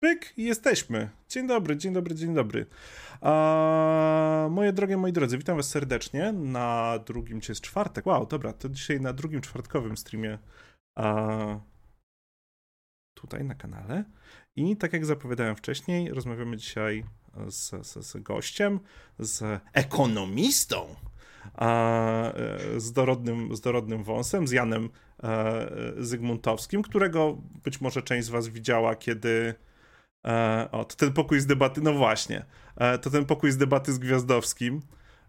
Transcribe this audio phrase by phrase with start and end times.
[0.00, 1.10] Pyk, jesteśmy.
[1.28, 2.66] Dzień dobry, dzień dobry, dzień dobry.
[4.50, 8.06] Moje drogie, moi drodzy, witam was serdecznie na drugim, czy jest czwartek?
[8.06, 10.38] Wow, dobra, to dzisiaj na drugim czwartkowym streamie
[13.14, 14.04] tutaj na kanale.
[14.56, 17.04] I tak jak zapowiadałem wcześniej, rozmawiamy dzisiaj
[17.48, 18.80] z, z, z gościem,
[19.18, 20.94] z ekonomistą,
[21.54, 22.32] a,
[22.76, 24.90] z, dorodnym, z dorodnym wąsem, z Janem
[25.22, 29.54] e, Zygmuntowskim, którego być może część z was widziała, kiedy
[30.24, 32.44] E, o, to ten pokój z debaty, no właśnie,
[32.76, 34.80] e, to ten pokój z debaty z Gwiazdowskim,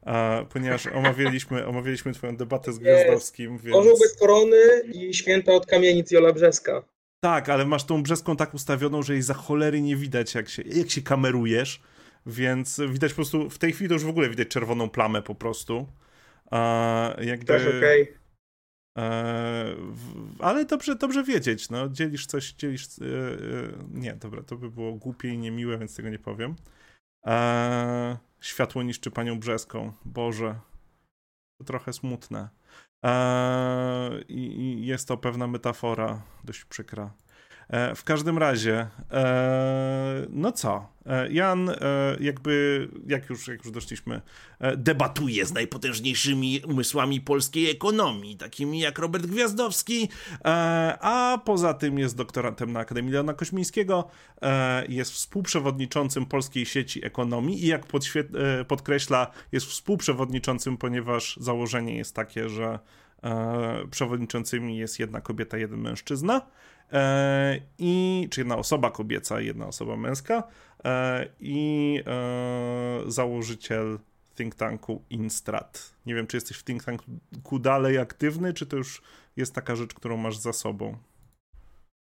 [0.05, 3.77] e, ponieważ omawialiśmy, omawialiśmy twoją debatę z Gwiazdowskim, więc...
[3.77, 4.57] Orzeł bez korony
[4.93, 6.83] i święta od kamienic Jola Brzeska.
[7.19, 10.61] Tak, ale masz tą brzeską tak ustawioną, że jej za cholery nie widać, jak się,
[10.66, 11.81] jak się kamerujesz,
[12.25, 15.35] więc widać po prostu, w tej chwili to już w ogóle widać czerwoną plamę po
[15.35, 15.88] prostu.
[17.21, 17.45] jakby...
[17.45, 18.03] Też okej.
[18.03, 18.20] Okay.
[18.95, 19.77] Eee,
[20.40, 23.08] ale dobrze, dobrze wiedzieć, no, dzielisz coś, dzielisz, e, e,
[23.91, 26.55] nie, dobra, to by było głupie i niemiłe, więc tego nie powiem.
[28.42, 30.59] Światło niszczy panią Brzeską, Boże,
[31.58, 32.50] to trochę smutne.
[34.28, 37.14] I, jest to pewna metafora, dość przykra.
[37.72, 40.91] E, w każdym razie, e, no co?
[41.05, 41.72] E, Jan,
[42.19, 44.22] jakby, jak już, jak już doszliśmy,
[44.77, 50.09] debatuje z najpotężniejszymi umysłami polskiej ekonomii, takimi jak Robert Gwiazdowski,
[51.02, 54.08] a poza tym jest doktorantem na Akademii Leona Koźmińskiego,
[54.89, 57.86] jest współprzewodniczącym Polskiej Sieci Ekonomii i jak
[58.67, 62.80] podkreśla, jest współprzewodniczącym, ponieważ założenie jest takie, że
[63.92, 66.42] przewodniczącymi jest jedna kobieta, jeden mężczyzna.
[66.92, 70.44] E, i, czy jedna osoba kobieca, jedna osoba męska
[70.84, 74.00] e, i e, założyciel
[74.36, 75.94] think tanku Instrat.
[76.06, 79.02] Nie wiem, czy jesteś w think tanku dalej aktywny, czy to już
[79.38, 80.98] jest taka rzecz, którą masz za sobą?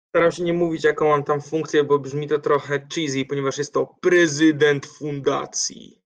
[0.10, 3.74] Staram się nie mówić, jaką mam tam funkcję, bo brzmi to trochę cheesy, ponieważ jest
[3.74, 6.02] to prezydent fundacji.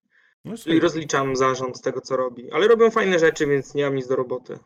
[0.46, 2.52] No I rozliczam zarząd z tego, co robi.
[2.52, 4.60] Ale robią fajne rzeczy, więc nie mam nic do roboty.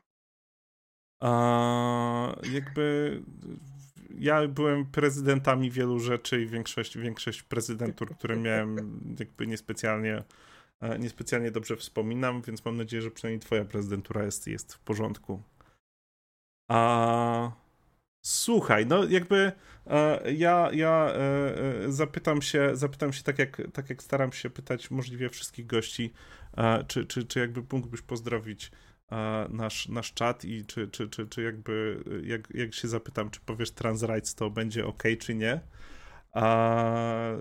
[1.19, 3.21] A jakby
[4.19, 10.23] ja byłem prezydentami wielu rzeczy i większość, większość prezydentur, które miałem, jakby niespecjalnie,
[10.81, 15.43] e, niespecjalnie dobrze wspominam, więc mam nadzieję, że przynajmniej twoja prezydentura jest, jest w porządku.
[16.71, 17.51] A
[18.25, 19.51] słuchaj, no jakby
[19.87, 24.91] e, ja, ja e, zapytam się, zapytam się tak jak, tak jak staram się pytać
[24.91, 26.13] możliwie wszystkich gości,
[26.87, 28.71] czy, czy, czy jakby mógłbyś pozdrowić
[29.49, 33.71] nasz, nasz czat i czy, czy, czy, czy jakby, jak, jak się zapytam, czy powiesz
[33.71, 35.59] trans rights, to będzie ok, czy nie?
[36.33, 37.31] A,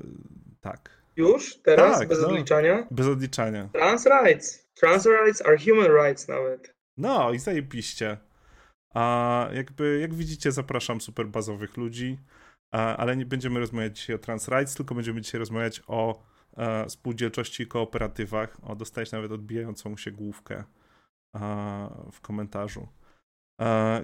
[0.60, 0.90] tak.
[1.16, 1.56] Już?
[1.56, 1.98] Teraz?
[1.98, 2.86] Tak, bez no, odliczania?
[2.90, 3.68] Bez odliczania.
[3.72, 4.68] Trans rights.
[4.74, 6.74] Trans rights are human rights nawet.
[6.96, 8.16] No i zajebiście.
[8.94, 12.18] A jakby, jak widzicie, zapraszam super bazowych ludzi,
[12.72, 16.22] a, ale nie będziemy rozmawiać dzisiaj o trans rights, tylko będziemy dzisiaj rozmawiać o
[16.56, 20.64] a, e, spółdzielczości i kooperatywach, o dostać nawet odbijającą się główkę
[22.12, 22.88] w komentarzu.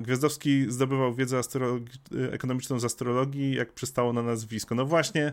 [0.01, 1.41] Gwiazdowski zdobywał wiedzę
[2.33, 4.75] ekonomiczną z astrologii, jak przystało na nazwisko.
[4.75, 5.33] No właśnie,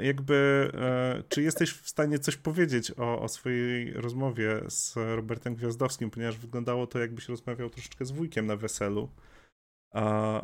[0.00, 6.10] jakby, e, czy jesteś w stanie coś powiedzieć o, o swojej rozmowie z Robertem Gwiazdowskim,
[6.10, 9.08] ponieważ wyglądało to, jakbyś rozmawiał troszeczkę z wujkiem na weselu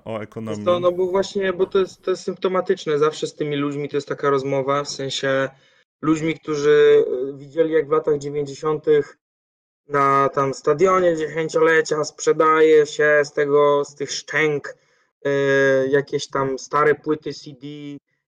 [0.05, 0.65] o ekonomii.
[0.65, 2.99] To, no bo właśnie, bo to jest, to jest symptomatyczne.
[2.99, 5.49] Zawsze z tymi ludźmi to jest taka rozmowa, w sensie
[6.03, 8.87] ludźmi, którzy e, widzieli, jak w latach 90
[9.93, 14.77] na tam stadionie dziesięciolecia sprzedaje się z tego, z tych szczęk
[15.27, 17.67] y, jakieś tam stare płyty CD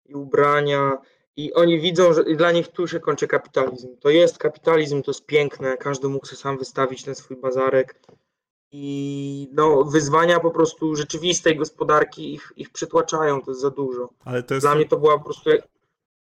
[0.05, 0.99] i ubrania
[1.37, 3.97] i oni widzą, że dla nich tu się kończy kapitalizm.
[3.97, 8.01] To jest kapitalizm, to jest piękne, każdy mógł sobie sam wystawić ten swój bazarek
[8.77, 14.09] i no, wyzwania po prostu rzeczywistej gospodarki ich, ich przytłaczają, to jest za dużo.
[14.25, 14.67] Ale to jest...
[14.67, 15.51] Dla mnie to była po prostu...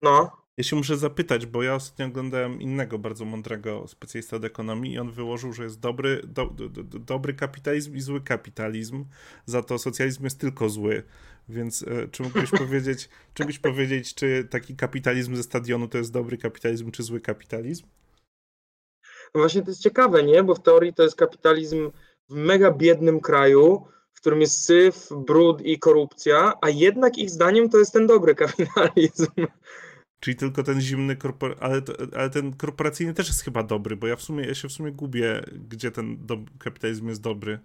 [0.01, 0.43] No.
[0.58, 5.00] Ja się muszę zapytać, bo ja ostatnio oglądałem innego bardzo mądrego specjalista od ekonomii i
[5.00, 9.06] on wyłożył, że jest dobry, do, do, do, dobry kapitalizm i zły kapitalizm,
[9.46, 11.03] za to socjalizm jest tylko zły.
[11.50, 16.12] Więc e, czy mógłbyś powiedzieć, czy mógłbyś powiedzieć, czy taki kapitalizm ze stadionu to jest
[16.12, 17.86] dobry kapitalizm, czy zły kapitalizm?
[19.36, 20.44] No właśnie to jest ciekawe, nie?
[20.44, 21.92] Bo w teorii to jest kapitalizm
[22.30, 27.69] w mega biednym kraju, w którym jest syf, brud i korupcja, a jednak ich zdaniem
[27.69, 29.31] to jest ten dobry kapitalizm.
[30.24, 31.56] Czyli tylko ten zimny korpor...
[31.60, 31.81] ale,
[32.18, 34.92] ale ten korporacyjny też jest chyba dobry, bo ja w sumie ja się w sumie
[34.92, 36.38] gubię, gdzie ten do...
[36.60, 37.60] kapitalizm jest dobry.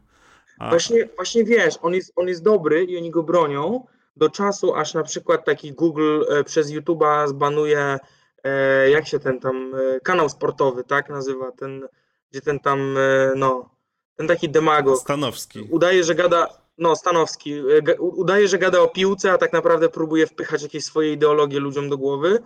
[0.59, 0.71] A...
[0.71, 4.95] Właśnie, właśnie wiesz, on jest, on jest dobry i oni go bronią do czasu, aż
[4.95, 7.99] na przykład taki Google e, przez YouTube'a zbanuje,
[8.45, 11.89] e, jak się ten tam, e, kanał sportowy, tak nazywa, ten,
[12.31, 13.71] gdzie ten tam, e, no,
[14.17, 14.99] ten taki demagog.
[14.99, 15.69] Stanowski.
[15.71, 17.55] Udaje, że gada, no, Stanowski.
[17.99, 21.99] Udaje, że gada o piłce, a tak naprawdę próbuje wpychać jakieś swoje ideologie ludziom do
[21.99, 22.39] głowy.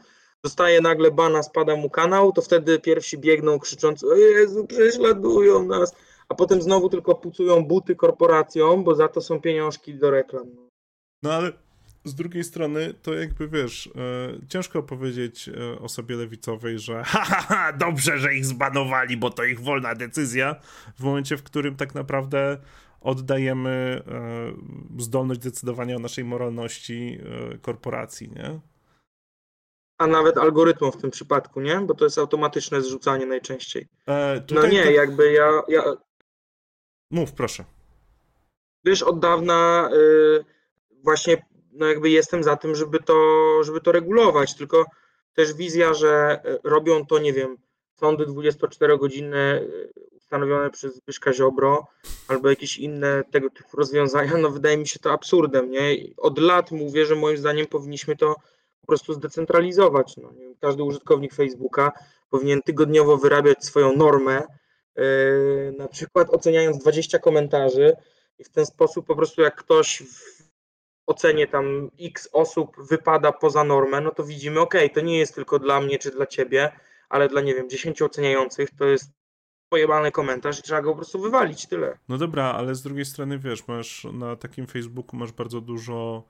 [0.45, 5.95] Dostaje nagle bana, spada mu kanał, to wtedy pierwsi biegną krzycząc: O Jezu, prześladują nas.
[6.29, 10.47] A potem znowu tylko pucują buty korporacjom, bo za to są pieniążki do reklam.
[11.23, 11.53] No ale
[12.05, 13.91] z drugiej strony, to jakby wiesz, e,
[14.49, 19.45] ciężko powiedzieć e, osobie lewicowej, że ha, ha, ha, dobrze, że ich zbanowali, bo to
[19.45, 20.57] ich wolna decyzja,
[20.99, 22.59] w momencie, w którym tak naprawdę
[23.03, 27.19] oddajemy e, zdolność decydowania o naszej moralności
[27.55, 28.61] e, korporacji, nie?
[29.99, 31.81] A nawet algorytmom w tym przypadku, nie?
[31.81, 33.89] Bo to jest automatyczne zrzucanie najczęściej.
[34.09, 34.91] E, no nie, to...
[34.91, 35.83] jakby ja, ja...
[37.11, 37.65] Mów, proszę.
[38.85, 40.45] Wiesz, od dawna y,
[41.05, 43.15] właśnie no jakby jestem za tym, żeby to,
[43.65, 44.87] żeby to regulować, tylko
[45.35, 47.57] też wizja, że y, robią to, nie wiem,
[47.95, 49.93] sądy 24-godzinne y,
[50.33, 51.87] stanowione przez Zbyszka Ziobro
[52.29, 55.97] albo jakieś inne tego typu rozwiązania, no wydaje mi się to absurdem, nie?
[56.17, 58.35] Od lat mówię, że moim zdaniem powinniśmy to
[58.81, 60.17] po prostu zdecentralizować.
[60.17, 61.93] No, każdy użytkownik Facebooka
[62.31, 64.43] powinien tygodniowo wyrabiać swoją normę,
[64.97, 67.93] yy, na przykład oceniając 20 komentarzy
[68.39, 70.43] i w ten sposób po prostu jak ktoś w
[71.07, 75.59] ocenie tam x osób wypada poza normę, no to widzimy, ok, to nie jest tylko
[75.59, 76.73] dla mnie czy dla ciebie,
[77.09, 79.22] ale dla, nie wiem, 10 oceniających to jest
[79.73, 81.99] pojebany komentarz i trzeba go po prostu wywalić, tyle.
[82.09, 86.25] No dobra, ale z drugiej strony wiesz, masz na takim Facebooku masz bardzo dużo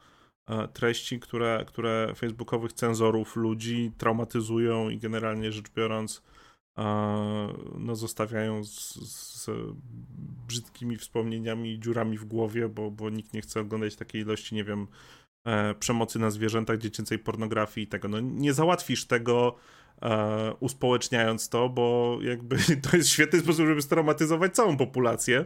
[0.47, 6.23] e, treści, które, które facebookowych cenzorów ludzi traumatyzują i generalnie rzecz biorąc
[6.79, 6.83] e,
[7.79, 9.51] no zostawiają z, z
[10.47, 14.65] brzydkimi wspomnieniami i dziurami w głowie, bo, bo nikt nie chce oglądać takiej ilości, nie
[14.65, 14.87] wiem,
[15.47, 18.09] e, przemocy na zwierzętach, dziecięcej pornografii i tego.
[18.09, 19.57] No nie załatwisz tego
[20.03, 22.57] e, uspołeczniając to, bo jakby
[22.91, 25.45] to jest świetny sposób, żeby straumatyzować całą populację,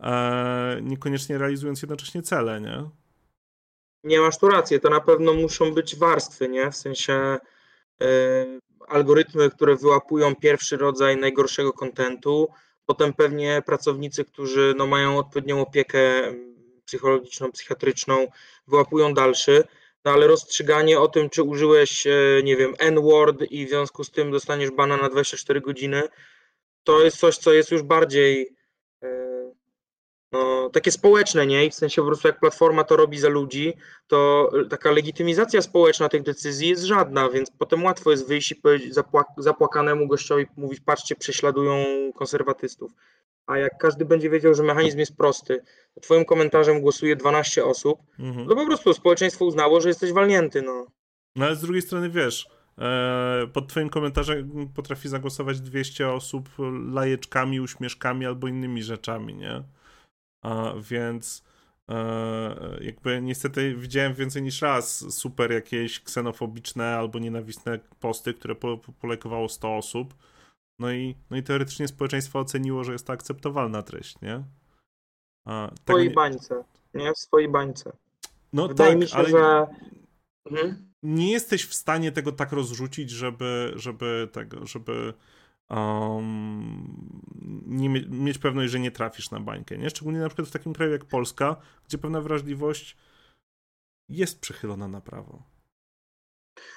[0.00, 2.84] e, niekoniecznie realizując jednocześnie cele, nie?
[4.04, 6.70] Nie masz tu racji, to na pewno muszą być warstwy, nie?
[6.70, 7.38] W sensie
[8.02, 8.06] e,
[8.88, 12.48] algorytmy, które wyłapują pierwszy rodzaj najgorszego kontentu,
[12.86, 16.00] potem pewnie pracownicy, którzy no, mają odpowiednią opiekę
[16.84, 18.26] psychologiczną, psychiatryczną,
[18.68, 19.64] wyłapują dalszy
[20.04, 22.12] no ale rozstrzyganie o tym, czy użyłeś, e,
[22.44, 26.02] nie wiem, N-word i w związku z tym dostaniesz bana na 24 godziny,
[26.84, 28.56] to jest coś, co jest już bardziej
[29.02, 29.30] e,
[30.32, 31.66] no, takie społeczne, nie?
[31.66, 33.72] I w sensie po prostu jak platforma to robi za ludzi,
[34.06, 38.94] to taka legitymizacja społeczna tych decyzji jest żadna, więc potem łatwo jest wyjść i powiedzieć
[39.36, 42.92] zapłakanemu gościowi mówić, patrzcie, prześladują konserwatystów.
[43.50, 45.62] A jak każdy będzie wiedział, że mechanizm jest prosty,
[46.00, 48.48] twoim komentarzem głosuje 12 osób, mhm.
[48.48, 50.86] to po prostu społeczeństwo uznało, że jesteś walnięty, no.
[51.36, 52.48] No ale z drugiej strony wiesz,
[52.78, 56.48] e, pod twoim komentarzem potrafi zagłosować 200 osób
[56.92, 59.62] lajeczkami, uśmieszkami albo innymi rzeczami, nie?
[60.42, 61.44] A, więc
[61.88, 68.78] e, jakby niestety widziałem więcej niż raz super jakieś ksenofobiczne albo nienawistne posty, które po,
[69.00, 70.14] polajkowało 100 osób
[70.80, 74.44] no i, no i teoretycznie społeczeństwo oceniło, że jest to akceptowalna treść, nie?
[75.44, 76.14] A, w swojej nie...
[76.14, 77.12] bańce, nie?
[77.12, 77.92] W swojej bańce.
[78.52, 79.66] No Wydaje tak, mi się, ale że...
[80.50, 80.90] Mhm.
[81.02, 85.14] Nie jesteś w stanie tego tak rozrzucić, żeby, żeby tego, żeby
[85.70, 87.20] um,
[87.66, 89.90] nie mieć pewność, że nie trafisz na bańkę, nie?
[89.90, 91.56] Szczególnie na przykład w takim kraju jak Polska,
[91.88, 92.96] gdzie pewna wrażliwość
[94.08, 95.42] jest przychylona na prawo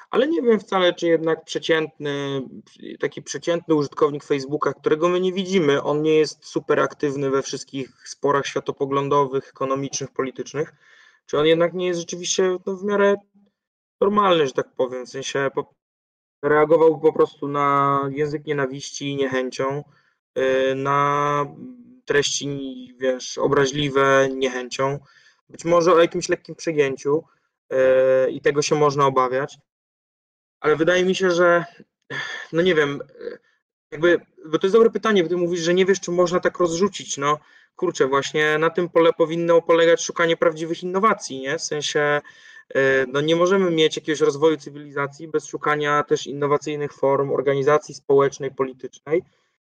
[0.09, 2.41] ale nie wiem wcale, czy jednak przeciętny,
[2.99, 7.89] taki przeciętny użytkownik Facebooka, którego my nie widzimy, on nie jest super aktywny we wszystkich
[8.05, 10.73] sporach światopoglądowych, ekonomicznych, politycznych,
[11.25, 13.15] czy on jednak nie jest rzeczywiście no, w miarę
[14.01, 15.49] normalny, że tak powiem, w sensie
[16.43, 19.83] reagował po prostu na język nienawiści i niechęcią,
[20.35, 21.45] yy, na
[22.05, 24.99] treści, wiesz, obraźliwe niechęcią,
[25.49, 27.23] być może o jakimś lekkim przegięciu,
[27.69, 27.77] yy,
[28.31, 29.57] i tego się można obawiać
[30.63, 31.65] ale wydaje mi się, że
[32.53, 32.99] no nie wiem,
[33.91, 36.59] jakby, bo to jest dobre pytanie, bo ty mówisz, że nie wiesz, czy można tak
[36.59, 37.39] rozrzucić, no
[37.75, 41.57] kurczę, właśnie na tym pole powinno polegać szukanie prawdziwych innowacji, nie?
[41.57, 42.21] W sensie,
[42.75, 48.51] e, no nie możemy mieć jakiegoś rozwoju cywilizacji bez szukania też innowacyjnych form organizacji społecznej,
[48.51, 49.23] politycznej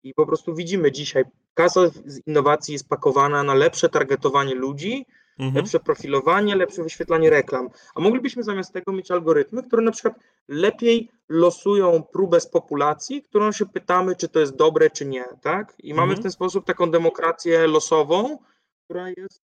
[0.03, 1.23] i po prostu widzimy dzisiaj,
[1.53, 5.05] kasa z innowacji jest pakowana na lepsze targetowanie ludzi,
[5.39, 5.55] mhm.
[5.55, 7.69] lepsze profilowanie, lepsze wyświetlanie reklam.
[7.95, 10.15] A moglibyśmy zamiast tego mieć algorytmy, które na przykład
[10.47, 15.73] lepiej losują próbę z populacji, którą się pytamy, czy to jest dobre, czy nie, tak?
[15.79, 16.23] I mamy w mhm.
[16.23, 18.37] ten sposób taką demokrację losową,
[18.85, 19.41] która jest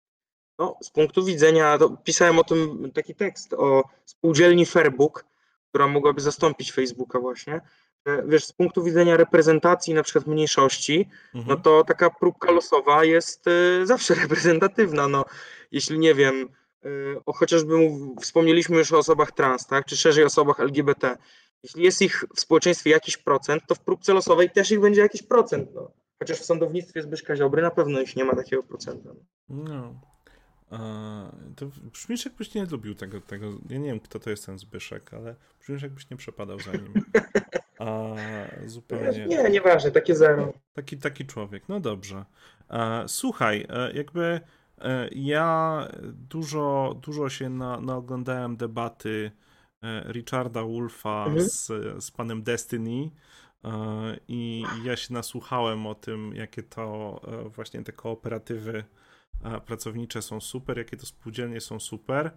[0.59, 5.25] no, z punktu widzenia, pisałem o tym taki tekst o spółdzielni Fairbook,
[5.69, 7.61] która mogłaby zastąpić Facebooka właśnie.
[8.27, 11.61] Wiesz, z punktu widzenia reprezentacji na przykład mniejszości, no Mhm.
[11.61, 15.07] to taka próbka losowa jest y, zawsze reprezentatywna.
[15.07, 15.25] No,
[15.71, 16.49] jeśli nie wiem,
[16.85, 21.17] y, o chociażby mów- wspomnieliśmy już o osobach trans, tak, czy szerzej osobach LGBT.
[21.63, 25.23] Jeśli jest ich w społeczeństwie jakiś procent, to w próbce losowej też ich będzie jakiś
[25.23, 25.69] procent.
[25.75, 25.91] No.
[26.19, 29.09] Chociaż w sądownictwie Zbyszka Ziobry na pewno już nie ma takiego procenta.
[29.49, 29.99] No.
[30.71, 30.77] A,
[31.55, 33.45] to brzmisz jakbyś nie lubił tego, tego.
[33.69, 36.93] Ja nie wiem, kto to jest ten Zbyszek, ale brzmisz jakbyś nie przepadał za nim.
[37.79, 38.15] A
[38.65, 39.25] zupełnie.
[39.25, 40.53] Nie, nieważne, takie zero.
[40.73, 41.63] Taki, taki człowiek.
[41.69, 42.25] No dobrze.
[42.69, 44.39] E, słuchaj, e, jakby
[44.81, 49.31] e, ja dużo, dużo się na, naoglądałem debaty
[50.11, 51.49] Richarda Wolfa Mhm.
[51.49, 51.67] z,
[52.03, 53.09] z panem Destiny
[54.27, 57.21] i ja się nasłuchałem o tym, jakie to
[57.55, 58.83] właśnie te kooperatywy
[59.65, 62.31] pracownicze są super, jakie to spółdzielnie są super.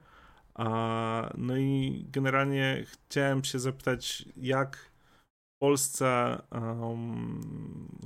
[1.35, 4.92] No i generalnie chciałem się zapytać, jak
[5.63, 6.39] Polsce,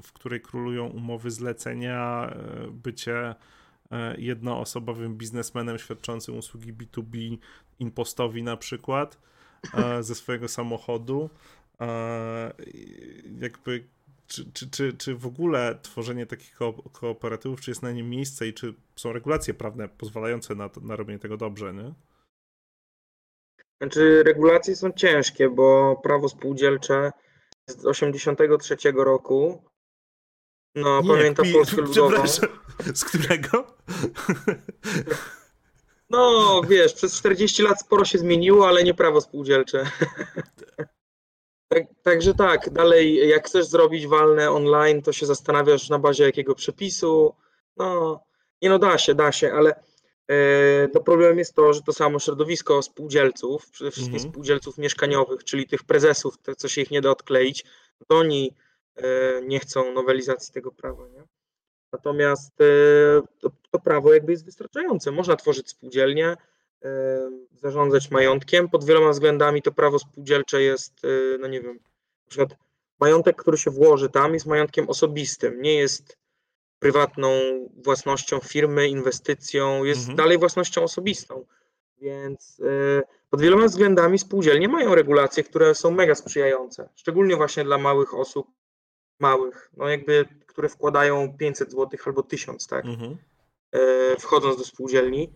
[0.03, 3.35] w której królują umowy zlecenia, e, bycie
[3.91, 7.39] e, jednoosobowym biznesmenem świadczącym usługi B2B
[7.79, 9.19] impostowi na przykład
[9.75, 11.31] e, ze swojego samochodu,
[13.41, 13.85] jakby
[14.27, 18.49] czy, czy, czy, czy w ogóle tworzenie takich ko- kooperatywów, czy jest na nie miejsce
[18.49, 21.93] i czy są regulacje prawne pozwalające na, to, na robienie tego dobrze, nie?
[23.81, 27.13] Znaczy, regulacje są ciężkie, bo prawo spółdzielcze
[27.69, 29.63] z 83 roku.
[30.75, 32.27] No, Nie, pamiętam pi- Polskę Ludową.
[32.95, 33.67] Z którego?
[36.11, 39.85] No, wiesz, przez 40 lat sporo się zmieniło, ale nie prawo spółdzielcze.
[41.69, 46.55] Tak, także tak, dalej, jak chcesz zrobić walne online, to się zastanawiasz na bazie jakiego
[46.55, 47.35] przepisu.
[47.77, 48.21] No,
[48.63, 49.83] nie no, da się, da się, ale
[50.93, 54.33] to problemem jest to, że to samo środowisko spółdzielców, przede wszystkim Mhm.
[54.33, 57.65] spółdzielców mieszkaniowych, czyli tych prezesów, te, co się ich nie da odkleić,
[58.09, 58.55] to oni
[58.97, 61.23] e, nie chcą nowelizacji tego prawa, nie?
[61.93, 62.65] Natomiast e,
[63.41, 65.11] to, to prawo jakby jest wystarczające.
[65.13, 66.37] Można tworzyć spółdzielnie,
[66.85, 68.69] e, zarządzać majątkiem.
[68.69, 72.59] Pod wieloma względami to prawo spółdzielcze jest, e, no nie wiem, na przykład
[73.01, 76.19] majątek, który się włoży tam jest majątkiem osobistym, nie jest
[76.79, 77.31] prywatną
[77.85, 80.17] własnością firmy, inwestycją, jest Mhm.
[80.17, 81.47] dalej własnością osobistą.
[82.01, 87.79] Więc e, pod wieloma względami spółdzielnie mają regulacje, które są mega sprzyjające, szczególnie właśnie dla
[87.79, 88.47] małych osób,
[89.21, 93.17] małych, no jakby, które wkładają 500 zł albo 1000, tak, Mhm.
[93.73, 95.33] e, wchodząc do spółdzielni.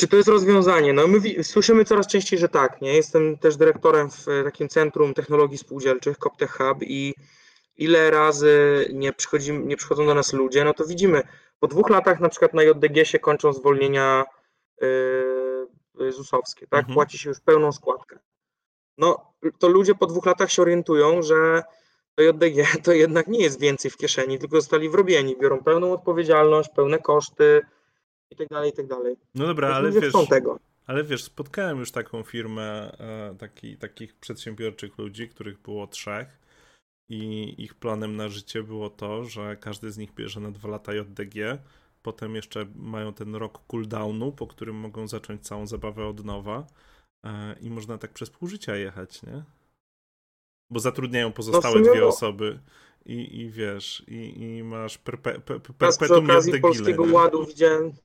[0.00, 0.92] Czy to jest rozwiązanie?
[0.92, 2.94] No my słyszymy coraz częściej, że tak, nie?
[2.94, 7.14] Jestem też dyrektorem w e, takim Centrum Technologii Spółdzielczych, CopTech Hub i
[7.76, 11.22] ile razy nie, przychodzi, nie przychodzą do nas ludzie, no to widzimy,
[11.60, 14.24] po dwóch latach na przykład na JDG się kończą zwolnienia
[14.80, 16.80] yy, ZUS-owskie, tak?
[16.80, 16.94] Mhm.
[16.94, 18.18] Płaci się już pełną składkę.
[18.98, 21.62] No to ludzie po dwóch latach się orientują, że
[22.14, 26.70] to JDG to jednak nie jest więcej w kieszeni, tylko zostali wrobieni, biorą pełną odpowiedzialność,
[26.76, 27.62] pełne koszty
[28.30, 29.16] i tak dalej, i tak dalej.
[29.34, 30.58] No dobra, Więc ale wiesz, tego.
[30.86, 36.43] ale wiesz, spotkałem już taką firmę, e, taki, takich przedsiębiorczych ludzi, których było trzech
[37.08, 40.94] i ich planem na życie było to, że każdy z nich bierze na dwa lata
[40.94, 41.58] JDG,
[42.02, 46.66] potem jeszcze mają ten rok cooldownu, po którym mogą zacząć całą zabawę od nowa
[47.24, 49.44] e, i można tak przez pół życia jechać, nie?
[50.70, 52.06] Bo zatrudniają pozostałe dwie no.
[52.06, 52.60] osoby
[53.06, 56.62] i, i wiesz, i, i masz perpe, pe, pe, Teraz przy perpetuum okazji JDG.
[56.62, 58.02] Polskiego Ładu widziałem, przy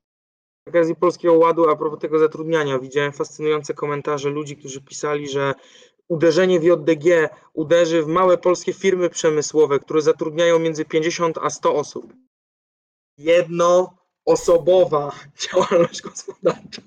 [0.68, 5.54] okazji Polskiego Ładu, a propos tego zatrudniania, widziałem fascynujące komentarze ludzi, którzy pisali, że
[6.10, 11.76] uderzenie w JDG uderzy w małe polskie firmy przemysłowe, które zatrudniają między 50 a 100
[11.76, 12.14] osób.
[13.18, 15.12] Jednoosobowa
[15.52, 16.82] działalność gospodarcza.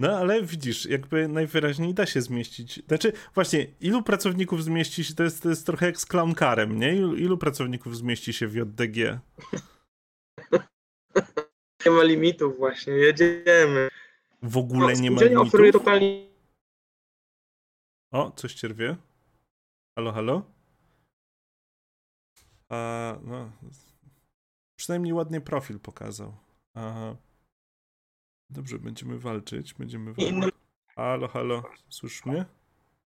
[0.00, 2.82] No ale widzisz, jakby najwyraźniej da się zmieścić.
[2.88, 6.96] Znaczy, właśnie, ilu pracowników zmieści się, to jest, to jest trochę jak z clowncarem, nie?
[6.96, 8.96] Ilu, ilu pracowników zmieści się w JDG?
[11.86, 13.88] Nie ma limitów właśnie, jedziemy.
[14.42, 15.82] W ogóle No, nie ma spółdzielnia oferuje limitów?
[15.84, 16.27] totalnie
[18.10, 18.96] O, coś cierwie?
[19.98, 20.42] Halo, halo?
[22.68, 23.50] A, no.
[24.78, 26.36] Przynajmniej ładnie profil pokazał.
[26.74, 27.16] Aha.
[28.50, 30.54] Dobrze, będziemy walczyć, będziemy walczyć.
[30.96, 32.44] Halo, halo, słyszysz mnie?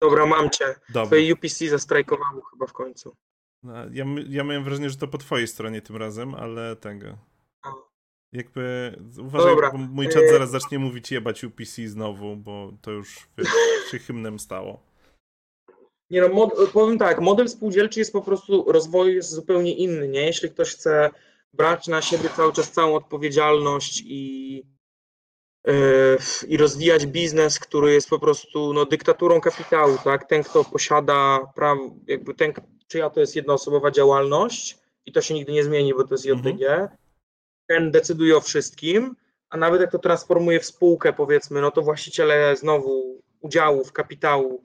[0.01, 0.65] Dobra, mam cię.
[0.89, 1.07] Dobra.
[1.07, 3.17] Twoje UPC zastrajkowało chyba w końcu.
[3.63, 7.19] No, Ja, ja miałem wrażenie, że to po twojej stronie tym razem, ale tego.
[8.33, 12.91] Jakby uważaj, Dobra, bo mój czat e- zaraz zacznie mówić jebać UPC znowu, bo to
[12.91, 13.49] już wiesz,
[13.91, 14.92] się hymnem stało.
[16.13, 20.27] Nie no, mod, powiem tak, model spółdzielczy jest po prostu, rozwoju jest zupełnie inny, nie?
[20.27, 21.11] Jeśli ktoś chce
[21.53, 24.63] brać na siebie cały czas całą odpowiedzialność i
[26.49, 30.29] i rozwijać biznes, który jest po prostu no, dyktaturą kapitału, tak?
[30.29, 32.53] Ten, kto posiada prawo, jakby ten,
[32.87, 36.63] czyja to jest jednoosobowa działalność i to się nigdy nie zmieni, bo to jest JDG,
[36.63, 36.89] mhm.
[37.67, 39.17] ten decyduje o wszystkim,
[39.51, 44.65] a nawet jak to transformuje w spółkę, powiedzmy, no to właściciele znowu udziałów, kapitału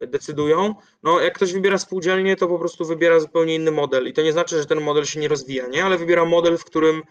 [0.00, 0.74] decydują.
[1.02, 4.08] No, jak ktoś wybiera spółdzielnię, to po prostu wybiera zupełnie inny model.
[4.08, 5.84] I to nie znaczy, że ten model się nie rozwija, nie?
[5.84, 7.02] Ale wybiera model, w którym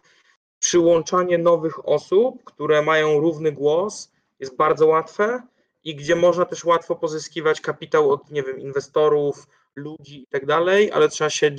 [0.59, 5.43] przyłączanie nowych osób, które mają równy głos, jest bardzo łatwe
[5.83, 10.91] i gdzie można też łatwo pozyskiwać kapitał od, nie wiem, inwestorów, ludzi i tak dalej,
[10.91, 11.51] ale trzeba się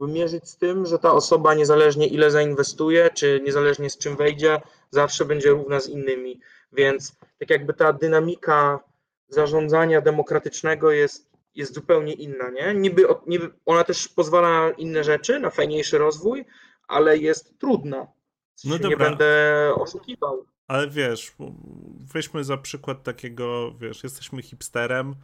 [0.00, 5.24] mierzyć z tym, że ta osoba niezależnie ile zainwestuje, czy niezależnie z czym wejdzie, zawsze
[5.24, 6.40] będzie równa z innymi.
[6.72, 8.80] Więc tak jakby ta dynamika
[9.30, 12.74] zarządzania demokratycznego jest, jest zupełnie inna, nie?
[12.74, 16.44] Niby, niby ona też pozwala na inne rzeczy, na fajniejszy rozwój,
[16.88, 18.06] ale jest trudna.
[18.64, 18.88] No dobra.
[18.88, 20.44] Nie będę oszukiwał.
[20.68, 21.32] Ale wiesz,
[22.14, 25.14] weźmy za przykład takiego, wiesz, jesteśmy hipsterem,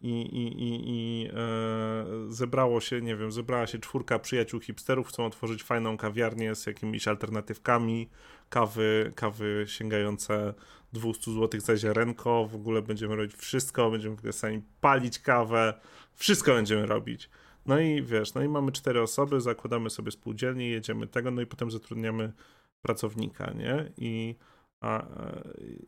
[0.00, 5.26] i, i, i, i e, zebrało się, nie wiem, zebrała się czwórka przyjaciół hipsterów, chcą
[5.26, 8.10] otworzyć fajną kawiarnię z jakimiś alternatywkami,
[8.48, 10.54] kawy, kawy sięgające
[10.92, 15.74] 200 zł za ziarenko, w ogóle będziemy robić wszystko, będziemy sami palić kawę,
[16.14, 17.30] wszystko będziemy robić.
[17.66, 21.46] No i wiesz, no i mamy cztery osoby, zakładamy sobie spółdzielnię, jedziemy tego, no i
[21.46, 22.32] potem zatrudniamy
[22.82, 23.92] pracownika, nie?
[23.96, 24.36] I
[24.80, 25.06] a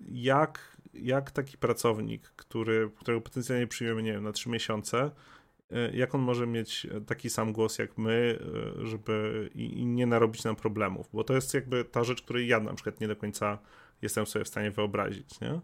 [0.01, 5.11] jak, jak taki pracownik, który, którego potencjalnie przyjmiemy, nie wiem, na trzy miesiące,
[5.71, 8.39] e, jak on może mieć taki sam głos jak my,
[8.81, 11.09] e, żeby i, i, nie narobić nam problemów?
[11.13, 13.59] Bo to jest jakby ta rzecz, której ja na przykład nie do końca
[14.03, 15.61] jestem sobie w stanie wyobrazić, nie?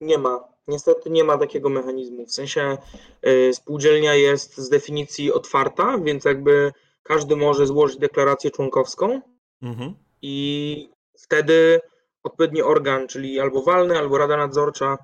[0.00, 0.48] Nie ma.
[0.68, 2.26] Niestety nie ma takiego mechanizmu.
[2.26, 2.78] W sensie
[3.26, 6.72] y, spółdzielnia jest z definicji otwarta, więc jakby
[7.02, 9.20] każdy może złożyć deklarację członkowską.
[9.62, 11.80] Mhm i wtedy
[12.22, 14.98] odpowiedni organ, czyli albo walny, albo rada nadzorcza,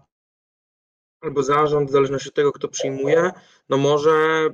[1.21, 3.31] albo zarząd, w zależności od tego, kto przyjmuje,
[3.69, 4.49] no może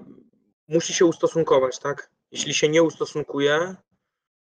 [0.68, 2.10] musi się ustosunkować, tak?
[2.30, 3.76] Jeśli się nie ustosunkuje,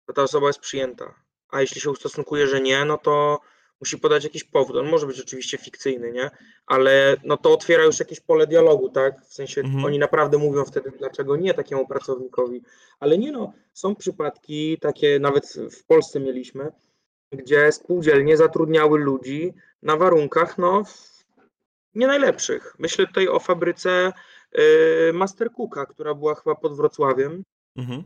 [0.07, 1.26] to ta osoba jest przyjęta.
[1.49, 3.39] A jeśli się ustosunkuje, że nie, no to
[3.79, 4.75] musi podać jakiś powód.
[4.75, 6.29] On może być oczywiście fikcyjny, nie?
[6.65, 9.25] Ale no to otwiera już jakieś pole dialogu, tak?
[9.25, 9.85] W sensie mhm.
[9.85, 12.61] oni naprawdę mówią wtedy, dlaczego nie takiemu pracownikowi.
[12.99, 16.71] Ale nie no, są przypadki, takie nawet w Polsce mieliśmy,
[17.31, 20.83] gdzie spółdzielnie zatrudniały ludzi na warunkach, no,
[21.95, 22.75] nie najlepszych.
[22.79, 24.13] Myślę tutaj o fabryce
[24.59, 25.13] y,
[25.89, 27.43] która była chyba pod Wrocławiem.
[27.75, 28.03] Mhm.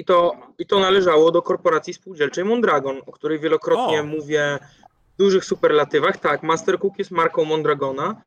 [0.00, 4.06] I to, I to należało do korporacji spółdzielczej Mondragon, o której wielokrotnie o.
[4.06, 4.58] mówię
[5.18, 6.16] dużych superlatywach.
[6.16, 8.22] Tak, Master Cook jest marką Mondragona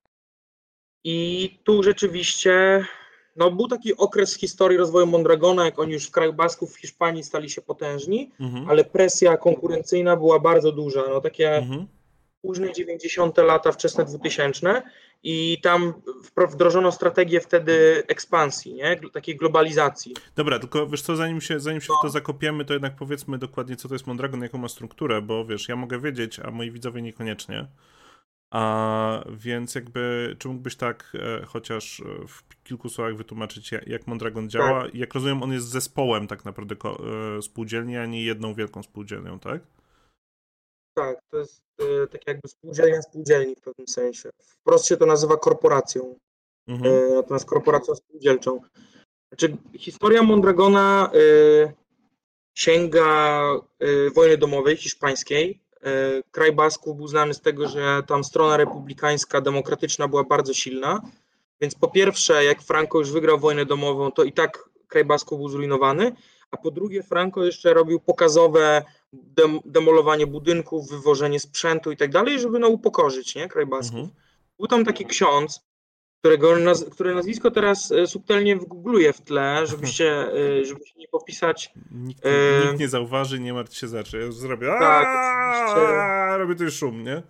[1.03, 2.85] i tu rzeczywiście
[3.35, 6.79] no, był taki okres w historii rozwoju Mondragona, jak oni już w kraju Basków w
[6.79, 8.69] Hiszpanii stali się potężni, mhm.
[8.69, 11.03] ale presja konkurencyjna była bardzo duża.
[11.09, 11.87] No, takie mhm.
[12.43, 13.37] Późne 90.
[13.37, 14.81] lata, wczesne 2000
[15.23, 15.93] i tam
[16.49, 18.99] wdrożono strategię wtedy ekspansji, nie?
[19.13, 20.13] takiej globalizacji.
[20.35, 21.95] Dobra, tylko wiesz co, zanim się, zanim się no.
[21.99, 25.45] w to zakopiemy, to jednak powiedzmy dokładnie, co to jest Mondragon, jaką ma strukturę, bo
[25.45, 27.67] wiesz, ja mogę wiedzieć, a moi widzowie niekoniecznie.
[28.53, 34.49] A więc jakby, czy mógłbyś tak e, chociaż e, w kilku słowach wytłumaczyć, jak Mondragon
[34.49, 34.83] działa?
[34.83, 34.95] Tak.
[34.95, 39.61] Jak rozumiem, on jest zespołem tak naprawdę e, spółdzielni, a nie jedną wielką spółdzielnią, tak?
[40.93, 44.29] Tak, to jest e, tak jakby spółdzielnia spółdzielni w pewnym sensie.
[44.39, 46.15] Wprost się to nazywa korporacją,
[46.67, 46.93] mhm.
[46.93, 48.61] e, natomiast korporacją spółdzielczą.
[49.29, 51.73] Znaczy, historia Mondragona e,
[52.53, 53.39] sięga
[53.79, 55.59] e, wojny domowej hiszpańskiej.
[55.83, 61.01] E, kraj Basków był znany z tego, że tam strona republikańska, demokratyczna była bardzo silna.
[61.61, 65.49] Więc po pierwsze, jak Franco już wygrał wojnę domową, to i tak kraj Basków był
[65.49, 66.11] zrujnowany,
[66.53, 72.39] a po drugie Franco jeszcze robił pokazowe dem demolowanie budynków, wywożenie sprzętu i tak dalej,
[72.39, 73.99] żeby no upokorzyć, nie, kraj Basków.
[73.99, 74.15] Mhm.
[74.57, 75.61] Był tam taki ksiądz,
[76.19, 81.07] którego naz które nazwisko teraz e, subtelnie wgoogluję w tle, żebyście, e, żeby się nie
[81.07, 81.73] popisać.
[81.91, 82.65] Nikt, e...
[82.65, 84.19] nikt nie zauważy, nie martw się zacznie.
[84.19, 84.67] Ja zrobię.
[84.67, 86.37] Tak, oczywiście.
[86.37, 87.21] Robię tu szum, nie?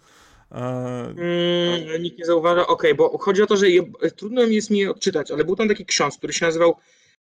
[0.51, 2.67] Mm, nikt nie zauważa.
[2.67, 3.65] Okej, bo chodzi o to, że
[4.15, 6.75] trudno jest mi odczytać, ale był tam taki ksiądz, który się nazywał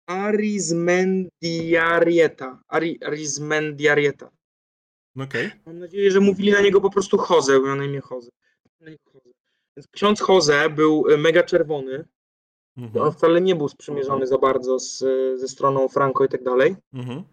[0.06, 2.60] Arizmendiarieta.
[2.68, 4.30] Ari, Arizmendiarieta.
[5.16, 5.50] Okay.
[5.66, 8.30] Mam nadzieję, że mówili na niego po prostu Jose, bo miał na imię Jose.
[9.76, 12.04] Więc ksiądz Jose był e, mega czerwony.
[12.76, 13.04] Mhm.
[13.04, 14.98] On wcale nie był sprzymierzony za bardzo z,
[15.40, 16.76] ze stroną Franco i tak dalej.
[16.94, 17.24] Mhm.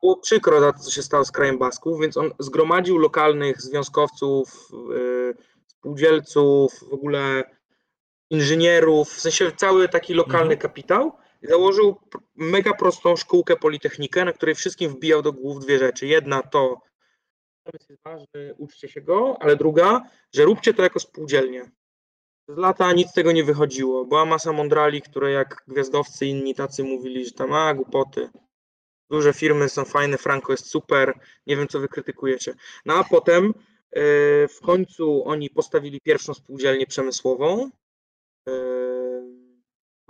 [0.00, 4.68] było przykro za to, co się stało z krajem Basków, więc on zgromadził lokalnych związkowców,
[4.88, 5.34] yy,
[5.66, 7.44] spółdzielców, w ogóle
[8.30, 10.60] inżynierów, w sensie cały taki lokalny mhm.
[10.60, 11.96] kapitał założył
[12.34, 16.06] mega prostą szkółkę politechnikę, na której wszystkim wbijał do głów dwie rzeczy.
[16.06, 16.80] Jedna to
[17.64, 21.70] przemysł jest ważny, uczcie się go, ale druga, że róbcie to jako spółdzielnie.
[22.46, 24.04] Przez lata nic z tego nie wychodziło.
[24.04, 28.30] Była masa mądrali, które jak gwiazdowcy inni tacy mówili, że tam a głupoty.
[29.10, 32.54] Duże firmy są fajne, Franco jest super, nie wiem co wy krytykujecie.
[32.86, 33.52] No a potem yy,
[34.48, 37.70] w końcu oni postawili pierwszą spółdzielnię przemysłową,
[38.46, 38.89] yy,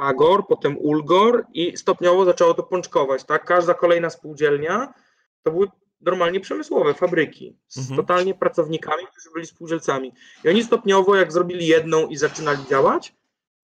[0.01, 3.45] Agor, potem Ulgor i stopniowo zaczęło to pączkować, tak?
[3.45, 4.95] Każda kolejna spółdzielnia
[5.43, 5.67] to były
[6.01, 7.97] normalnie przemysłowe fabryki z Mhm.
[7.97, 10.13] totalnie pracownikami, którzy byli spółdzielcami.
[10.45, 13.15] I oni stopniowo, jak zrobili jedną i zaczynali działać,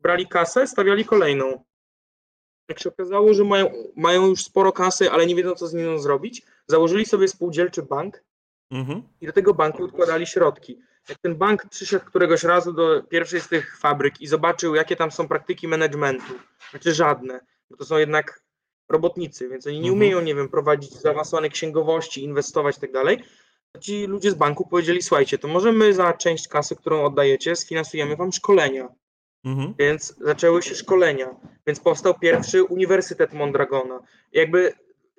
[0.00, 1.64] brali kasę, stawiali kolejną.
[2.68, 5.98] Jak się okazało, że mają, mają już sporo kasy, ale nie wiedzą, co z nią
[5.98, 8.24] zrobić, założyli sobie spółdzielczy bank
[8.70, 9.02] Mhm.
[9.20, 10.78] i do tego banku odkładali środki.
[11.08, 15.10] Jak ten bank przyszedł któregoś razu do pierwszej z tych fabryk i zobaczył, jakie tam
[15.10, 16.34] są praktyki managementu,
[16.70, 17.40] znaczy żadne,
[17.70, 18.42] bo to są jednak
[18.88, 19.98] robotnicy, więc oni nie Mhm.
[19.98, 23.24] umieją, nie wiem, prowadzić zaawansowanej księgowości, inwestować i tak dalej.
[23.72, 27.56] To Ci ludzie z banku powiedzieli, słuchajcie, to może my za część kasy, którą oddajecie,
[27.56, 28.88] sfinansujemy wam szkolenia.
[29.44, 29.74] Mhm.
[29.78, 34.00] Więc zaczęły się szkolenia, więc powstał pierwszy Uniwersytet Mondragona.
[34.32, 34.72] Jakby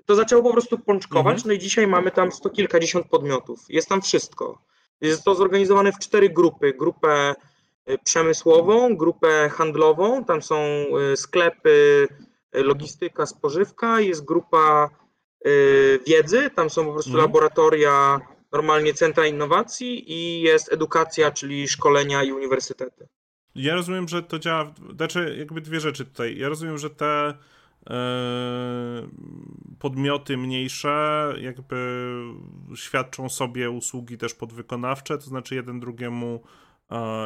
[0.06, 1.48] to zaczęło po prostu pączkować, Mhm.
[1.48, 3.60] no i dzisiaj mamy tam sto kilkadziesiąt podmiotów.
[3.70, 4.62] Jest tam wszystko.
[5.02, 6.74] Jest to zorganizowane w cztery grupy.
[6.74, 7.36] Grupę
[7.90, 10.56] y, przemysłową, grupę handlową, tam są
[11.14, 12.08] y, sklepy,
[12.56, 14.90] y, logistyka, spożywka, jest grupa
[16.08, 17.26] wiedzy, tam są po prostu Mhm.
[17.26, 18.20] laboratoria,
[18.52, 23.08] normalnie centra innowacji i jest edukacja, czyli szkolenia i uniwersytety.
[23.56, 24.74] Ja rozumiem, że to działa.
[24.96, 26.38] Znaczy, jakby dwie rzeczy tutaj.
[26.38, 27.34] Ja rozumiem, że te e,
[29.80, 32.12] podmioty mniejsze jakby
[32.76, 36.42] świadczą sobie usługi też podwykonawcze, to znaczy jeden drugiemu.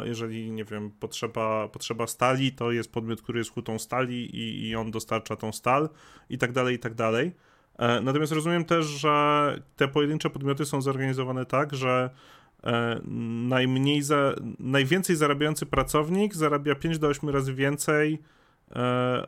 [0.04, 4.76] Jeżeli, nie wiem, potrzeba, potrzeba stali, to jest podmiot, który jest hutą stali i, i
[4.76, 5.88] on dostarcza tą stal
[6.30, 7.32] i tak dalej, i tak dalej.
[7.78, 12.10] E, Natomiast rozumiem też, że te pojedyncze podmioty są zorganizowane tak, że
[12.64, 13.00] e,
[13.48, 18.22] najmniej za, najwięcej zarabiający pracownik zarabia 5 do 8 razy więcej,
[18.70, 19.26] e,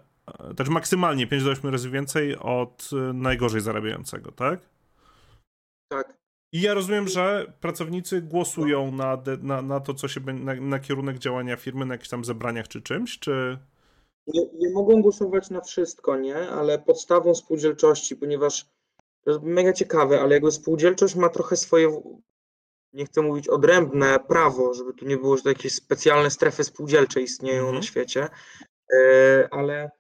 [0.54, 4.60] znaczy maksymalnie 5 do 8 razy więcej od e, najgorzej zarabiającego, tak?
[5.88, 6.14] Tak.
[6.52, 11.18] I ja rozumiem, że pracownicy głosują na, na, na to, co się na, na kierunek
[11.18, 13.58] działania firmy, na jakichś tam zebraniach czy czymś, czy.
[14.26, 16.36] Nie, nie mogą głosować na wszystko, nie?
[16.36, 18.66] Ale podstawą spółdzielczości, ponieważ
[19.24, 22.02] to jest mega ciekawe, ale jakby spółdzielczość ma trochę swoje,
[22.92, 27.58] nie chcę mówić odrębne prawo, żeby tu nie było, że jakieś specjalne strefy spółdzielcze istnieją
[27.58, 27.76] Mhm.
[27.76, 28.28] na świecie,
[28.92, 29.90] e, ale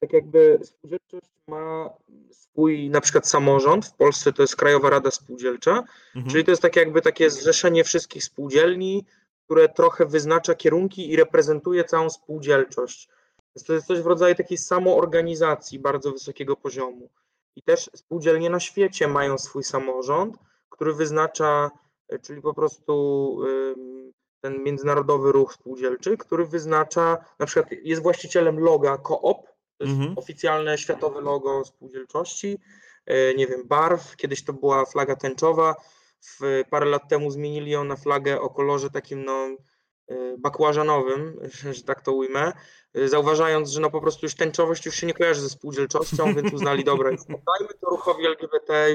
[0.00, 1.90] tak jakby spółdzielczość ma
[2.30, 6.32] swój na przykład samorząd, w Polsce to jest Krajowa Rada Spółdzielcza, Mhm.
[6.32, 9.04] Czyli to jest tak jakby takie zrzeszenie wszystkich spółdzielni,
[9.44, 13.08] które trochę wyznacza kierunki i reprezentuje całą spółdzielczość.
[13.56, 17.10] Więc to jest coś w rodzaju takiej samoorganizacji bardzo wysokiego poziomu.
[17.56, 20.36] I też spółdzielnie na świecie mają swój samorząd,
[20.70, 21.70] który wyznacza,
[22.12, 23.38] y, czyli po prostu
[24.40, 30.18] ten międzynarodowy ruch spółdzielczy, który wyznacza, na przykład jest właścicielem loga Coop, to jest Mhm.
[30.18, 32.58] oficjalne światowe logo spółdzielczości,
[33.06, 35.74] e, nie wiem, barw, kiedyś to była flaga tęczowa,
[36.20, 39.48] w, parę lat temu zmienili ją na flagę o kolorze takim no
[40.08, 41.40] e, bakłażanowym,
[41.76, 42.52] że tak to ujmę,
[42.94, 46.52] e, zauważając, że no po prostu już tęczowość już się nie kojarzy ze spółdzielczością, więc
[46.52, 48.86] uznali, dobra, już oddajmy to ruchowi LGBT,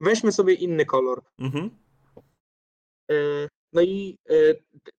[0.00, 1.22] weźmy sobie inny kolor.
[1.38, 1.70] Mhm.
[3.72, 4.34] No i e,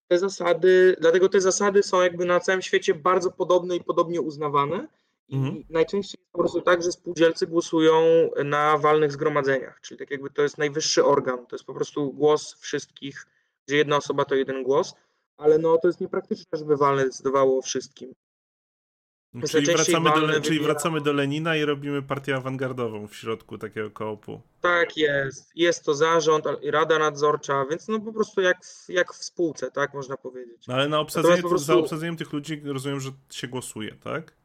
[0.08, 4.88] te- zasady, dlatego te zasady są jakby na całym świecie bardzo podobne i podobnie uznawane.
[5.28, 5.64] I Mhm.
[5.70, 8.02] najczęściej jest po prostu tak, że spółdzielcy głosują
[8.44, 12.54] na walnych zgromadzeniach, czyli tak jakby to jest najwyższy organ, to jest po prostu głos
[12.60, 13.26] wszystkich,
[13.68, 14.94] że jedna osoba to jeden głos,
[15.36, 18.14] ale no to jest niepraktyczne, żeby walne decydowało o wszystkim.
[19.50, 24.40] Czyli wracamy, do, czyli wracamy do Lenina i robimy partię awangardową w środku takiego koopu.
[24.60, 29.24] Tak jest, jest to zarząd, rada nadzorcza, więc no po prostu jak w, jak w
[29.24, 30.66] spółce, tak można powiedzieć.
[30.66, 34.36] No ale na obsadzenie, prostu- za obsadzeniem tych ludzi rozumiem, że się głosuje, tak?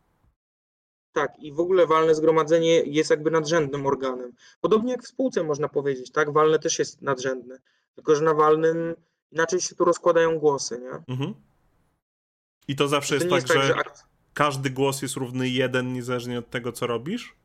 [1.13, 4.31] Tak, i w ogóle walne zgromadzenie jest jakby nadrzędnym organem.
[4.61, 6.33] Podobnie jak w spółce można powiedzieć, tak?
[6.33, 7.59] Walne też jest nadrzędne.
[7.95, 8.95] Tylko, że na walnym
[9.31, 11.13] inaczej się tu rozkładają głosy, nie?
[11.13, 11.33] Mhm.
[12.67, 14.12] I to zawsze To jest tak, jest tak, że że.
[14.33, 17.35] Każdy głos jest równy jeden, niezależnie od tego, co robisz?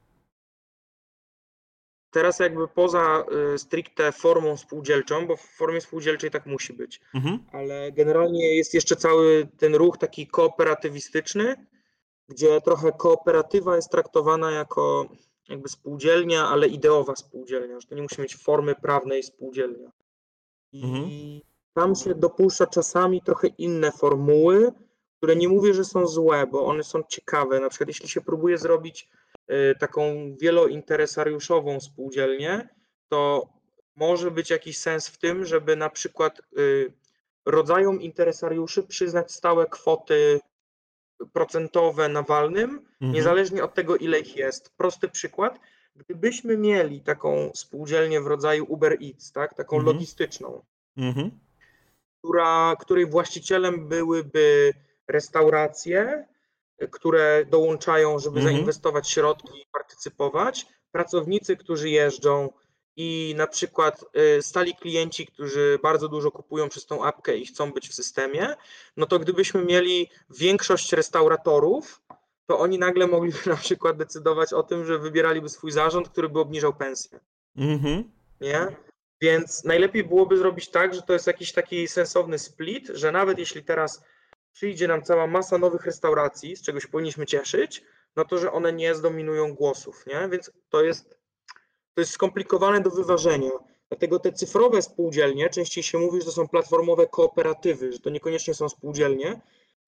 [2.11, 3.25] teraz jakby poza
[3.55, 7.39] y, stricte formą spółdzielczą, bo w formie spółdzielczej tak musi być, Mhm.
[7.53, 11.67] ale generalnie jest jeszcze cały ten ruch taki kooperatywistyczny,
[12.29, 15.09] gdzie trochę kooperatywa jest traktowana jako
[15.49, 19.93] jakby spółdzielnia, ale ideowa spółdzielnia, że to nie musi mieć formy prawnej spółdzielnia.
[20.73, 21.11] I Mhm.
[21.75, 24.73] tam się dopuszcza czasami trochę inne formuły,
[25.19, 27.61] które nie mówię, że są złe, bo one są ciekawe.
[27.61, 29.09] Na przykład jeśli się próbuje zrobić
[29.51, 30.03] y, taką
[30.41, 32.69] wielointeresariuszową spółdzielnię,
[33.09, 33.49] to
[33.97, 36.93] może być jakiś sens w tym, żeby na przykład y,
[37.47, 40.41] rodzajom interesariuszy przyznać stałe kwoty
[41.33, 43.13] procentowe na walnym, mhm.
[43.13, 44.71] niezależnie od tego, ile ich jest.
[44.77, 45.61] Prosty przykład.
[45.97, 49.95] Gdybyśmy mieli taką spółdzielnię w rodzaju Uber Eats, tak, taką mhm.
[49.95, 50.63] logistyczną,
[50.97, 51.31] mhm.
[52.19, 54.75] która, której właścicielem byłyby
[55.09, 56.27] restauracje,
[56.91, 58.55] które dołączają, żeby mhm.
[58.57, 62.49] zainwestować środki i partycypować, pracownicy, którzy jeżdżą
[62.97, 64.05] i na przykład
[64.39, 68.55] y, stali klienci, którzy bardzo dużo kupują przez tą apkę i chcą być w systemie,
[68.97, 72.03] no to gdybyśmy mieli większość restauratorów,
[72.47, 76.41] to oni nagle mogliby na przykład decydować o tym, że wybieraliby swój zarząd, który by
[76.41, 77.21] obniżał pensję.
[77.57, 78.11] Mhm.
[78.41, 78.77] Nie?
[79.21, 83.65] Więc najlepiej byłoby zrobić tak, że to jest jakiś taki sensowny split, że nawet jeśli
[83.65, 84.05] teraz
[84.59, 87.83] przyjdzie nam cała masa nowych restauracji, z czegoś powinniśmy cieszyć,
[88.17, 90.29] no to, że one nie zdominują głosów, nie?
[90.29, 91.19] Więc to jest,
[91.95, 93.51] to jest skomplikowane do wyważenia.
[93.89, 98.55] Dlatego te cyfrowe spółdzielnie, częściej się mówi, że to są platformowe kooperatywy, że to niekoniecznie
[98.55, 99.41] są spółdzielnie,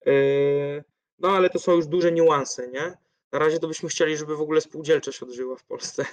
[0.06, 0.84] yy,
[1.18, 2.96] no ale to są już duże niuanse, nie?
[3.32, 6.04] Na razie to byśmy chcieli, żeby w ogóle spółdzielczość odżyła w Polsce.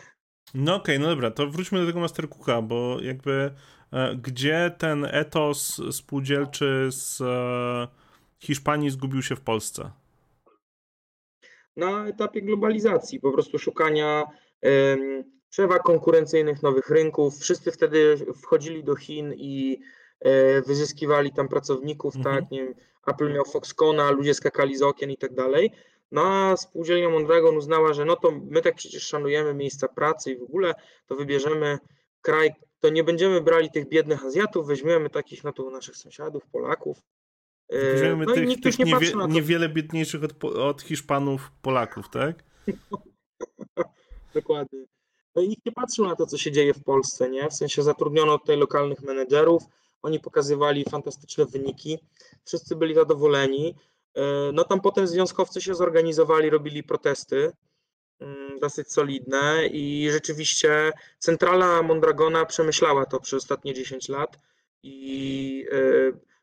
[0.54, 3.54] No okej, okay, no dobra, to wróćmy do tego Mastercooka, bo jakby
[3.94, 8.07] e, gdzie ten etos spółdzielczy z e,
[8.40, 9.92] Hiszpanii zgubił się w Polsce?
[11.76, 14.24] Na etapie globalizacji, po prostu szukania
[14.62, 17.40] um, przewag konkurencyjnych, nowych rynków.
[17.40, 19.82] Wszyscy wtedy wchodzili do Chin i
[20.20, 22.36] e, wyzyskiwali tam pracowników, mhm.
[22.36, 22.74] tak, nie wiem,
[23.08, 25.72] Apple miał Foxcona, ludzie skakali z okien i tak dalej.
[26.12, 30.38] No a spółdzielnia Mondragon uznała, że no to my tak przecież szanujemy miejsca pracy i
[30.38, 30.74] w ogóle
[31.08, 31.78] to wybierzemy
[32.22, 37.02] kraj, to nie będziemy brali tych biednych Azjatów, weźmiemy takich no to naszych sąsiadów, Polaków,
[37.70, 42.44] Weźmiemy no tych, tych nie niewie, niewiele biedniejszych od, od Hiszpanów, Polaków, tak?
[44.34, 44.86] Dokładnie.
[45.36, 47.50] No i nikt nie patrzył na to, co się dzieje w Polsce, nie?
[47.50, 49.64] W sensie zatrudniono tutaj lokalnych menedżerów,
[50.02, 52.00] oni pokazywali fantastyczne wyniki,
[52.46, 53.76] wszyscy byli zadowoleni.
[54.16, 54.22] E,
[54.54, 57.52] no tam potem związkowcy się zorganizowali, robili protesty
[58.20, 64.40] mm, dosyć solidne i rzeczywiście centrala Mondragona przemyślała to przez ostatnie 10 lat
[64.84, 65.78] i e,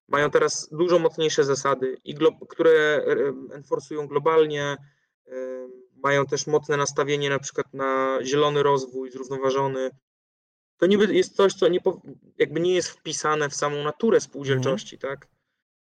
[0.08, 2.14] mają teraz dużo mocniejsze zasady, i
[2.48, 3.04] które
[3.52, 4.76] enforcują globalnie,
[5.96, 9.90] mają też mocne nastawienie na przykład na zielony rozwój, zrównoważony.
[10.76, 11.78] To niby jest coś, co nie,
[12.38, 15.16] jakby nie jest wpisane w samą naturę spółdzielczości, mhm.
[15.16, 15.28] tak?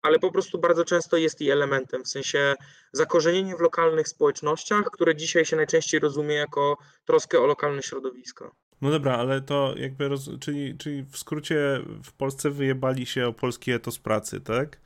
[0.03, 2.55] Ale po prostu bardzo często jest i elementem, w sensie
[2.93, 8.55] zakorzenienie w lokalnych społecznościach, które dzisiaj się najczęściej rozumie jako troskę o lokalne środowisko.
[8.81, 10.31] No dobra, ale to jakby, roz...
[10.41, 14.81] czyli, czyli w skrócie w Polsce wyjebali się o polski etos pracy, tak?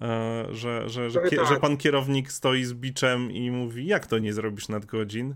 [0.00, 1.46] E, że, że, że, tak.
[1.48, 5.34] że pan kierownik stoi z biczem i mówi, jak to nie zrobisz nadgodzin?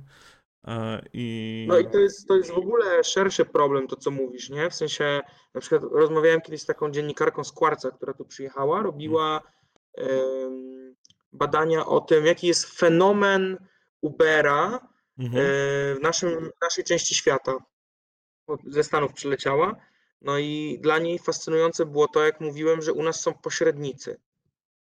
[0.67, 1.67] E, I...
[1.69, 4.71] No i to jest, to jest w ogóle szerszy problem, to co mówisz, nie?
[4.71, 5.21] W sensie,
[5.55, 9.41] na przykład rozmawiałem kiedyś z taką dziennikarką z Kwarca, która tu przyjechała, robiła
[9.97, 10.95] hmm.
[11.33, 13.59] badania o tym, jaki jest fenomen
[14.01, 15.45] Ubera mhm.
[15.45, 15.49] E,
[15.95, 17.53] w naszym, naszej części świata
[18.67, 19.77] ze Stanów przyleciała.
[20.23, 24.21] No i dla niej fascynujące było to, jak mówiłem, że u nas są pośrednicy.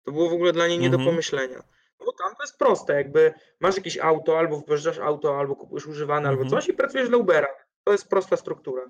[0.04, 1.04] To było w ogóle dla niej nie mhm.
[1.04, 1.62] do pomyślenia.
[2.00, 5.86] No bo tam to jest proste, jakby masz jakieś auto, albo wypożyczasz auto, albo kupujesz
[5.86, 6.38] używane, mhm.
[6.38, 7.48] albo coś i pracujesz dla Ubera.
[7.84, 8.82] To jest prosta struktura.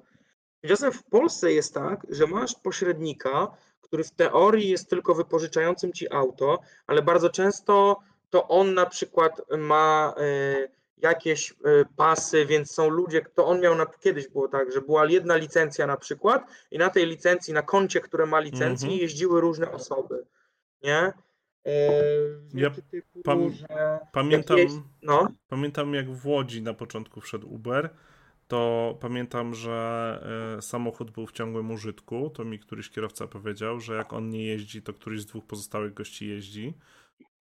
[0.61, 6.13] Tymczasem w Polsce jest tak, że masz pośrednika, który w teorii jest tylko wypożyczającym ci
[6.13, 10.15] auto, ale bardzo często to on na przykład ma.
[10.19, 11.55] Yy, jakieś e,
[11.97, 15.87] pasy, więc są ludzie, to on miał na, kiedyś było tak, że była jedna licencja
[15.87, 19.03] na przykład i na tej licencji, na koncie, które ma licencję mm -hmm.
[19.03, 20.25] jeździły różne osoby,
[20.83, 21.13] nie?
[21.67, 22.03] E,
[22.55, 23.51] ja typu, pam
[24.13, 24.69] pamiętam, jak
[25.03, 25.29] no?
[25.49, 27.91] pamiętam jak w Łodzi na początku wszedł Uber,
[28.49, 33.95] to pamiętam, że e, samochód był w ciągłym użytku, to mi któryś kierowca powiedział, że
[33.95, 36.75] jak on nie jeździ, to któryś z dwóch pozostałych gości jeździ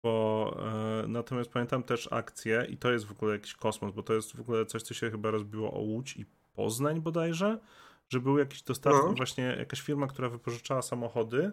[0.03, 0.57] bo
[1.03, 4.35] e, natomiast pamiętam też akcję i to jest w ogóle jakiś kosmos, bo to jest
[4.35, 7.59] w ogóle coś, co się chyba rozbiło o Łódź i Poznań bodajże,
[8.09, 9.13] że był jakiś dostawca, no.
[9.13, 11.51] właśnie jakaś firma, która wypożyczała samochody,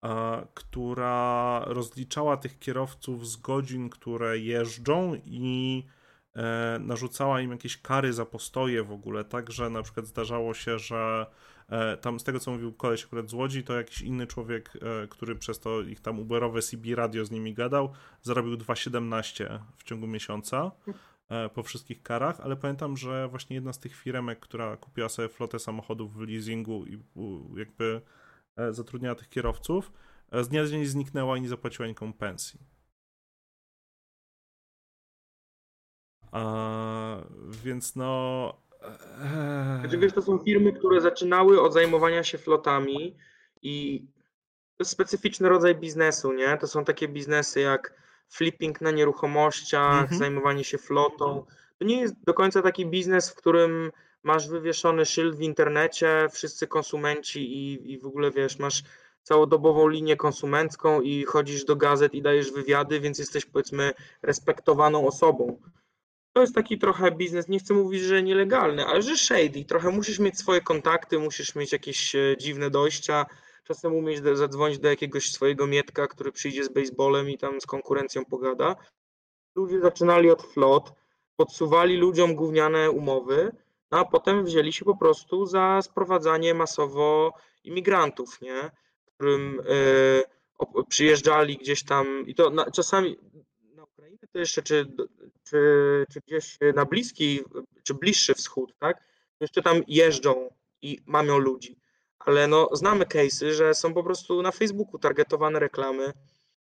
[0.00, 5.86] a, która rozliczała tych kierowców z godzin, które jeżdżą i
[6.34, 10.78] e, narzucała im jakieś kary za postoje w ogóle, tak, że na przykład zdarzało się,
[10.78, 11.26] że
[12.00, 14.72] tam z tego, co mówił koleś akurat z Łodzi, to jakiś inny człowiek,
[15.04, 19.82] e, który przez to ich tam Uberowe CB radio z nimi gadał, zarobił 2,17 w
[19.82, 20.70] ciągu miesiąca
[21.28, 25.28] e, po wszystkich karach, ale pamiętam, że właśnie jedna z tych firemek, która kupiła sobie
[25.28, 26.98] flotę samochodów w leasingu i
[27.56, 28.00] jakby
[28.70, 29.92] zatrudniała tych kierowców,
[30.32, 32.60] z dnia na dzień zniknęła i nie zapłaciła nikomu pensji.
[36.32, 37.16] A,
[37.62, 38.61] więc no.
[39.80, 43.16] Znaczy, wiesz, to są firmy, które zaczynały od zajmowania się flotami
[43.62, 44.06] i
[44.76, 46.56] to jest specyficzny rodzaj biznesu, nie?
[46.56, 47.94] To są takie biznesy jak
[48.28, 50.18] flipping na nieruchomościach, mhm.
[50.18, 51.46] zajmowanie się flotą.
[51.78, 53.92] To nie jest do końca taki biznes, w którym
[54.22, 58.82] masz wywieszony szyld w internecie, wszyscy konsumenci i, i w ogóle wiesz, masz
[59.22, 63.92] całodobową linię konsumencką i chodzisz do gazet i dajesz wywiady, więc jesteś powiedzmy
[64.22, 65.58] respektowaną osobą.
[66.32, 69.64] To jest taki trochę biznes, nie chcę mówić, że nielegalny, ale że shady.
[69.64, 73.26] Trochę musisz mieć swoje kontakty, musisz mieć jakieś e, dziwne dojścia,
[73.64, 78.24] czasem umieć zadzwonić do jakiegoś swojego mietka, który przyjdzie z baseballem i tam z konkurencją
[78.24, 78.76] pogada.
[79.54, 80.92] Ludzie zaczynali od flot,
[81.36, 83.52] podsuwali ludziom gówniane umowy,
[83.90, 88.70] no a potem wzięli się po prostu za sprowadzanie masowo imigrantów, nie?
[89.14, 93.16] którym y, przyjeżdżali gdzieś tam i to na, czasami
[94.32, 94.86] to jeszcze, czy,
[95.44, 97.40] czy, czy gdzieś na bliski,
[97.82, 99.04] czy bliższy wschód, tak?
[99.40, 100.50] Jeszcze tam jeżdżą
[100.82, 101.76] i mamią ludzi.
[102.18, 106.12] Ale no, znamy case'y, że są po prostu na Facebooku targetowane reklamy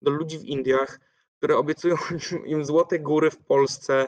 [0.02, 1.00] do ludzi w Indiach,
[1.38, 1.96] które obiecują
[2.46, 4.06] im złote góry w Polsce,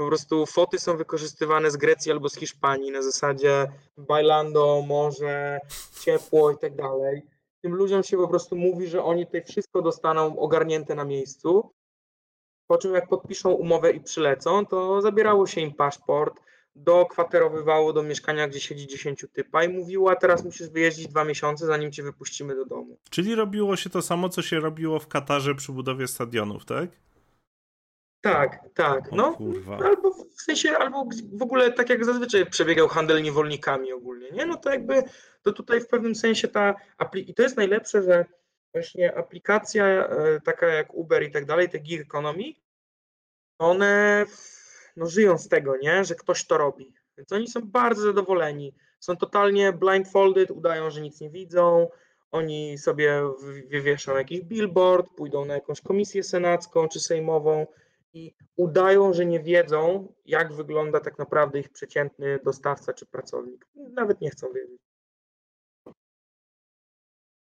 [0.00, 5.60] po prostu foty są wykorzystywane z Grecji albo z Hiszpanii na zasadzie bailando, morze,
[6.00, 7.22] ciepło i tak dalej.
[7.62, 11.72] Tym ludziom się po prostu mówi, że oni tutaj wszystko dostaną ogarnięte na miejscu.
[12.70, 16.40] Po czym jak podpiszą umowę i przylecą, to zabierało się im paszport,
[16.74, 21.66] dokwaterowywało do mieszkania, gdzie siedzi 10 typa i mówiło, a teraz musisz wyjeździć dwa miesiące,
[21.66, 22.96] zanim cię wypuścimy do domu.
[23.10, 26.90] Czyli robiło się to samo, co się robiło w Katarze przy budowie stadionów, tak?
[28.20, 29.12] Tak, tak.
[29.12, 29.38] No,
[29.84, 34.46] albo w sensie, albo w ogóle tak jak zazwyczaj przebiegał handel niewolnikami ogólnie, nie?
[34.46, 35.02] No to jakby,
[35.42, 36.74] to tutaj w pewnym sensie ta,
[37.14, 38.24] i to jest najlepsze, że
[38.72, 42.44] właśnie aplikacja e, taka jak Uber i tak dalej, te gig economy,
[43.58, 44.24] one
[44.96, 46.04] no, żyją z tego, nie?
[46.04, 46.92] Że ktoś to robi.
[47.18, 48.74] Więc oni są bardzo zadowoleni.
[49.00, 51.88] Są totalnie blindfolded, udają, że nic nie widzą.
[52.30, 53.22] Oni sobie
[53.68, 57.66] wywieszą jakiś billboard, pójdą na jakąś komisję senacką czy sejmową
[58.12, 63.66] i udają, że nie wiedzą, jak wygląda tak naprawdę ich przeciętny dostawca czy pracownik.
[63.74, 64.89] Nawet nie chcą wiedzieć.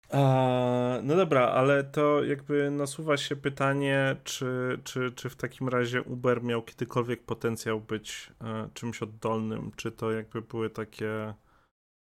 [0.09, 6.01] A, no dobra, ale to jakby nasuwa się pytanie, czy, czy, czy w takim razie
[6.01, 9.71] Uber miał kiedykolwiek potencjał być e, czymś oddolnym?
[9.75, 11.33] Czy to jakby były takie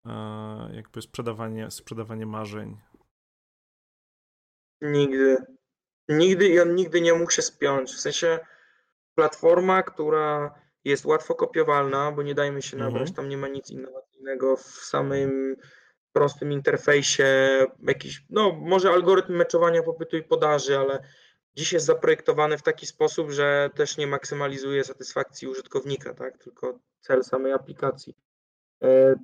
[0.05, 0.13] e,
[0.73, 2.77] jakby sprzedawanie, sprzedawanie marzeń?
[4.81, 5.37] Nigdy.
[6.09, 7.91] Nigdy i on nigdy nie mógł się spiąć.
[7.91, 8.39] W sensie
[9.15, 13.15] platforma, która jest łatwo kopiowalna, bo nie dajmy się nabrać, mhm.
[13.15, 15.55] tam nie ma nic innowacyjnego w samym
[16.15, 17.25] prostym interfejsie,
[17.83, 20.99] jakiś, no może algorytm meczowania popytu i podaży, ale
[21.55, 27.23] dziś jest zaprojektowany w taki sposób, że też nie maksymalizuje satysfakcji użytkownika, tak, tylko cel
[27.23, 28.15] samej aplikacji.
[28.83, 29.15] E,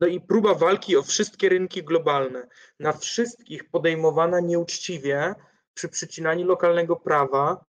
[0.00, 2.48] no i próba walki o wszystkie rynki globalne,
[2.78, 5.34] na wszystkich podejmowana nieuczciwie,
[5.74, 7.64] przy przycinaniu lokalnego prawa,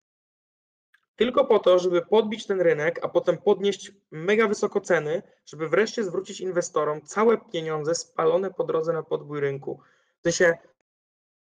[1.19, 6.03] tylko po to, żeby podbić ten rynek, a potem podnieść mega wysoko ceny, żeby wreszcie
[6.03, 9.79] zwrócić inwestorom całe pieniądze spalone po drodze na podbój rynku.
[10.19, 10.57] W sensie,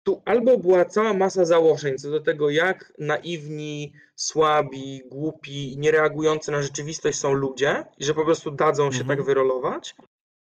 [0.03, 6.61] tu albo była cała masa założeń co do tego, jak naiwni, słabi, głupi, niereagujący na
[6.61, 9.17] rzeczywistość są ludzie i że po prostu dadzą się mhm.
[9.17, 9.95] tak wyrolować,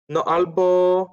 [0.09, 1.07] no albo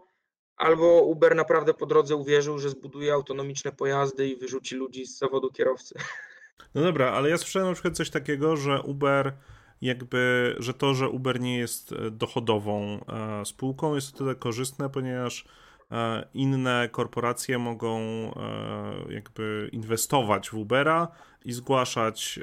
[0.56, 5.50] albo Uber naprawdę po drodze uwierzył, że zbuduje autonomiczne pojazdy i wyrzuci ludzi z zawodu
[5.50, 5.94] kierowcy.
[6.75, 9.33] No dobra, ale ja słyszałem na przykład coś takiego, że Uber
[9.81, 14.90] jakby, że to, że Uber nie jest e, dochodową e, spółką jest o tyle korzystne,
[14.90, 15.44] ponieważ
[15.90, 18.01] e, inne korporacje mogą
[19.09, 21.09] jakby inwestować w Ubera
[21.44, 22.40] i zgłaszać,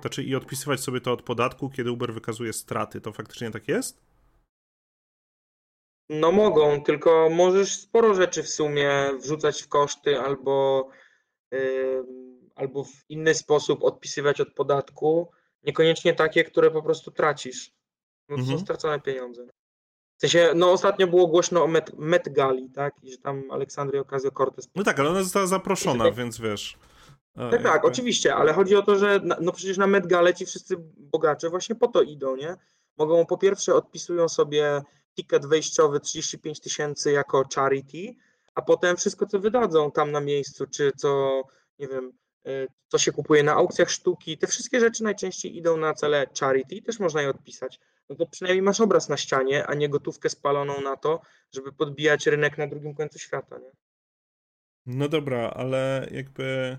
[0.00, 3.00] znaczy i odpisywać sobie to od podatku, kiedy Uber wykazuje straty.
[3.00, 4.02] To faktycznie tak jest?
[6.08, 8.90] No mogą, tylko możesz sporo rzeczy w sumie
[9.22, 10.88] wrzucać w koszty albo,
[12.54, 15.30] albo w inny sposób odpisywać od podatku,
[15.62, 17.72] niekoniecznie takie, które po prostu tracisz.
[18.28, 18.58] No to mhm.
[18.58, 19.46] są stracone pieniądze.
[20.16, 22.94] W sensie, no ostatnio było głośno o Met, Met Gali, tak?
[23.02, 24.68] I że tam Aleksandria Ocasio-Cortez...
[24.74, 26.78] No tak, ale ona została zaproszona, więc wiesz...
[27.34, 27.88] Tak, tak, jakby...
[27.88, 31.74] oczywiście, ale chodzi o to, że no przecież na Met Gale ci wszyscy bogacze właśnie
[31.74, 32.56] po to idą, nie?
[32.98, 34.82] Mogą po pierwsze odpisują sobie
[35.16, 38.14] ticket wejściowy 35 tysięcy jako charity,
[38.54, 41.42] a potem wszystko, co wydadzą tam na miejscu, czy co,
[41.78, 42.12] nie wiem,
[42.88, 46.82] co się kupuje na aukcjach sztuki, te wszystkie rzeczy najczęściej idą na cele charity i
[46.82, 47.80] też można je odpisać.
[48.08, 51.20] No to przynajmniej masz obraz na ścianie, a nie gotówkę spaloną na to,
[51.54, 53.70] żeby podbijać rynek na drugim końcu świata, nie?
[54.86, 56.78] No dobra, ale jakby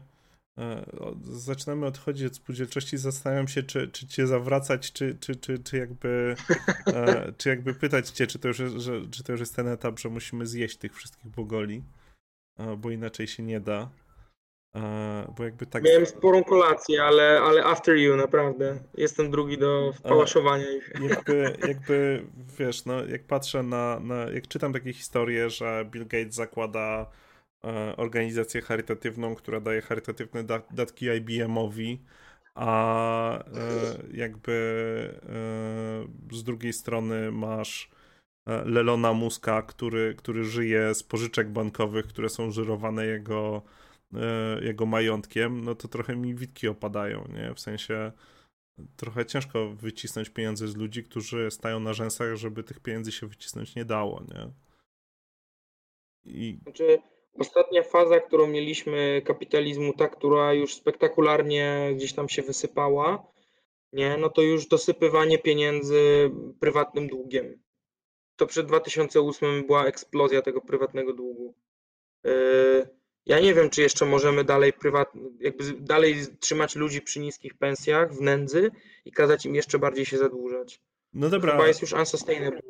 [0.58, 0.86] E,
[1.22, 6.36] zaczynamy odchodzić od spółdzielczości, zastanawiam się, czy, czy cię zawracać, czy, czy, czy, czy, jakby,
[6.88, 9.68] e, czy jakby pytać cię, czy to, już jest, że, czy to już jest ten
[9.68, 11.84] etap, że musimy zjeść tych wszystkich bogoli,
[12.58, 13.90] e, bo inaczej się nie da.
[15.38, 15.84] Bo jakby tak...
[15.84, 18.76] Miałem sporą kolację, ale, ale after you, naprawdę.
[18.98, 20.94] Jestem drugi do pałaszowania ich.
[21.10, 22.26] Jakby, jakby,
[22.60, 27.06] wiesz, no, jak patrzę na, na, jak czytam takie historie, że Bill Gates zakłada
[27.66, 32.02] E, organizację charytatywną, która daje charytatywne datki IBM-owi,
[32.56, 33.44] a e,
[34.14, 34.54] jakby
[36.32, 37.90] e, z drugiej strony masz
[38.66, 43.62] Lelona Muska, który, który żyje z pożyczek bankowych, które są żyrowane jego,
[44.62, 47.54] jego majątkiem, no to trochę mi witki opadają, nie?
[47.54, 48.12] W sensie
[48.98, 53.76] trochę ciężko wycisnąć pieniądze z ludzi, którzy stają na rzęsach, żeby tych pieniędzy się wycisnąć
[53.76, 54.52] nie dało, nie?
[56.26, 56.60] I...
[56.64, 57.00] Znaczy,
[57.40, 63.28] Ostatnia faza, którą mieliśmy kapitalizmu, ta, która już spektakularnie gdzieś tam się wysypała,
[63.94, 67.64] nie, no to już dosypywanie pieniędzy prywatnym długiem.
[68.36, 71.56] To przed 2008 była eksplozja tego prywatnego długu.
[72.24, 72.88] Yy,
[73.26, 74.74] ja nie wiem, czy jeszcze możemy dalej
[75.40, 78.72] jakby dalej trzymać ludzi przy niskich pensjach w nędzy
[79.06, 80.82] i kazać im jeszcze bardziej się zadłużać.
[81.14, 81.52] No dobra.
[81.52, 82.62] Chyba jest już unsustainable.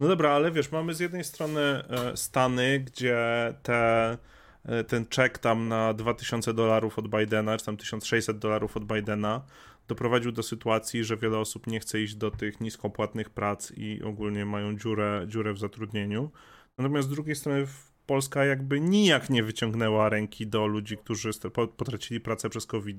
[0.00, 3.18] No dobra, ale wiesz, mamy z jednej strony e, Stany, gdzie
[3.62, 4.18] te,
[4.64, 9.44] e, ten czek tam na 2000 dolarów od Bidena, czy tam 1600 dolarów od Bidena
[9.88, 14.46] doprowadził do sytuacji, że wiele osób nie chce iść do tych niskopłatnych prac i ogólnie
[14.46, 16.30] mają dziurę, dziurę w zatrudnieniu.
[16.78, 17.66] Natomiast z drugiej strony
[18.10, 21.30] Polska jakby nijak nie wyciągnęła ręki do ludzi, którzy
[21.76, 22.98] potracili pracę przez covid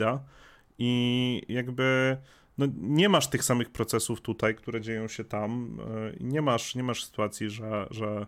[0.78, 2.18] i jakby
[2.58, 5.78] no, nie masz tych samych procesów tutaj, które dzieją się tam.
[5.80, 8.26] E, nie masz, nie masz sytuacji, że, że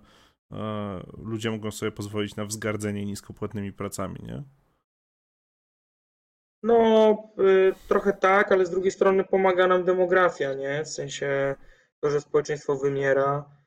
[0.52, 4.44] e, ludzie mogą sobie pozwolić na wzgardzenie niskopłatnymi pracami, nie?
[6.64, 10.84] No, y, trochę tak, ale z drugiej strony pomaga nam demografia, nie?
[10.84, 11.56] W sensie
[12.00, 13.63] to, że społeczeństwo wymiera.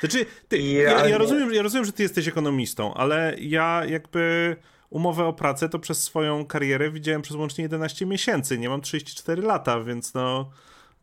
[0.00, 4.56] Znaczy, ty, ja, ja, rozumiem, ja rozumiem, że ty jesteś ekonomistą, ale ja jakby
[4.90, 8.58] umowę o pracę to przez swoją karierę widziałem przez łącznie 11 miesięcy.
[8.58, 10.50] Nie mam 34 lata, więc no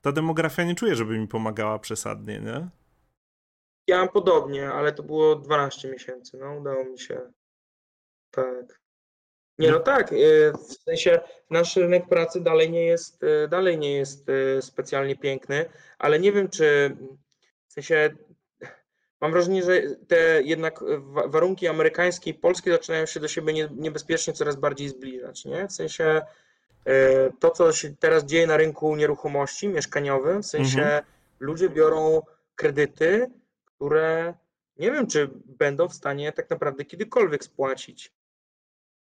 [0.01, 2.69] ta demografia nie czuję, żeby mi pomagała przesadnie, nie?
[3.87, 7.21] Ja mam podobnie, ale to było 12 miesięcy, no udało mi się.
[8.31, 8.79] Tak.
[9.59, 13.93] Nie, no tak, y, w sensie nasz rynek pracy dalej nie jest, y, dalej nie
[13.93, 15.65] jest y, specjalnie piękny,
[15.97, 16.97] ale nie wiem, czy
[17.69, 18.15] w sensie
[19.21, 20.79] Mam wrażenie, że te jednak
[21.25, 25.45] warunki amerykańskie i polskie zaczynają się do siebie niebezpiecznie coraz bardziej zbliżać.
[25.45, 25.67] Nie?
[25.67, 26.21] W sensie
[26.85, 31.03] e, to, co się teraz dzieje na rynku nieruchomości mieszkaniowym, w sensie mhm.
[31.39, 32.21] ludzie biorą
[32.55, 33.31] kredyty,
[33.65, 34.33] które
[34.77, 38.13] nie wiem, czy będą w stanie tak naprawdę kiedykolwiek spłacić.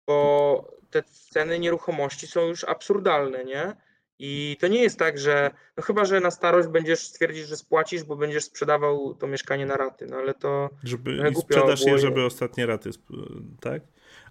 [0.07, 3.75] Bo te ceny nieruchomości są już absurdalne, nie?
[4.19, 8.03] I to nie jest tak, że no chyba, że na starość będziesz stwierdzić, że spłacisz,
[8.03, 12.25] bo będziesz sprzedawał to mieszkanie na raty, no ale to żeby i sprzedasz je, żeby
[12.25, 12.89] ostatnie raty,
[13.61, 13.81] tak?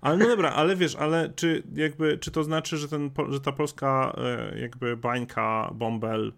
[0.01, 3.53] Ale no dobra, ale wiesz, ale czy jakby, czy to znaczy, że, ten, że ta
[3.53, 6.33] polska e, jakby bańka, bąbel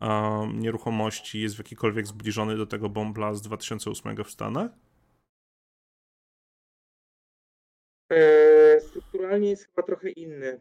[0.00, 4.70] um, nieruchomości jest w jakikolwiek zbliżony do tego bombla z 2008 w Stanach?
[8.12, 10.60] E, strukturalnie jest chyba trochę inny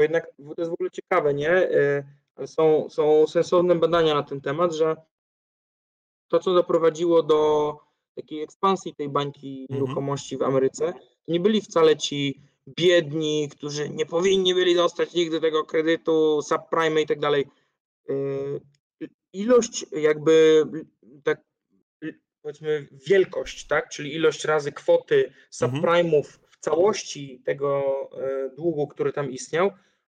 [0.00, 1.50] bo jednak to jest w ogóle ciekawe, nie?
[1.50, 2.04] E,
[2.46, 4.96] są, są sensowne badania na ten temat, że
[6.28, 7.76] to, co doprowadziło do
[8.14, 9.80] takiej ekspansji tej bańki mhm.
[9.80, 10.92] nieruchomości w Ameryce,
[11.28, 17.06] nie byli wcale ci biedni, którzy nie powinni byli dostać nigdy tego kredytu, subprime i
[17.06, 17.46] tak dalej.
[18.08, 18.14] E,
[19.32, 20.64] ilość jakby
[21.24, 21.40] tak
[22.42, 25.32] powiedzmy wielkość, tak, czyli ilość razy kwoty
[25.62, 25.82] mhm.
[25.82, 27.82] subprime'ów w całości tego
[28.12, 29.70] e, długu, który tam istniał,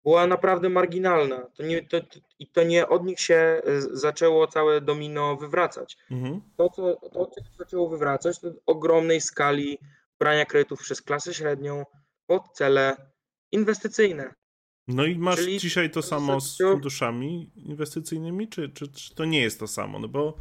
[0.07, 1.47] była naprawdę marginalna.
[1.55, 1.97] To nie, to,
[2.39, 5.97] I to nie od nich się e, zaczęło całe domino wywracać.
[6.11, 6.41] Mhm.
[6.57, 9.77] To, co, to, zaczęło wywracać, to ogromnej skali
[10.19, 11.85] brania kredytów przez klasę średnią
[12.27, 12.95] pod cele
[13.51, 14.33] inwestycyjne.
[14.87, 19.41] No i masz Czyli dzisiaj to samo z funduszami inwestycyjnymi, czy, czy, czy to nie
[19.41, 19.99] jest to samo?
[19.99, 20.37] No bo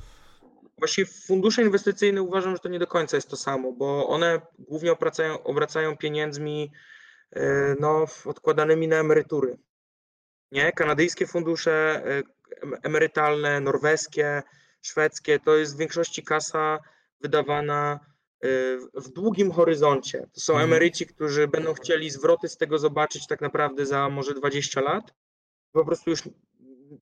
[0.79, 4.93] Właściwie fundusze inwestycyjne uważam, że to nie do końca jest to samo, bo one głównie
[4.93, 6.73] obracają, obracają pieniędzmi
[7.81, 9.59] no, odkładanymi na emerytury.
[10.53, 10.73] Nie?
[10.73, 12.23] Kanadyjskie fundusze e,
[12.83, 14.43] emerytalne, norweskie,
[14.83, 16.79] szwedzkie, to jest w większości kasa
[17.21, 18.01] wydawana
[18.41, 18.49] e,
[18.95, 20.27] w długim horyzoncie.
[20.35, 20.71] To są mhm.
[20.71, 25.15] emeryci, którzy będą chcieli zwroty z tego zobaczyć tak naprawdę za może 20 lat.
[25.73, 26.23] Po prostu już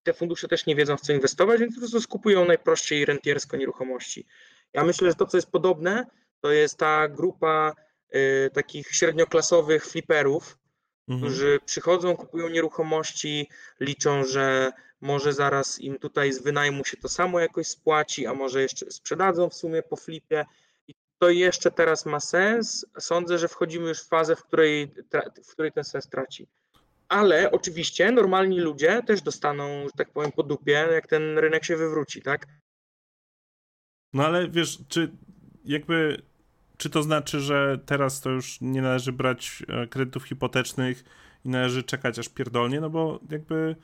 [0.02, 4.26] te fundusze też nie wiedzą w co inwestować, więc po prostu skupują najprościej rentiersko nieruchomości.
[4.72, 6.06] Ja myślę, że to, co jest podobne,
[6.40, 7.74] to jest ta grupa
[8.52, 10.58] takich średnioklasowych fliperów,
[11.08, 11.30] mhm.
[11.30, 13.48] którzy przychodzą, kupują nieruchomości,
[13.80, 18.62] liczą, że może zaraz im tutaj z wynajmu się to samo jakoś spłaci, a może
[18.62, 20.44] jeszcze sprzedadzą w sumie po flipie.
[20.88, 22.86] I to jeszcze teraz ma sens.
[22.98, 24.94] Sądzę, że wchodzimy już w fazę, w której,
[25.44, 26.48] w której ten sens traci.
[27.08, 31.76] Ale oczywiście normalni ludzie też dostaną, że tak powiem, po dupie, jak ten rynek się
[31.76, 32.46] wywróci, tak?
[34.12, 35.12] No ale wiesz, czy
[35.64, 36.22] jakby
[36.84, 41.04] czy to znaczy, że teraz to już nie należy brać e, kredytów hipotecznych
[41.44, 42.80] i należy czekać aż pierdolnie?
[42.80, 43.76] No bo jakby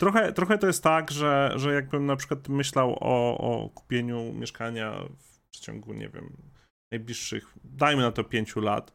[0.00, 5.02] trochę, trochę to jest tak, że, że jakbym na przykład myślał o, o kupieniu mieszkania
[5.18, 6.36] w przeciągu, nie wiem,
[6.92, 8.92] najbliższych, dajmy na to pięciu lat,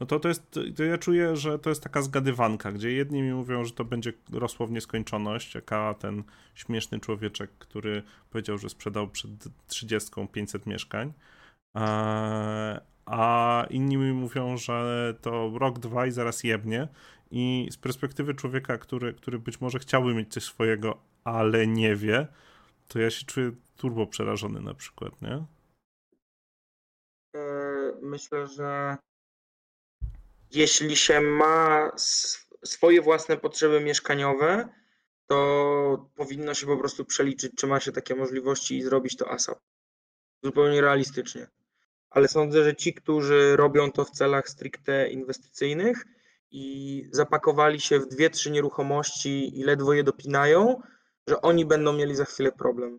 [0.00, 3.32] no to to jest, to ja czuję, że to jest taka zgadywanka, gdzie jedni mi
[3.32, 6.22] mówią, że to będzie rosło w nieskończoność, jaka ten
[6.54, 9.30] śmieszny człowieczek, który powiedział, że sprzedał przed
[9.68, 11.12] 30 500 mieszkań,
[13.06, 16.88] a inni mi mówią, że to rok, dwa i zaraz jebnie
[17.30, 22.26] i z perspektywy człowieka, który, który być może chciałby mieć coś swojego, ale nie wie,
[22.88, 25.44] to ja się czuję turbo przerażony na przykład, nie?
[27.36, 28.96] E, myślę, że
[30.50, 31.90] jeśli się ma
[32.64, 34.68] swoje własne potrzeby mieszkaniowe,
[35.26, 39.58] to powinno się po prostu przeliczyć, czy ma się takie możliwości i zrobić to ASAP.
[40.42, 41.46] Zupełnie realistycznie.
[42.14, 46.04] Ale sądzę, że ci, którzy robią to w celach stricte inwestycyjnych
[46.50, 50.80] i zapakowali się w dwie, trzy nieruchomości i ledwo je dopinają,
[51.28, 52.98] że oni będą mieli za chwilę problem.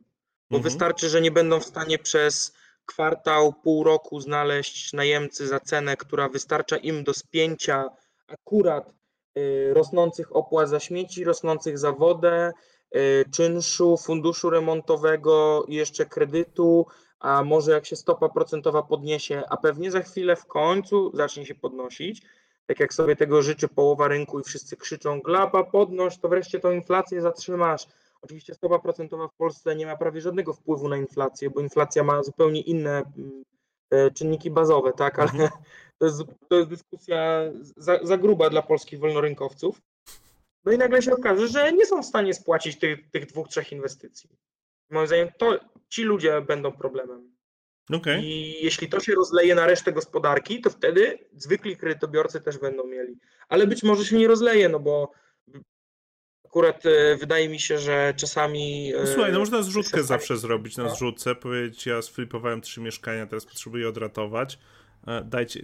[0.50, 0.64] Bo mhm.
[0.64, 2.54] wystarczy, że nie będą w stanie przez
[2.86, 7.90] kwartał, pół roku znaleźć najemcy za cenę, która wystarcza im do spięcia
[8.28, 8.94] akurat
[9.38, 12.52] y, rosnących opłat za śmieci, rosnących za wodę,
[12.96, 16.86] y, czynszu, funduszu remontowego i jeszcze kredytu,
[17.20, 21.56] a może jak się stopa procentowa podniesie, a pewnie za chwilę w końcu zacznie się
[21.56, 22.22] podnosić,
[22.66, 26.72] tak jak sobie tego życzy połowa rynku i wszyscy krzyczą glapa podnoś, to wreszcie tą
[26.72, 27.88] inflację zatrzymasz
[28.26, 32.24] Oczywiście stopa procentowa w Polsce nie ma prawie żadnego wpływu na inflację, bo inflacja ma
[32.24, 33.44] zupełnie inne mm,
[33.90, 35.50] e, czynniki bazowe, tak, ale
[35.98, 37.42] to jest, to jest dyskusja
[37.78, 39.82] za, za gruba dla polskich wolnorynkowców.
[40.64, 43.72] No i nagle się okaże, że nie są w stanie spłacić tych, tych dwóch, trzech
[43.72, 44.30] inwestycji.
[44.90, 45.60] Moim zdaniem to
[45.90, 47.36] ci ludzie będą problemem.
[47.94, 48.22] Okay.
[48.24, 53.20] I jeśli to się rozleje na resztę gospodarki, to wtedy zwykli kredytobiorcy też będą mieli.
[53.50, 55.12] Ale być może się nie rozleje, no bo
[56.56, 58.94] Akurat e, wydaje mi się, że czasami.
[58.96, 60.96] E, słuchaj, no można zrzutkę zawsze zrobić na no.
[60.96, 64.60] zrzutce, powiedzieć, ja sflipowałem trzy mieszkania, teraz potrzebuję odratować.
[65.08, 65.60] E, dajcie,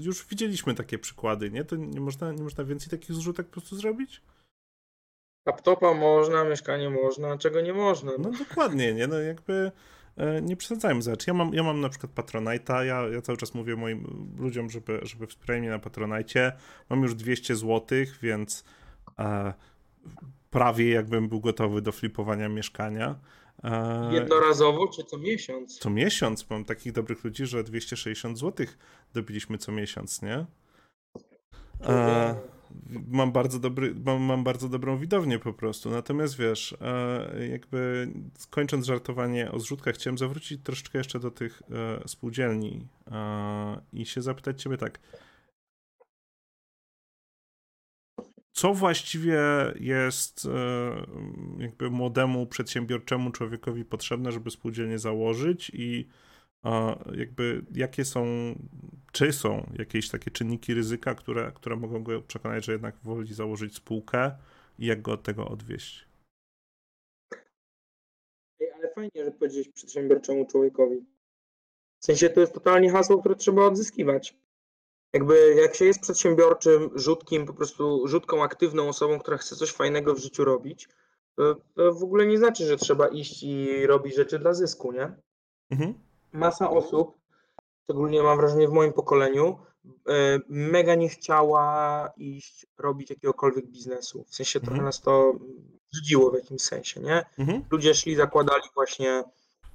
[0.00, 1.64] już widzieliśmy takie przykłady, nie?
[1.64, 4.22] To nie można, nie można więcej takich zrzutek po prostu zrobić?
[5.46, 8.12] Laptopa można, mieszkanie można, czego nie można.
[8.18, 9.06] No, dokładnie, nie?
[9.06, 9.72] No jakby
[10.42, 11.26] nie przesadzajmy rzecz.
[11.26, 15.00] Ja mam, ja mam na przykład Patronite'a, ja, ja cały czas mówię moim ludziom, żeby,
[15.02, 16.52] żeby wspierali mnie na Patronite.
[16.90, 18.64] Mam już 200 zł, więc
[19.18, 19.52] e,
[20.50, 23.18] prawie jakbym był gotowy do flipowania mieszkania.
[23.64, 25.78] E, Jednorazowo czy co miesiąc?
[25.78, 26.50] Co miesiąc.
[26.50, 28.66] Mam takich dobrych ludzi, że 260 zł
[29.14, 30.46] dobiliśmy co miesiąc, nie?
[31.88, 32.34] E,
[33.08, 35.90] mam bardzo dobry, mam, mam, bardzo dobrą widownię po prostu.
[35.90, 38.08] Natomiast wiesz, e, jakby
[38.50, 44.22] kończąc żartowanie o zrzutkach, chciałem zawrócić troszeczkę jeszcze do tych e, spółdzielni e, i się
[44.22, 45.00] zapytać ciebie tak
[48.52, 49.40] co właściwie
[49.80, 50.48] jest
[51.58, 56.08] jakby młodemu, przedsiębiorczemu człowiekowi potrzebne, żeby spółdzielnie założyć i
[57.14, 58.24] jakby jakie są,
[59.12, 63.74] czy są jakieś takie czynniki ryzyka, które, które mogą go przekonać, że jednak woli założyć
[63.74, 64.30] spółkę
[64.78, 66.08] i jak go od tego odwieść?
[68.74, 71.04] Ale fajnie, że powiedzieć przedsiębiorczemu człowiekowi.
[72.00, 74.34] W sensie to jest totalnie hasło, które trzeba odzyskiwać
[75.12, 80.14] jakby jak się jest przedsiębiorczym, rzutkim, po prostu rzutką, aktywną osobą, która chce coś fajnego
[80.14, 80.88] w życiu robić,
[81.36, 85.12] to, to w ogóle nie znaczy, że trzeba iść i robić rzeczy dla zysku, nie?
[85.70, 85.94] Mhm.
[86.32, 87.18] Masa osób,
[87.84, 89.58] szczególnie mam wrażenie w moim pokoleniu,
[90.08, 94.24] e, mega nie chciała iść robić jakiegokolwiek biznesu.
[94.24, 94.70] W sensie mhm.
[94.70, 95.32] trochę nas to
[95.92, 97.24] brzydziło w jakimś sensie, nie?
[97.38, 97.64] Mhm.
[97.70, 99.24] Ludzie szli, zakładali właśnie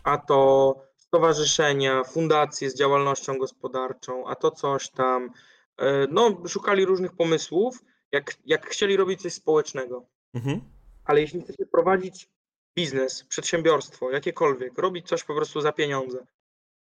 [0.05, 5.29] a to stowarzyszenia, fundacje z działalnością gospodarczą, a to coś tam.
[5.77, 10.05] E, no, szukali różnych pomysłów, jak, jak chcieli robić coś społecznego.
[10.33, 10.61] Mhm.
[11.05, 12.29] Ale jeśli chcecie prowadzić
[12.75, 16.25] biznes, przedsiębiorstwo, jakiekolwiek, robić coś po prostu za pieniądze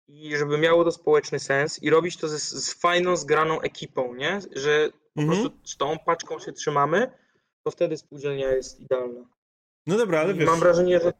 [0.09, 4.41] i żeby miało to społeczny sens i robić to z, z fajną, zgraną ekipą, nie?
[4.57, 5.41] Że po mhm.
[5.41, 7.11] prostu z tą paczką się trzymamy,
[7.63, 9.21] to wtedy spółdzielnia jest idealna.
[9.87, 10.47] No dobra, ale wiesz...
[10.47, 11.13] Mam wrażenie, że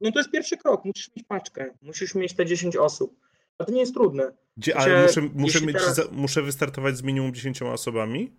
[0.00, 0.84] no to jest pierwszy krok.
[0.84, 3.20] Musisz mieć paczkę, musisz mieć te 10 osób.
[3.58, 4.32] A to nie jest trudne.
[4.56, 6.00] Gdzie, ale muszę, muszę, mieć, teraz...
[6.12, 8.32] muszę wystartować z minimum 10 osobami?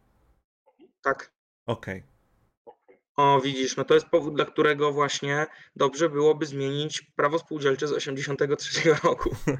[1.02, 1.34] Tak.
[1.66, 1.98] Okej.
[1.98, 2.13] Okay.
[3.16, 5.46] O, widzisz, no to jest powód, dla którego właśnie
[5.76, 9.30] dobrze byłoby zmienić prawo spółdzielcze z 83 roku.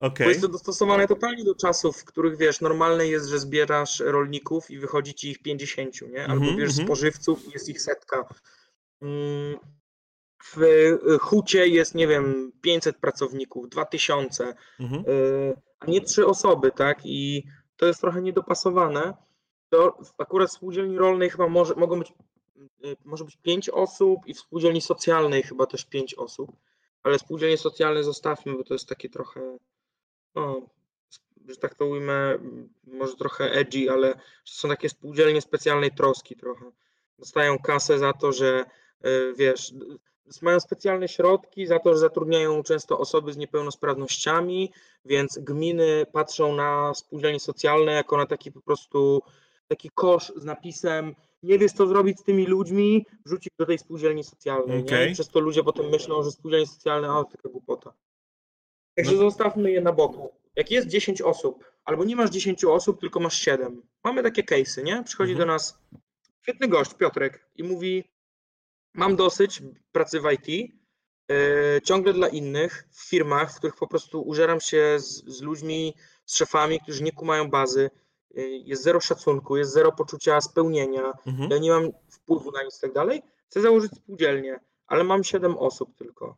[0.00, 0.26] Okay.
[0.26, 4.70] Bo jest to dostosowane totalnie do czasów, w których wiesz, normalne jest, że zbierasz rolników
[4.70, 6.26] i wychodzi ci ich 50, nie?
[6.26, 6.84] Albo mm -hmm, wiesz, mm -hmm.
[6.84, 8.28] spożywców i jest ich setka.
[9.02, 9.58] Mm,
[10.44, 15.04] w y, hucie jest, nie wiem, 500 pracowników, 2000, mhm.
[15.08, 16.98] Y, a nie trzy osoby, tak?
[17.04, 17.46] I
[17.76, 19.14] to jest trochę niedopasowane.
[19.68, 22.12] To akurat w spółdzielni rolnej chyba może, mogą być,
[23.04, 26.52] może być 5 osób i w spółdzielni socjalnej chyba też 5 osób,
[27.02, 29.58] ale spółdzielnie socjalne zostawmy, bo to jest takie trochę,
[30.34, 30.62] no,
[31.48, 32.38] że tak to ujmę,
[32.86, 36.70] może trochę edgy, ale są takie spółdzielnie specjalnej troski trochę.
[37.18, 38.64] Dostają kasę za to, że
[39.36, 39.74] wiesz,
[40.42, 44.72] mają specjalne środki za to, że zatrudniają często osoby z niepełnosprawnościami,
[45.04, 49.22] więc gminy patrzą na spółdzielnie socjalne jako na taki po prostu
[49.68, 54.24] taki kosz z napisem nie wiesz co zrobić z tymi ludźmi, wrzucić do tej spółdzielni
[54.24, 54.82] socjalnej.
[54.82, 55.12] Okay.
[55.12, 57.92] Przez to ludzie potem myślą, że spółdzielnie socjalne, o taka głupota.
[58.96, 59.18] Także no.
[59.18, 60.32] zostawmy je na boku.
[60.56, 63.82] Jak jest 10 osób, albo nie masz 10 osób, tylko masz 7.
[64.04, 65.04] Mamy takie case'y, nie?
[65.04, 65.48] Przychodzi mhm.
[65.48, 65.78] do nas
[66.42, 68.04] świetny gość, Piotrek, i mówi
[68.94, 69.62] mam dosyć
[69.92, 70.72] pracy w IT,
[71.30, 75.94] e, ciągle dla innych, w firmach, w których po prostu użeram się z, z ludźmi,
[76.24, 77.90] z szefami, którzy nie kumają bazy,
[78.64, 81.50] jest zero szacunku, jest zero poczucia spełnienia, mhm.
[81.50, 85.58] ja nie mam wpływu na nic i tak dalej, chcę założyć spółdzielnię, ale mam siedem
[85.58, 86.36] osób tylko,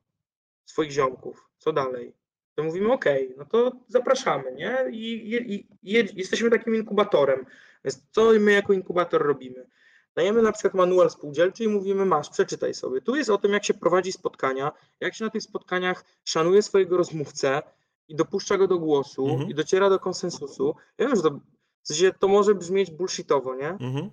[0.64, 2.14] swoich ziomków, co dalej?
[2.54, 3.04] To mówimy, ok,
[3.36, 4.84] no to zapraszamy, nie?
[4.90, 7.46] I, i, i, jesteśmy takim inkubatorem.
[7.84, 9.66] Więc co my jako inkubator robimy?
[10.14, 13.00] Dajemy na przykład manual spółdzielczy i mówimy, masz, przeczytaj sobie.
[13.00, 16.96] Tu jest o tym, jak się prowadzi spotkania, jak się na tych spotkaniach szanuje swojego
[16.96, 17.62] rozmówcę
[18.08, 19.50] i dopuszcza go do głosu mhm.
[19.50, 20.74] i dociera do konsensusu.
[20.98, 21.40] Ja wiem, że to,
[21.88, 23.68] w sensie to może brzmieć bullshitowo, nie?
[23.68, 24.10] Mhm.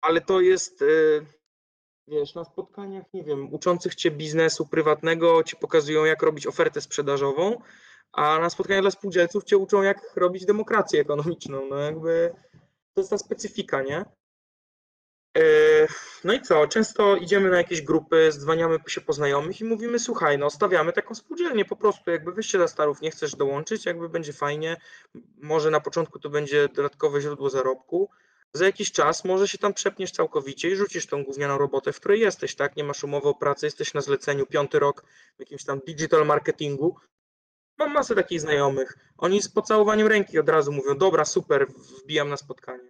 [0.00, 1.26] Ale to jest, y,
[2.08, 7.60] wiesz, na spotkaniach, nie wiem, uczących cię biznesu prywatnego ci pokazują, jak robić ofertę sprzedażową,
[8.12, 11.68] a na spotkaniach dla spółdzielców cię uczą, jak robić demokrację ekonomiczną.
[11.70, 12.32] No jakby
[12.94, 14.04] to jest ta specyfika, nie?
[15.38, 15.42] E,
[16.24, 16.66] no i co?
[16.66, 21.14] Często idziemy na jakieś grupy, dzwaniamy się po znajomych i mówimy, słuchaj, no stawiamy taką
[21.14, 24.76] spółdzielnię po prostu, jakby wyjście za starów nie chcesz dołączyć, jakby będzie fajnie,
[25.42, 28.10] może na początku to będzie dodatkowe źródło zarobku,
[28.52, 32.20] za jakiś czas może się tam przepniesz całkowicie i rzucisz tą gównianą robotę, w której
[32.20, 32.76] jesteś, tak?
[32.76, 35.04] Nie masz umowy o pracę, jesteś na zleceniu, piąty rok
[35.36, 36.96] w jakimś tam digital marketingu.
[37.78, 38.96] Mam masę takich znajomych.
[39.18, 41.66] Oni z pocałowaniem ręki od razu mówią, dobra, super,
[42.02, 42.89] wbijam na spotkanie.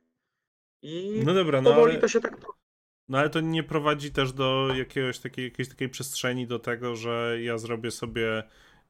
[0.82, 2.00] I no dobra, no powoli ale...
[2.00, 2.36] to się tak.
[3.08, 7.38] No ale to nie prowadzi też do jakiegoś takiej, jakiejś takiej przestrzeni do tego, że
[7.42, 8.42] ja zrobię sobie,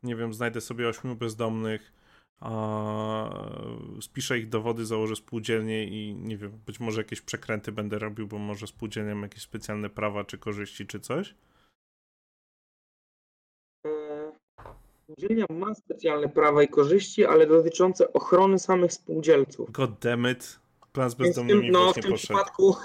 [0.02, 1.92] nie wiem, znajdę sobie ośmiu bezdomnych,
[2.40, 3.30] a
[4.00, 8.38] spiszę ich dowody, założę spółdzielnię i nie wiem, być może jakieś przekręty będę robił, bo
[8.38, 11.34] może spółdzielnia ma jakieś specjalne prawa, czy korzyści, czy coś?
[13.86, 14.32] E,
[15.04, 19.72] spółdzielnia ma specjalne prawa i korzyści, ale dotyczące ochrony samych spółdzielców.
[19.72, 20.59] God damn it.
[20.92, 22.16] Plan z bezdomnymi no, w tym poszedł.
[22.16, 22.76] przypadku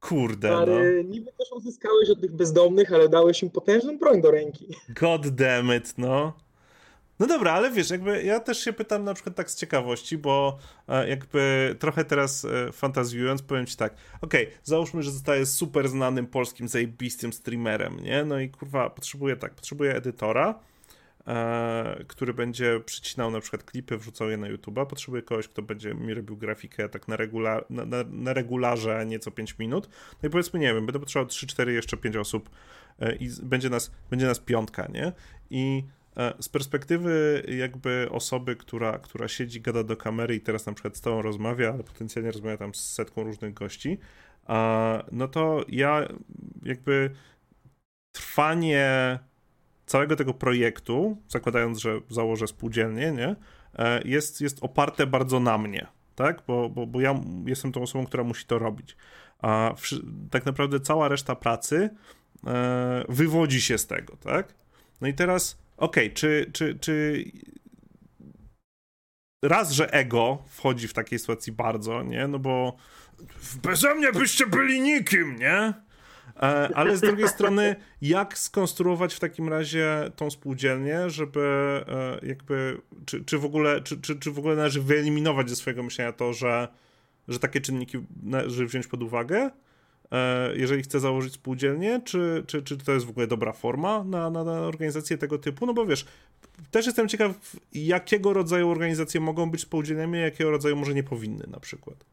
[0.00, 1.02] Kurde, ale no.
[1.02, 4.66] niby też uzyskałeś od tych bezdomnych, ale dałeś im potężną broń do ręki.
[4.88, 6.32] God damn it, no.
[7.18, 10.58] No dobra, ale wiesz, jakby ja też się pytam na przykład tak z ciekawości, bo
[10.88, 15.88] e, jakby trochę teraz e, fantazjując, powiem ci tak, okej, okay, załóżmy, że zostaję super
[15.88, 18.24] znanym polskim zajebistym streamerem, nie?
[18.24, 20.58] No i kurwa, potrzebuję tak, potrzebuję edytora,
[22.06, 24.86] który będzie przycinał na przykład klipy, wrzucał je na YouTube'a.
[24.86, 29.30] Potrzebuję kogoś, kto będzie mi robił grafikę tak na, regular, na, na, na regularze nieco
[29.30, 29.88] 5 minut.
[30.22, 32.50] No i powiedzmy, nie wiem, będę potrzebował 3-4, jeszcze 5 osób
[33.00, 35.12] e, i będzie nas, będzie nas piątka, nie?
[35.50, 35.84] I
[36.16, 40.96] e, z perspektywy jakby osoby, która, która siedzi, gada do kamery i teraz na przykład
[40.96, 43.98] z tobą rozmawia, ale potencjalnie rozmawia tam z setką różnych gości,
[45.12, 46.08] no to ja
[46.62, 47.10] jakby
[48.12, 49.18] trwanie
[49.86, 53.36] całego tego projektu, zakładając, że założę spółdzielnię, nie,
[53.74, 56.42] e, jest, jest oparte bardzo na mnie, tak?
[56.46, 58.96] Bo, bo, bo ja jestem tą osobą, która musi to robić.
[59.38, 59.74] A
[60.30, 61.90] tak naprawdę cała reszta pracy
[62.46, 64.54] e, wywodzi się z tego, tak?
[65.00, 67.24] No i teraz, okej, okay, czy, czy, czy
[69.44, 72.28] raz, że ego wchodzi w takiej sytuacji bardzo, nie?
[72.28, 72.76] No bo
[73.62, 75.85] beze mnie byście byli nikim, nie?
[76.36, 81.40] E, ale z drugiej strony, jak skonstruować w takim razie tą spółdzielnię, żeby
[81.88, 85.82] e, jakby, czy, czy, w, ogóle, czy, czy, czy w ogóle należy wyeliminować ze swojego
[85.82, 86.68] myślenia to, że,
[87.28, 89.50] że takie czynniki należy wziąć pod uwagę,
[90.12, 94.30] e, jeżeli chcę założyć spółdzielnię, czy, czy, czy to jest w ogóle dobra forma na,
[94.30, 95.66] na, na organizację tego typu?
[95.66, 96.06] No bo wiesz,
[96.70, 101.60] też jestem ciekaw, jakiego rodzaju organizacje mogą być spółdzielnymi, jakiego rodzaju może nie powinny na
[101.60, 102.04] przykład.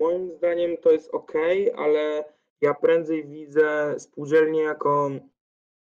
[0.00, 1.32] Moim zdaniem to jest ok,
[1.76, 2.24] ale
[2.60, 5.10] ja prędzej widzę spółdzielnie jako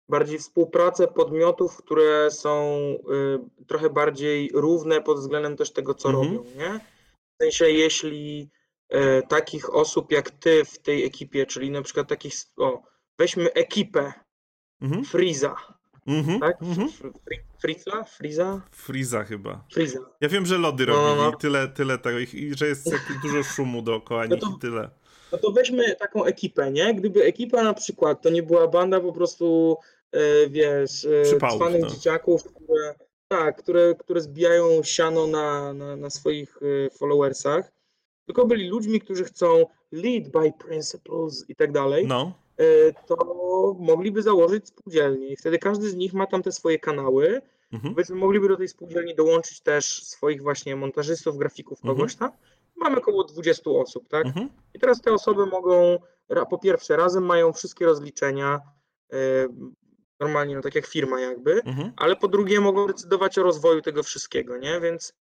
[0.08, 2.78] bardziej współpracę podmiotów, które są
[3.60, 6.26] y, trochę bardziej równe pod względem też tego, co mhm.
[6.26, 6.80] robią, nie?
[7.34, 8.50] W sensie, jeśli
[8.94, 12.82] y, takich osób jak ty w tej ekipie, czyli na przykład takich, o,
[13.18, 14.12] weźmy ekipę
[14.82, 15.04] mhm.
[15.04, 15.56] Freeza,
[16.06, 16.40] mhm.
[16.40, 16.62] tak?
[16.62, 16.88] Mhm.
[17.62, 18.04] Friza?
[18.04, 18.60] Friza?
[18.70, 19.64] Friza chyba.
[19.72, 19.98] Friza.
[20.20, 21.36] Ja wiem, że lody no, robili no, no.
[21.36, 22.90] tyle, tyle tego i że jest
[23.22, 24.90] dużo szumu dookoła no nich i tyle.
[25.32, 26.94] No to weźmy taką ekipę, nie?
[26.94, 29.76] Gdyby ekipa na przykład to nie była banda po prostu,
[30.12, 31.88] e, wiesz, e, cwanych no.
[31.88, 32.94] dzieciaków, które,
[33.28, 37.72] tak, które, które zbijają siano na, na, na swoich e, followersach,
[38.26, 42.32] tylko byli ludźmi, którzy chcą lead by principles i tak dalej, no.
[43.06, 43.16] to
[43.78, 47.94] mogliby założyć spółdzielnię i wtedy każdy z nich ma tam te swoje kanały, mhm.
[48.18, 52.30] mogliby do tej spółdzielni dołączyć też swoich właśnie montażystów, grafików, kogoś mhm.
[52.30, 52.38] tam,
[52.82, 54.26] mamy około 20 osób, tak?
[54.26, 54.48] Mhm.
[54.74, 55.98] I teraz te osoby mogą,
[56.50, 58.60] po pierwsze, razem mają wszystkie rozliczenia,
[59.12, 59.18] yy,
[60.20, 61.92] normalnie, no tak jak firma jakby, mhm.
[61.96, 64.80] ale po drugie mogą decydować o rozwoju tego wszystkiego, nie?
[64.80, 65.14] Więc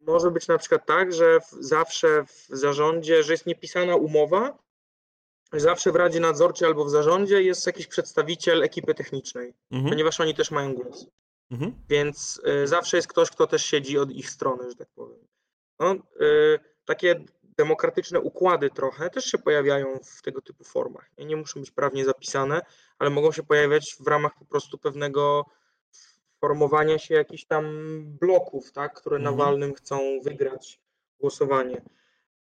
[0.00, 4.58] może być na przykład tak, że w, zawsze w zarządzie, że jest niepisana umowa,
[5.52, 9.90] zawsze w Radzie Nadzorczej albo w zarządzie jest jakiś przedstawiciel ekipy technicznej, mhm.
[9.90, 11.06] ponieważ oni też mają głos.
[11.50, 11.74] Mhm.
[11.88, 15.26] Więc y, zawsze jest ktoś, kto też siedzi od ich strony, że tak powiem.
[15.80, 17.24] No, y, takie
[17.58, 21.10] demokratyczne układy trochę też się pojawiają w tego typu formach.
[21.18, 22.60] Nie muszą być prawnie zapisane,
[22.98, 25.44] ale mogą się pojawiać w ramach po prostu pewnego
[26.40, 27.64] formowania się jakichś tam
[28.20, 29.36] bloków, tak, które mhm.
[29.36, 30.80] na walnym chcą wygrać
[31.20, 31.82] głosowanie.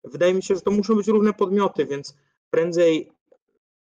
[0.05, 2.17] Wydaje mi się, że to muszą być różne podmioty, więc
[2.51, 3.13] prędzej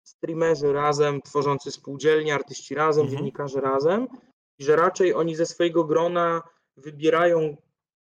[0.02, 3.18] streamerzy razem, tworzący spółdzielnie, artyści razem, mhm.
[3.18, 4.08] dziennikarze razem,
[4.58, 6.42] i że raczej oni ze swojego grona
[6.76, 7.56] wybierają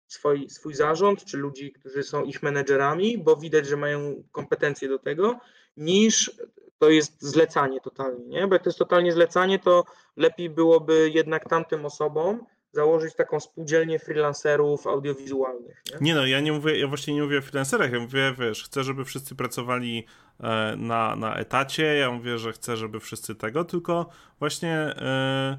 [0.07, 4.99] swój, swój zarząd, czy ludzi, którzy są ich menedżerami, bo widać, że mają kompetencje do
[4.99, 5.39] tego,
[5.77, 6.31] niż
[6.79, 8.47] to jest zlecanie totalnie, nie?
[8.47, 9.83] Bo jak to jest totalnie zlecanie, to
[10.17, 15.83] lepiej byłoby jednak tamtym osobom założyć taką spółdzielnię freelancerów audiowizualnych.
[15.91, 15.97] Nie?
[16.01, 18.83] nie no, ja nie mówię, ja właśnie nie mówię o freelancerach, ja mówię, wiesz, chcę,
[18.83, 20.05] żeby wszyscy pracowali
[20.39, 25.57] e, na, na etacie, ja mówię, że chcę, żeby wszyscy tego, tylko właśnie e,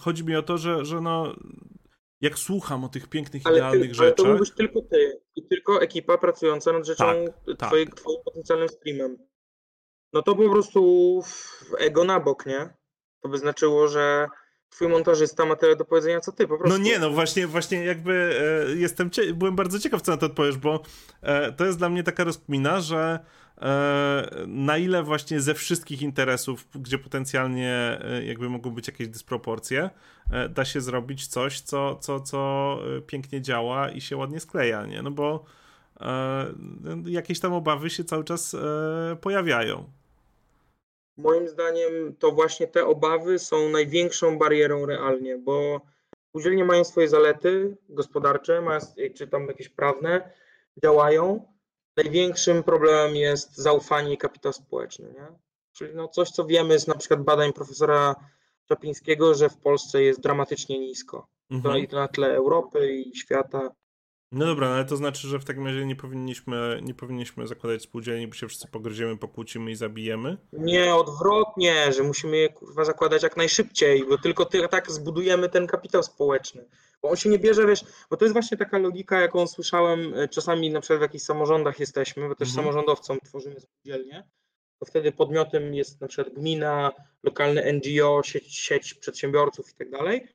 [0.00, 1.34] chodzi mi o to, że, że no
[2.20, 4.06] jak słucham o tych pięknych, ale idealnych ty, rzeczach.
[4.06, 7.68] Ale to mówisz tylko ty i tylko ekipa pracująca nad rzeczą tak, tak.
[7.68, 7.88] twoim
[8.24, 9.18] potencjalnym streamem.
[10.12, 11.22] No to po prostu
[11.78, 12.70] ego na bok, nie?
[13.22, 14.28] To by znaczyło, że
[14.70, 16.78] twój montażysta ma tyle do powiedzenia, co ty, po prostu.
[16.78, 20.56] No nie, no właśnie, właśnie jakby e, jestem, byłem bardzo ciekaw, co na to odpowiesz,
[20.56, 20.82] bo
[21.22, 23.18] e, to jest dla mnie taka rozkmina, że
[24.46, 29.90] na ile właśnie ze wszystkich interesów, gdzie potencjalnie e, jakby mogą być jakieś dysproporcje,
[30.32, 34.86] e, da się zrobić coś, co, co, co e, pięknie działa i się ładnie skleja,
[34.86, 35.02] nie?
[35.02, 35.44] No bo
[37.06, 38.56] jakieś tam obawy się cały czas
[39.20, 39.84] pojawiają.
[41.16, 45.80] Moim zdaniem to właśnie te obawy są największą barierą realnie, bo
[46.28, 48.80] spółdzielnie mają swoje zalety gospodarcze, mają,
[49.14, 50.30] czy tam jakieś prawne,
[50.82, 51.49] działają.
[52.04, 55.12] Największym problemem jest zaufanie i kapitał społeczny.
[55.12, 55.26] Nie?
[55.72, 58.14] Czyli no coś, co wiemy z na przykład badań profesora
[58.68, 61.28] Czapińskiego, że w Polsce jest dramatycznie nisko.
[61.50, 61.74] Mhm.
[61.74, 63.70] To i na tle Europy i świata.
[64.32, 67.82] No dobra, no ale to znaczy, że w takim razie nie powinniśmy, nie powinniśmy zakładać
[67.82, 70.36] spółdzielni, bo się wszyscy pogryziemy, pokłócimy i zabijemy?
[70.52, 75.66] Nie, odwrotnie, że musimy je kurwa zakładać jak najszybciej, bo tylko ty, tak zbudujemy ten
[75.66, 76.68] kapitał społeczny.
[77.02, 80.28] Bo on się nie bierze, wiesz, bo to jest właśnie taka logika, jaką słyszałem e,
[80.28, 82.64] czasami na przykład w jakichś samorządach jesteśmy, bo też mhm.
[82.64, 84.28] samorządowcom tworzymy spółdzielnie,
[84.78, 90.28] to wtedy podmiotem jest na przykład gmina, lokalne NGO, sieć, sieć przedsiębiorców i tak dalej.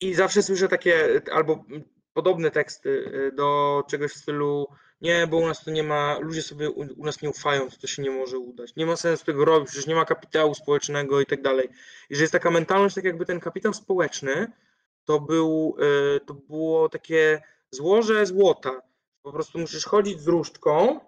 [0.00, 1.64] I zawsze słyszę takie albo
[2.12, 4.66] podobne teksty y, do czegoś w stylu
[5.00, 7.76] nie, bo u nas to nie ma, ludzie sobie u, u nas nie ufają, to,
[7.76, 8.76] to się nie może udać.
[8.76, 11.68] Nie ma sensu tego robić, przecież nie ma kapitału społecznego i tak dalej.
[12.10, 14.52] I że jest taka mentalność, tak jakby ten kapitał społeczny
[15.04, 15.76] to, był,
[16.16, 18.82] y, to było takie złoże złota.
[19.22, 21.00] Po prostu musisz chodzić z różdżką.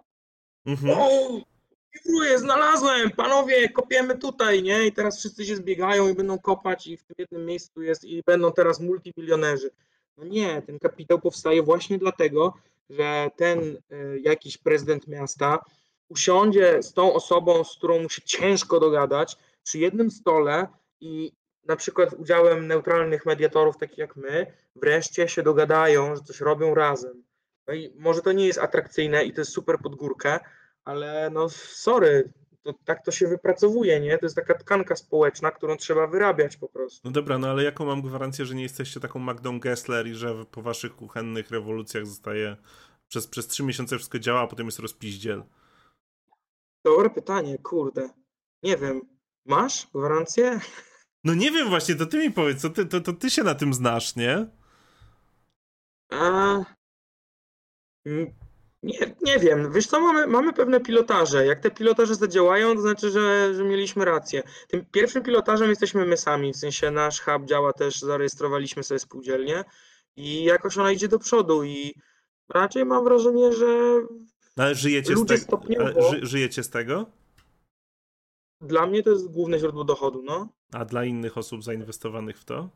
[0.65, 0.99] Mhm.
[0.99, 1.41] O,
[1.95, 4.87] Dziękuję, znalazłem, panowie, kopiemy tutaj, nie?
[4.87, 8.23] I teraz wszyscy się zbiegają i będą kopać i w tym jednym miejscu jest i
[8.25, 9.71] będą teraz multimilionerzy.
[10.17, 12.53] No nie, ten kapitał powstaje właśnie dlatego,
[12.89, 15.65] że ten y, jakiś prezydent miasta
[16.09, 20.67] usiądzie z tą osobą, z którą mu się ciężko dogadać, przy jednym stole
[21.01, 21.31] i
[21.65, 27.23] na przykład udziałem neutralnych mediatorów, takich jak my, wreszcie się dogadają, że coś robią razem.
[27.67, 30.39] No i może to nie jest atrakcyjne i to jest super pod górkę,
[30.85, 34.17] ale no sorry, to, tak to się wypracowuje, nie?
[34.17, 37.01] To jest taka tkanka społeczna, którą trzeba wyrabiać po prostu.
[37.03, 40.45] No dobra, no ale jaką mam gwarancję, że nie jesteście taką Magdą Gessler i że
[40.45, 42.57] po waszych kuchennych rewolucjach zostaje
[43.07, 45.43] przez, przez trzy miesiące wszystko działa, a potem jest rozpiździel?
[46.85, 48.09] Dobre pytanie, kurde.
[48.63, 49.01] Nie wiem.
[49.45, 50.59] Masz gwarancję?
[51.23, 53.55] No nie wiem właśnie, to ty mi powiedz, to ty, to, to ty się na
[53.55, 54.47] tym znasz, nie?
[56.09, 56.65] A...
[58.83, 59.71] Nie, nie wiem.
[59.71, 61.45] Wiesz co, mamy, mamy pewne pilotaże.
[61.45, 64.43] Jak te pilotaże zadziałają, to znaczy, że, że mieliśmy rację.
[64.67, 69.63] Tym pierwszym pilotażem jesteśmy my sami, w sensie nasz hub działa też, zarejestrowaliśmy sobie spółdzielnię
[70.15, 71.95] i jakoś ona idzie do przodu i
[72.49, 74.01] raczej mam wrażenie, że
[74.57, 75.45] no, ale żyjecie ludzie z, te...
[75.45, 76.11] stopniowo...
[76.11, 77.05] ży, żyjecie z tego?
[78.61, 80.49] Dla mnie to jest główne źródło dochodu, no.
[80.71, 82.69] A dla innych osób zainwestowanych w to?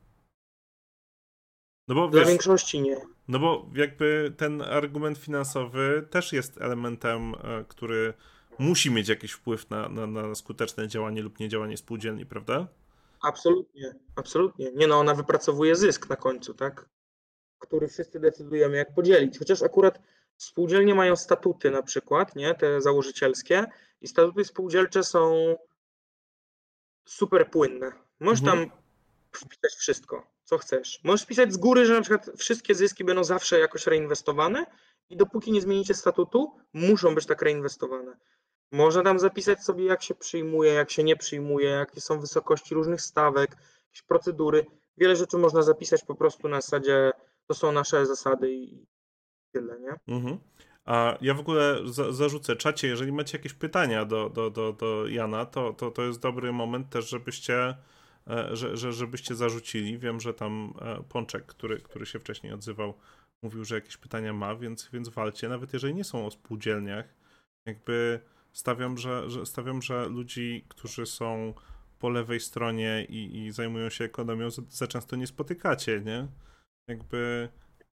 [1.87, 3.12] No bo, Dla wiesz, większości nie.
[3.27, 8.13] No bo jakby ten argument finansowy też jest elementem, e, który
[8.59, 12.67] musi mieć jakiś wpływ na, na, na skuteczne działanie lub niedziałanie spółdzielni, prawda?
[13.23, 14.71] Absolutnie, absolutnie.
[14.71, 16.89] Nie no, ona wypracowuje zysk na końcu, tak?
[17.59, 19.39] Który wszyscy decydujemy jak podzielić.
[19.39, 19.99] Chociaż akurat
[20.37, 22.55] spółdzielnie mają statuty na przykład, nie?
[22.55, 23.65] Te założycielskie
[24.01, 25.55] i statuty spółdzielcze są
[27.05, 27.91] super płynne.
[28.19, 28.69] Możesz mhm.
[28.69, 28.77] tam
[29.31, 30.99] wpisać wszystko, co chcesz.
[31.03, 34.65] Możesz pisać z góry, że na przykład wszystkie zyski będą zawsze jakoś reinwestowane
[35.09, 38.17] i dopóki nie zmienicie statutu, muszą być tak reinwestowane.
[38.71, 43.01] Można tam zapisać sobie, jak się przyjmuje, jak się nie przyjmuje, jakie są wysokości różnych
[43.01, 43.51] stawek,
[43.87, 44.65] jakieś procedury.
[44.97, 47.11] Wiele rzeczy można zapisać po prostu na zasadzie,
[47.47, 48.85] to są nasze zasady i
[49.51, 50.15] tyle, nie?
[50.15, 50.39] Mhm.
[50.85, 55.07] A ja w ogóle za, zarzucę czacie, jeżeli macie jakieś pytania do, do, do, do
[55.07, 57.77] Jana, to, to, to jest dobry moment też, żebyście
[58.51, 59.97] że, że, żebyście zarzucili.
[59.97, 62.93] Wiem, że tam e, Pączek, który, który się wcześniej odzywał,
[63.43, 67.05] mówił, że jakieś pytania ma, więc, więc walcie, nawet jeżeli nie są o spółdzielniach.
[67.65, 68.19] Jakby
[68.53, 71.53] stawiam, że, że, stawiam, że ludzi, którzy są
[71.99, 76.27] po lewej stronie i, i zajmują się ekonomią, za, za, często nie spotykacie, nie?
[76.87, 77.49] Jakby.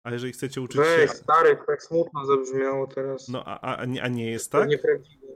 [0.04, 1.16] A jeżeli chcecie uczyć Weź, się.
[1.16, 3.28] stary, tak smutno zabrzmiało teraz.
[3.28, 4.68] No, a, a, a nie jest tak?
[4.68, 5.26] Nieprawdziwe.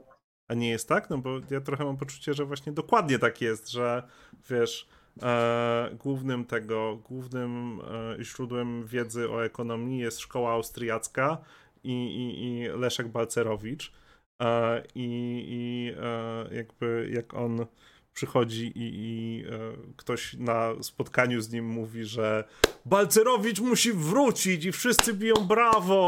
[0.53, 1.09] A nie jest tak?
[1.09, 4.03] No bo ja trochę mam poczucie, że właśnie dokładnie tak jest, że
[4.49, 4.87] wiesz,
[5.21, 7.81] e, głównym tego, głównym
[8.19, 11.37] e, źródłem wiedzy o ekonomii jest szkoła austriacka
[11.83, 13.93] i, i, i Leszek Balcerowicz.
[14.41, 17.65] E, I, i e, jakby jak on
[18.13, 19.59] przychodzi i, i e,
[19.97, 22.43] ktoś na spotkaniu z nim mówi, że
[22.85, 26.07] Balcerowicz musi wrócić i wszyscy biją brawo,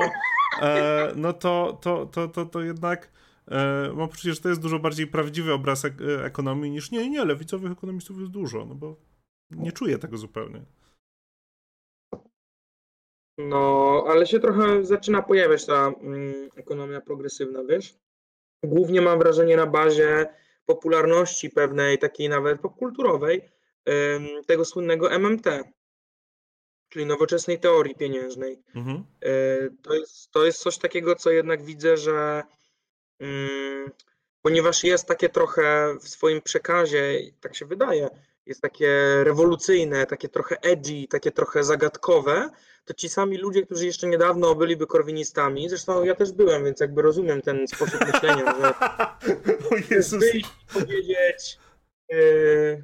[0.61, 3.15] e, no to, to, to, to, to jednak
[3.93, 5.93] mam poczucie, że to jest dużo bardziej prawdziwy obraz ek
[6.23, 8.95] ekonomii niż nie, nie, lewicowych ekonomistów jest dużo, no bo
[9.51, 10.65] nie czuję tego zupełnie.
[13.37, 17.95] No, ale się trochę zaczyna pojawiać ta mm, ekonomia progresywna, wiesz?
[18.63, 20.27] Głównie mam wrażenie na bazie
[20.65, 23.41] popularności pewnej, takiej nawet popkulturowej,
[23.89, 25.63] ym, tego słynnego MMT,
[26.89, 28.63] czyli nowoczesnej teorii pieniężnej.
[28.75, 29.05] Mhm.
[29.25, 32.43] Y, to, jest, to jest coś takiego, co jednak widzę, że
[34.41, 38.09] ponieważ jest takie trochę w swoim przekazie, tak się wydaje,
[38.45, 38.89] jest takie
[39.23, 42.49] rewolucyjne, takie trochę edgy, takie trochę zagadkowe,
[42.85, 47.01] to ci sami ludzie, którzy jeszcze niedawno byliby korwinistami, zresztą ja też byłem, więc jakby
[47.01, 48.73] rozumiem ten sposób myślenia, że
[49.71, 50.19] o Jezus.
[50.19, 51.59] wyjść powiedzieć
[52.09, 52.83] yy,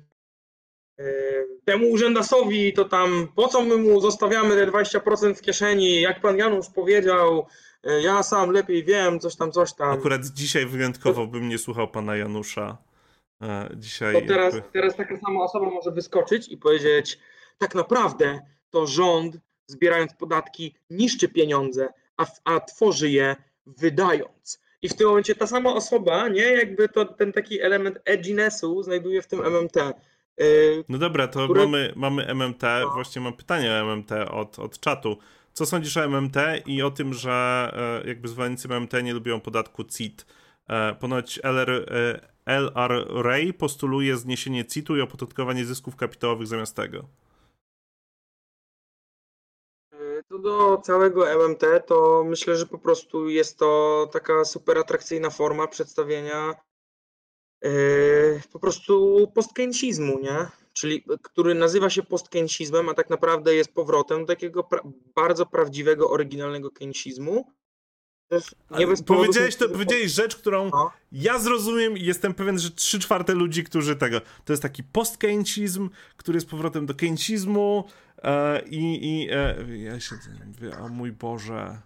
[0.97, 6.21] yy, temu urzędasowi to tam, po co my mu zostawiamy te 20% w kieszeni, jak
[6.21, 7.47] pan Janusz powiedział,
[7.83, 9.99] ja sam lepiej wiem, coś tam, coś tam.
[9.99, 12.77] Akurat dzisiaj wyjątkowo bym nie słuchał pana Janusza.
[13.41, 14.13] E, dzisiaj.
[14.13, 14.69] To teraz, jakby...
[14.71, 17.19] teraz taka sama osoba może wyskoczyć i powiedzieć:
[17.57, 24.61] tak naprawdę to rząd, zbierając podatki, niszczy pieniądze, a, a tworzy je wydając.
[24.81, 29.21] I w tym momencie ta sama osoba, nie, jakby to ten taki element edginessu znajduje
[29.21, 29.77] w tym MMT.
[29.77, 29.93] E,
[30.89, 31.65] no dobra, to które...
[31.65, 32.63] mamy, mamy MMT.
[32.63, 32.89] No.
[32.93, 35.17] Właśnie mam pytanie o MMT od, od czatu.
[35.53, 36.35] Co sądzisz o MMT
[36.65, 37.71] i o tym, że
[38.03, 40.25] e, jakby zwolennicy MMT nie lubią podatku CIT?
[40.69, 47.05] E, ponoć LR, e, LR Ray postuluje zniesienie CIT-u i opodatkowanie zysków kapitałowych zamiast tego.
[50.29, 55.67] Co do całego MMT, to myślę, że po prostu jest to taka super atrakcyjna forma
[55.67, 56.53] przedstawienia
[58.53, 60.60] po prostu postkeynesizmu, nie?
[60.81, 64.81] Czyli który nazywa się postkeynesizmem, a tak naprawdę jest powrotem do takiego pra
[65.15, 67.45] bardzo prawdziwego, oryginalnego keynesizmu.
[69.05, 70.91] Powiedziałeś, to, powiedziałeś rzecz, którą no.
[71.11, 74.21] ja zrozumiem i jestem pewien, że trzy czwarte ludzi, którzy tego.
[74.45, 77.83] To jest taki postkeynesizm, który jest powrotem do keynesizmu
[78.17, 80.15] e, i, i e, ja się
[80.45, 81.81] mówię, o mój Boże.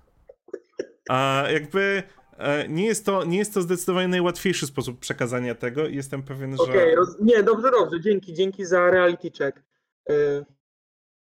[1.10, 2.25] A jakby e,
[2.70, 6.64] nie jest, to, nie jest to zdecydowanie najłatwiejszy sposób przekazania tego i jestem pewien, że...
[6.64, 9.64] Okej, okay, nie, dobrze, dobrze, dzięki, dzięki za reality check.
[10.10, 10.14] E,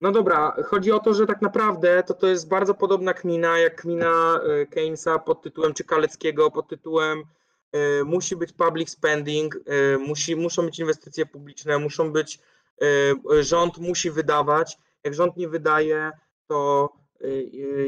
[0.01, 3.82] no dobra, chodzi o to, że tak naprawdę to to jest bardzo podobna kmina jak
[3.82, 7.24] kmina e, Keynesa pod tytułem, czy Kaleckiego pod tytułem
[8.05, 9.58] musi być public spending,
[9.99, 12.39] musi, muszą być inwestycje publiczne, muszą być,
[13.39, 14.78] rząd musi wydawać.
[15.03, 16.12] Jak rząd nie wydaje,
[16.47, 16.89] to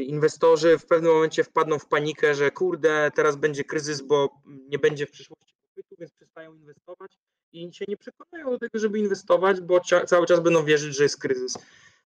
[0.00, 5.06] inwestorzy w pewnym momencie wpadną w panikę, że kurde, teraz będzie kryzys, bo nie będzie
[5.06, 7.18] w przyszłości popytu, więc przestają inwestować
[7.52, 11.20] i się nie przekonają do tego, żeby inwestować, bo cały czas będą wierzyć, że jest
[11.20, 11.58] kryzys.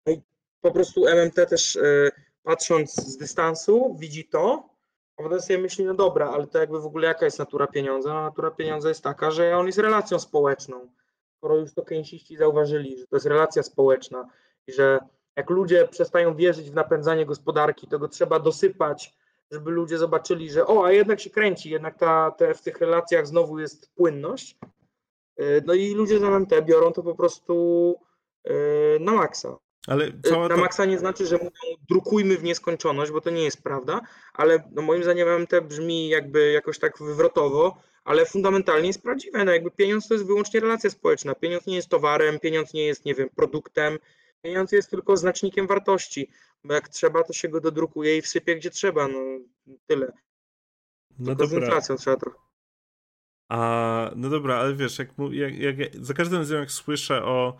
[0.05, 0.21] No i
[0.61, 2.11] po prostu MMT też y,
[2.43, 4.69] patrząc z dystansu widzi to,
[5.17, 8.13] a potem sobie myśli, no dobra, ale to jakby w ogóle jaka jest natura pieniądza?
[8.13, 10.89] Natura pieniądza jest taka, że on jest relacją społeczną.
[11.38, 14.30] Skoro już to keynesiści zauważyli, że to jest relacja społeczna
[14.67, 14.99] i że
[15.36, 19.13] jak ludzie przestają wierzyć w napędzanie gospodarki, to go trzeba dosypać,
[19.51, 23.27] żeby ludzie zobaczyli, że o, a jednak się kręci, jednak ta, te, w tych relacjach
[23.27, 24.57] znowu jest płynność.
[25.39, 27.95] Y, no i ludzie z MMT biorą to po prostu
[28.47, 28.51] y,
[28.99, 29.57] na maksa.
[29.88, 33.63] Ale y, na maksa nie znaczy, że mówią drukujmy w nieskończoność, bo to nie jest
[33.63, 34.01] prawda,
[34.34, 39.45] ale no moim zdaniem MMT brzmi jakby jakoś tak wywrotowo, ale fundamentalnie jest prawdziwe.
[39.45, 41.36] No jakby pieniądz to jest wyłącznie relacja społeczna.
[41.36, 43.99] Pieniądz nie jest towarem, pieniądz nie jest, nie wiem, produktem,
[44.44, 46.30] Pieniądz jest tylko znacznikiem wartości,
[46.64, 49.20] bo jak trzeba, to się go dodrukuje i wsypie gdzie trzeba, no
[49.88, 50.12] tyle.
[51.20, 52.38] No tylko inflacją trzeba trochę.
[53.50, 57.58] A, no dobra, ale wiesz, jak, jak, jak, za każdym razem jak słyszę o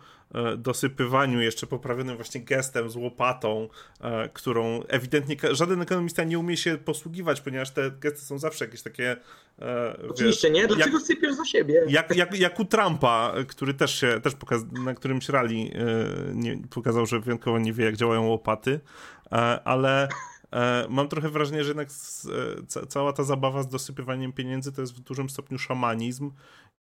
[0.58, 3.68] dosypywaniu jeszcze poprawionym właśnie gestem z łopatą,
[4.00, 8.82] e, którą ewidentnie żaden ekonomista nie umie się posługiwać, ponieważ te gesty są zawsze jakieś
[8.82, 9.16] takie...
[9.58, 11.84] E, Oczywiście wiesz, nie, dlaczego jak, sypiesz za siebie?
[11.88, 15.44] Jak, jak, jak u Trumpa, który też się, też pokaz- na którymś e,
[16.34, 18.80] nie, pokazał, że wyjątkowo nie wie, jak działają łopaty,
[19.32, 20.08] e, ale...
[20.52, 21.88] E, mam trochę wrażenie, że jednak
[22.72, 26.30] e, cała ta zabawa z dosypywaniem pieniędzy to jest w dużym stopniu szamanizm,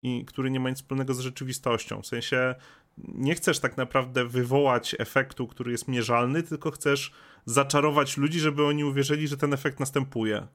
[0.02, 2.02] i który nie ma nic wspólnego z rzeczywistością.
[2.02, 2.54] W sensie
[2.98, 7.12] nie chcesz tak naprawdę wywołać efektu, który jest mierzalny, tylko chcesz
[7.46, 10.46] zaczarować ludzi, żeby oni uwierzyli, że ten efekt następuje.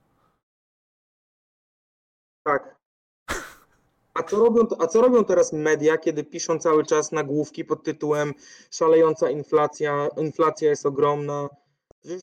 [2.44, 2.78] Tak.
[4.14, 8.34] A co, robią, a co robią teraz media, kiedy piszą cały czas nagłówki pod tytułem
[8.72, 11.50] szalejąca inflacja, inflacja jest ogromna,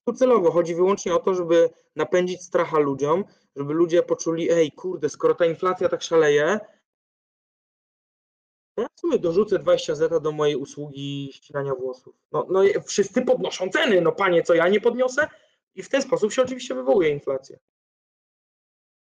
[0.04, 3.24] tu celowo chodzi wyłącznie o to, żeby napędzić stracha ludziom,
[3.56, 6.60] żeby ludzie poczuli, ej, kurde, skoro ta inflacja tak szaleje,
[8.76, 12.16] ja w sumie dorzucę 20 zeta do mojej usługi ścinania włosów.
[12.32, 15.28] No, no wszyscy podnoszą ceny, no panie, co ja nie podniosę?
[15.74, 17.56] I w ten sposób się oczywiście wywołuje inflacja.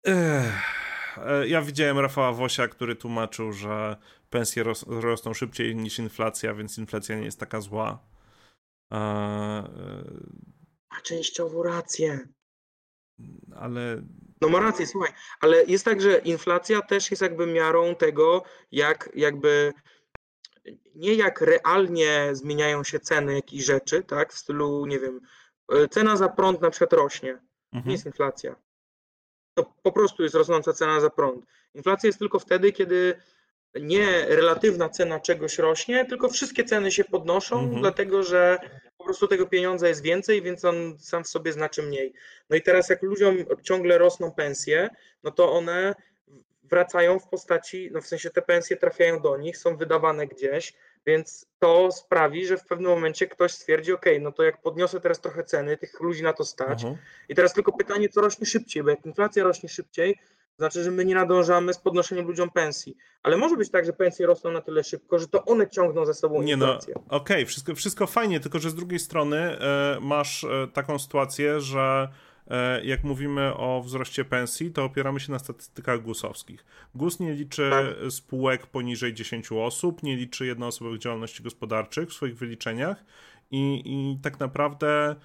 [0.06, 0.78] Ech.
[1.46, 3.96] Ja widziałem Rafała Wosia, który tłumaczył, że
[4.30, 7.98] pensje ros rosną szybciej niż inflacja, więc inflacja nie jest taka zła.
[8.90, 8.98] A,
[10.90, 12.28] ma częściowo rację.
[13.56, 14.02] Ale.
[14.40, 18.42] No ma rację, słuchaj, ale jest tak, że inflacja też jest jakby miarą tego,
[18.72, 19.72] jak jakby
[20.94, 24.32] nie jak realnie zmieniają się ceny jakichś rzeczy, tak?
[24.32, 25.20] W stylu, nie wiem,
[25.72, 27.32] e, cena za prąd na przykład rośnie.
[27.72, 27.86] Mhm.
[27.86, 28.56] Nie jest inflacja.
[29.54, 31.46] To po prostu jest rosnąca cena za prąd.
[31.74, 33.20] Inflacja jest tylko wtedy, kiedy
[33.80, 37.80] nie relatywna cena czegoś rośnie, tylko wszystkie ceny się podnoszą, mhm.
[37.80, 38.58] dlatego że
[39.08, 42.12] prostu tego pieniądza jest więcej, więc on sam w sobie znaczy mniej.
[42.50, 44.88] No i teraz jak ludziom ciągle rosną pensje,
[45.22, 45.94] no to one
[46.62, 50.74] wracają w postaci, no w sensie te pensje trafiają do nich, są wydawane gdzieś,
[51.06, 55.20] więc to sprawi, że w pewnym momencie ktoś stwierdzi, ok, no to jak podniosę teraz
[55.20, 56.84] trochę ceny, tych ludzi na to stać.
[56.84, 56.96] Mhm.
[57.28, 60.18] I teraz tylko pytanie, co rośnie szybciej, bo jak inflacja rośnie szybciej,
[60.58, 62.96] znaczy, że my nie nadążamy z podnoszeniem ludziom pensji.
[63.22, 66.14] Ale może być tak, że pensje rosną na tyle szybko, że to one ciągną za
[66.14, 66.94] sobą nie no, inflację.
[66.96, 70.98] No, Okej, okay, wszystko, wszystko fajnie, tylko że z drugiej strony e, masz e, taką
[70.98, 72.08] sytuację, że
[72.50, 76.64] e, jak mówimy o wzroście pensji, to opieramy się na statystykach GUS-owskich.
[76.94, 78.12] GUS nie liczy tak.
[78.12, 83.04] spółek poniżej 10 osób, nie liczy jednoosobowych działalności gospodarczych w swoich wyliczeniach
[83.50, 85.16] i, i tak naprawdę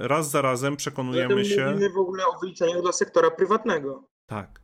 [0.00, 1.66] raz za razem przekonujemy się.
[1.66, 4.02] Mówimy w ogóle o wyliczeniach dla sektora prywatnego.
[4.26, 4.60] Tak.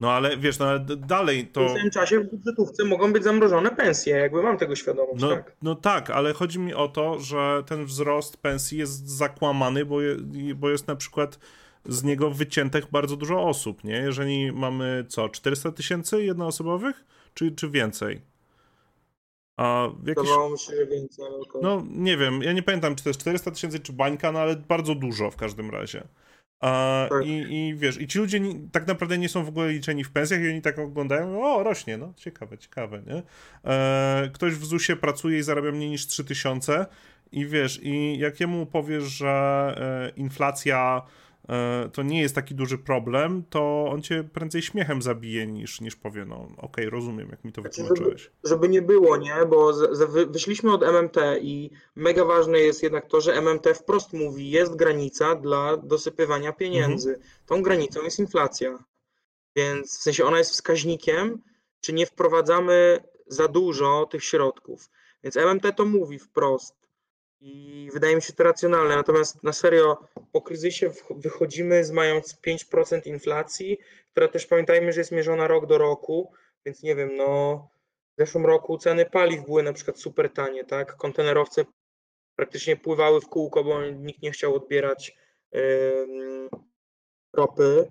[0.00, 1.68] No ale wiesz, no ale dalej to.
[1.68, 5.22] W tym czasie w budżetówce mogą być zamrożone pensje, jakby mam tego świadomość.
[5.22, 9.84] No tak, no tak ale chodzi mi o to, że ten wzrost pensji jest zakłamany,
[9.84, 10.16] bo, je,
[10.54, 11.38] bo jest na przykład
[11.86, 13.96] z niego wyciętych bardzo dużo osób, nie?
[13.96, 17.04] Jeżeli mamy co, 400 tysięcy jednoosobowych,
[17.34, 18.22] czy, czy więcej?
[19.58, 19.88] A
[20.52, 21.24] mi się, więcej.
[21.24, 21.62] Okay.
[21.62, 24.56] No nie wiem, ja nie pamiętam, czy to jest 400 tysięcy, czy bańka, no ale
[24.56, 26.08] bardzo dużo w każdym razie.
[26.60, 27.26] A, tak.
[27.26, 30.10] i, I wiesz, i ci ludzie nie, tak naprawdę nie są w ogóle liczeni w
[30.10, 33.22] pensjach i oni tak oglądają, o rośnie, no ciekawe, ciekawe, nie?
[33.72, 36.86] E, ktoś w ZUS-ie pracuje i zarabia mniej niż 3000
[37.32, 41.02] i wiesz, i jak jemu powiesz, że e, inflacja
[41.92, 46.24] to nie jest taki duży problem, to on cię prędzej śmiechem zabije niż, niż powie,
[46.24, 48.22] no okej, okay, rozumiem, jak mi to znaczy, wytłumaczyłeś.
[48.22, 52.82] Żeby, żeby, nie było, nie, bo z, z, wyszliśmy od MMT i mega ważne jest
[52.82, 57.10] jednak to, że MMT wprost mówi, jest granica dla dosypywania pieniędzy.
[57.10, 57.28] Mhm.
[57.46, 58.84] Tą granicą jest inflacja,
[59.56, 61.42] więc w sensie ona jest wskaźnikiem,
[61.80, 64.90] czy nie wprowadzamy za dużo tych środków.
[65.24, 66.77] Więc MMT to mówi wprost
[67.40, 68.96] i wydaje mi się to racjonalne.
[68.96, 73.78] Natomiast na serio po kryzysie wychodzimy z mając 5% inflacji,
[74.10, 76.32] która też pamiętajmy, że jest mierzona rok do roku,
[76.66, 77.56] więc nie wiem, no
[78.16, 80.96] w zeszłym roku ceny paliw były na przykład super tanie, tak?
[80.96, 81.64] Kontenerowce
[82.36, 85.16] praktycznie pływały w kółko, bo nikt nie chciał odbierać
[85.52, 86.48] yy,
[87.32, 87.88] ropy.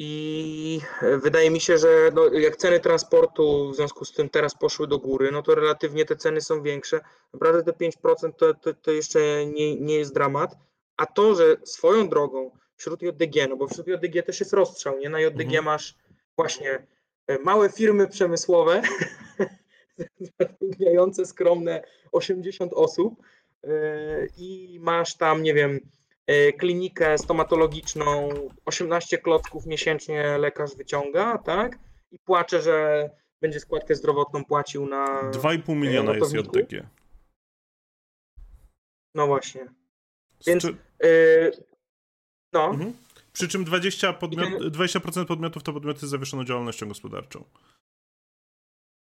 [0.00, 0.80] I
[1.22, 4.98] wydaje mi się, że no, jak ceny transportu w związku z tym teraz poszły do
[4.98, 7.00] góry, no to relatywnie te ceny są większe.
[7.32, 10.56] Naprawdę te 5% to, to, to jeszcze nie, nie jest dramat.
[10.96, 15.10] A to, że swoją drogą wśród JDG, no bo wśród JDG też jest rozstrzał, nie?
[15.10, 15.64] Na JDG mhm.
[15.64, 15.94] masz
[16.36, 16.86] właśnie
[17.26, 18.82] e, małe firmy przemysłowe
[20.40, 21.82] zatrudniające skromne
[22.12, 23.14] 80 osób
[23.64, 23.70] e,
[24.36, 25.80] i masz tam, nie wiem,
[26.58, 28.28] klinikę stomatologiczną,
[28.64, 31.78] 18 klocków miesięcznie lekarz wyciąga, tak?
[32.10, 33.08] I płacze, że
[33.40, 35.30] będzie składkę zdrowotną płacił na.
[35.30, 36.88] 2,5 miliona jest JTG.
[39.14, 39.66] No właśnie.
[40.46, 40.62] Więc.
[40.62, 40.76] Czy...
[41.02, 41.52] Yy,
[42.52, 42.64] no.
[42.70, 42.92] Mhm.
[43.32, 47.44] Przy czym 20%, podmiot, 20% podmiotów to podmioty z zawieszoną działalnością gospodarczą.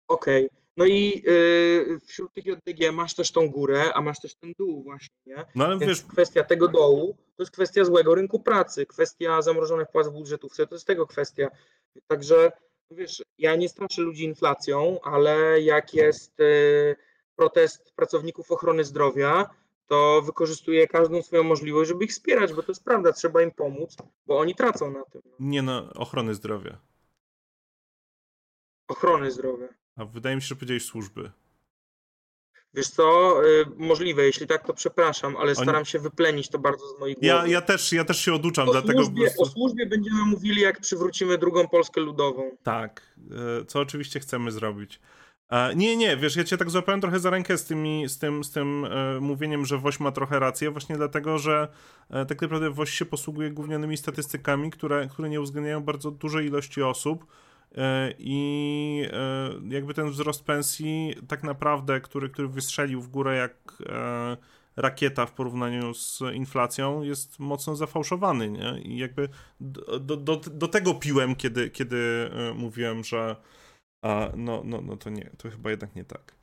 [0.09, 0.47] Okej.
[0.47, 0.66] Okay.
[0.77, 4.83] No i yy, wśród tych JDG masz też tą górę, a masz też ten dół
[4.83, 5.45] właśnie, nie?
[5.55, 6.13] No ale Więc wiesz...
[6.13, 10.75] kwestia tego dołu to jest kwestia złego rynku pracy, kwestia zamrożonych płac w budżetówce, to
[10.75, 11.51] jest tego kwestia.
[12.07, 12.53] Także
[12.91, 16.97] wiesz, ja nie straszę ludzi inflacją, ale jak jest yy,
[17.37, 19.51] protest pracowników ochrony zdrowia,
[19.87, 23.97] to wykorzystuję każdą swoją możliwość, żeby ich wspierać, bo to jest prawda, trzeba im pomóc,
[24.27, 25.23] bo oni tracą na tym.
[25.41, 26.79] Nie no, ochrony zdrowia.
[28.89, 29.69] Ochrony zdrowia.
[29.97, 31.31] A wydaje mi się, że powiedziałeś służby.
[32.75, 37.01] Wiesz co, y, możliwe, jeśli tak, to przepraszam, ale staram się wyplenić to bardzo z
[37.01, 37.27] mojej głowy.
[37.27, 39.43] Ja, ja, też, ja też się oduczam, o dlatego służbie, prostu...
[39.43, 42.51] O służbie będziemy mówili, jak przywrócimy drugą Polskę Ludową.
[42.63, 43.03] Tak,
[43.61, 45.01] y, co oczywiście chcemy zrobić.
[45.77, 48.53] Nie, nie, wiesz, ja cię tak złapałem trochę za rękę z, tymi, z tym, z
[48.53, 51.69] tym e, mówieniem, że WOŚ ma trochę rację, właśnie dlatego, że
[52.11, 56.83] e, tak naprawdę WOŚ się posługuje gównianymi statystykami, które, które nie uwzględniają bardzo dużej ilości
[56.83, 57.56] osób, E,
[58.19, 64.37] i e, jakby ten wzrost pensji tak naprawdę, który, który wystrzelił w górę jak e,
[64.77, 68.81] rakieta w porównaniu z inflacją jest mocno zafałszowany, nie?
[68.83, 69.29] I jakby
[70.01, 73.37] do, do, do tego piłem, kiedy, kiedy mówiłem, że
[74.03, 76.35] a, no, no, no to nie, to chyba jednak nie tak.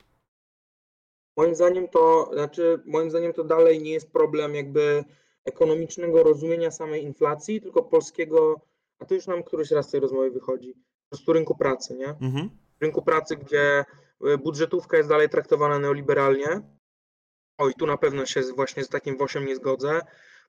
[1.36, 5.04] Moim zdaniem to, znaczy moim zdaniem to dalej nie jest problem jakby
[5.44, 8.60] ekonomicznego rozumienia samej inflacji, tylko polskiego,
[8.98, 10.74] a to już nam któryś raz z tej rozmowy wychodzi,
[11.14, 12.08] prostu rynku pracy, nie?
[12.08, 12.50] Mhm.
[12.80, 13.84] Rynku pracy, gdzie
[14.24, 16.60] e, budżetówka jest dalej traktowana neoliberalnie.
[17.58, 20.00] Oj, tu na pewno się właśnie z takim wosiem nie zgodzę.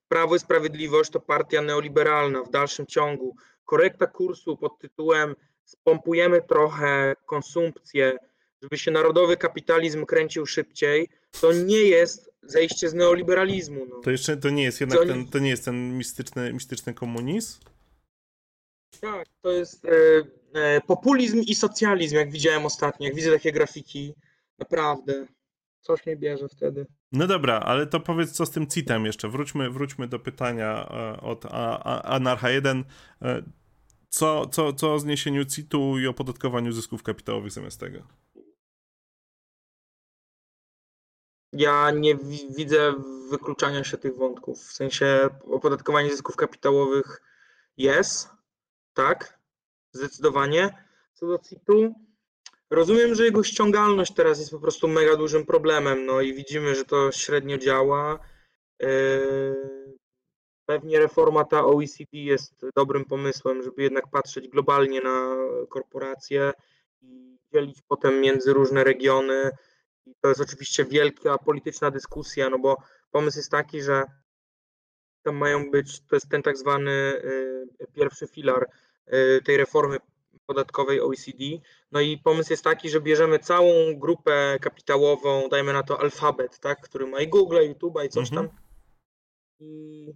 [0.08, 3.36] Prawo i Sprawiedliwość to partia neoliberalna w dalszym ciągu.
[3.66, 8.18] Korekta kursu pod tytułem spompujemy trochę konsumpcję,
[8.62, 11.10] żeby się narodowy kapitalizm kręcił szybciej,
[11.42, 13.86] to nie jest zejście z neoliberalizmu.
[13.90, 14.00] No.
[14.00, 17.60] To jeszcze to nie jest jednak ten, to nie jest ten mistyczny, mistyczny komunizm?
[19.02, 19.90] Tak, to jest e,
[20.54, 24.14] e, populizm i socjalizm, jak widziałem ostatnio, jak widzę takie grafiki,
[24.60, 25.28] naprawdę,
[25.82, 26.86] coś mnie bierze wtedy.
[27.12, 29.30] No dobra, ale to powiedz co z tym CIT-em jeszcze.
[29.30, 31.46] Wróćmy, wróćmy do pytania e, od
[32.04, 32.84] Anarcha 1.
[33.22, 33.44] E,
[34.10, 38.00] co, co, co o zniesieniu CIT-u i opodatkowaniu zysków kapitałowych zamiast tego?
[41.52, 42.16] Ja nie
[42.58, 42.94] widzę
[43.30, 44.60] wykluczania się tych wątków.
[44.60, 47.22] W sensie opodatkowanie zysków kapitałowych
[47.78, 48.30] jest,
[48.96, 49.40] tak,
[49.92, 50.86] zdecydowanie.
[51.14, 51.96] Co do CIT-u,
[52.70, 56.86] rozumiem, że jego ściągalność teraz jest po prostu mega dużym problemem, no i widzimy, że
[56.86, 58.20] to średnio działa.
[58.84, 58.90] E,
[60.66, 65.36] pewnie reforma ta OECD jest dobrym pomysłem, żeby jednak patrzeć globalnie na
[65.70, 66.54] korporacje
[67.02, 69.52] i dzielić potem między różne regiony.
[70.06, 72.78] I to jest oczywiście wielka polityczna dyskusja, no bo
[73.12, 74.04] pomysł jest taki, że
[75.26, 78.70] tam mają być, to jest ten tak zwany y, pierwszy filar
[79.14, 79.98] y, tej reformy
[80.46, 81.44] podatkowej OECD.
[81.92, 86.82] No i pomysł jest taki, że bierzemy całą grupę kapitałową, dajmy na to alfabet, tak,
[86.82, 88.48] który ma i Google, i YouTube, i coś mhm.
[88.48, 88.58] tam.
[89.60, 90.14] I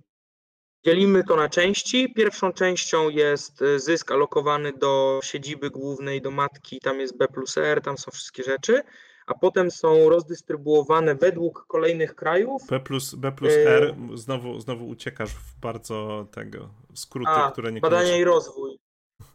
[0.85, 2.13] dzielimy to na części.
[2.13, 7.57] Pierwszą częścią jest y, zysk alokowany do siedziby głównej, do matki, tam jest B plus
[7.57, 8.83] R, tam są wszystkie rzeczy.
[9.29, 12.61] A potem są rozdystrybuowane według kolejnych krajów.
[12.69, 17.81] B plus, B plus R, znowu, znowu uciekasz w bardzo tego, skróty, a, które nie
[17.81, 18.79] Badania i rozwój.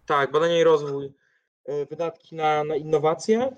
[0.06, 1.12] Tak, badania i rozwój.
[1.90, 3.56] Wydatki na, na innowacje,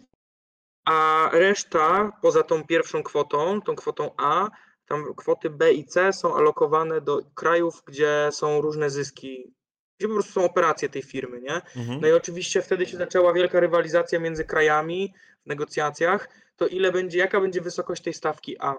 [0.84, 4.48] a reszta poza tą pierwszą kwotą, tą kwotą A,
[4.86, 9.54] tam kwoty B i C są alokowane do krajów, gdzie są różne zyski,
[9.98, 11.54] gdzie po prostu są operacje tej firmy, nie?
[11.76, 12.00] Mhm.
[12.00, 15.14] No i oczywiście wtedy się zaczęła wielka rywalizacja między krajami
[15.44, 18.74] w negocjacjach, to ile będzie, jaka będzie wysokość tej stawki A?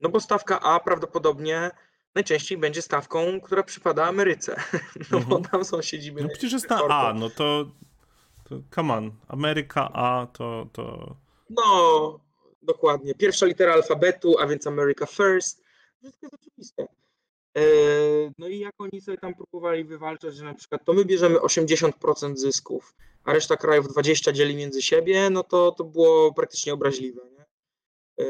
[0.00, 1.70] No bo stawka A prawdopodobnie
[2.14, 4.56] najczęściej będzie stawką, która przypada Ameryce,
[5.10, 5.28] no mhm.
[5.28, 6.22] bo tam są siedziby.
[6.22, 7.70] No przecież jest na A, no to,
[8.44, 11.16] to come on, Ameryka A to, to...
[11.50, 12.20] No,
[12.62, 13.14] dokładnie.
[13.14, 15.62] Pierwsza litera alfabetu, a więc America First.
[16.00, 17.01] Wszystko jest oczywiste.
[17.56, 17.62] E,
[18.38, 22.36] no i jak oni sobie tam próbowali wywalczać, że na przykład to my bierzemy 80%
[22.36, 27.22] zysków, a reszta krajów 20 dzieli między siebie, no to to było praktycznie obraźliwe.
[27.30, 27.44] Nie?
[28.24, 28.26] E,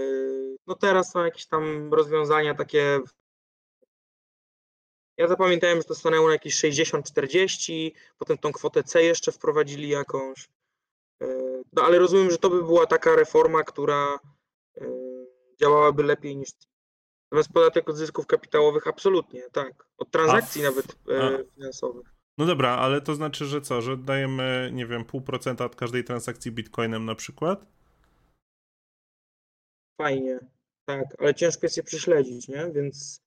[0.67, 3.01] no teraz są jakieś tam rozwiązania takie.
[5.17, 10.49] Ja zapamiętałem, że to stanęło na jakieś 60-40, potem tą kwotę C jeszcze wprowadzili jakąś.
[11.23, 11.27] E,
[11.73, 14.19] no ale rozumiem, że to by była taka reforma, która
[15.61, 16.51] działałaby lepiej niż.
[17.33, 19.87] Natomiast podatek od zysków kapitałowych absolutnie, tak.
[19.99, 22.15] Od transakcji nawet e, finansowych.
[22.39, 26.05] No dobra, ale to znaczy, że co, że dajemy, nie wiem, pół procenta od każdej
[26.05, 27.67] transakcji bitcoinem na przykład?
[30.01, 30.39] Fajnie,
[30.85, 32.71] tak, ale ciężko jest je prześledzić, nie?
[32.75, 33.21] Więc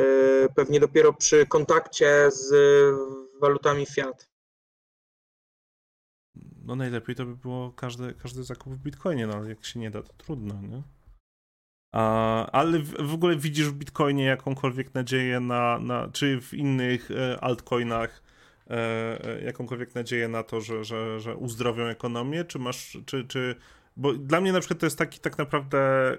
[0.00, 2.54] yy, pewnie dopiero przy kontakcie z
[3.40, 4.30] walutami fiat
[6.70, 9.90] no najlepiej to by było każdy, każdy zakup w Bitcoinie, no ale jak się nie
[9.90, 10.82] da, to trudno, nie?
[11.92, 18.22] Ale w, ogóle widzisz w Bitcoinie jakąkolwiek nadzieję na, na czy w innych e, altcoinach
[18.70, 18.74] e,
[19.24, 23.54] e, jakąkolwiek nadzieję na to, że, że, że uzdrowią ekonomię, czy masz, czy, czy
[23.96, 26.16] bo dla mnie na przykład to jest taki tak naprawdę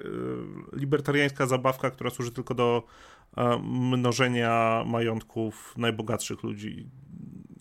[0.74, 2.84] libertariańska zabawka, która służy tylko do
[3.64, 6.90] mnożenia majątków najbogatszych ludzi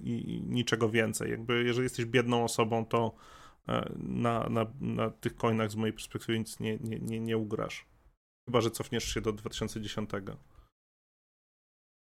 [0.00, 1.30] i niczego więcej.
[1.30, 3.14] Jakby jeżeli jesteś biedną osobą, to
[3.96, 7.89] na, na, na tych coinach z mojej perspektywy nic nie, nie, nie, nie ugrasz.
[8.50, 10.10] Chyba, że cofniesz się do 2010.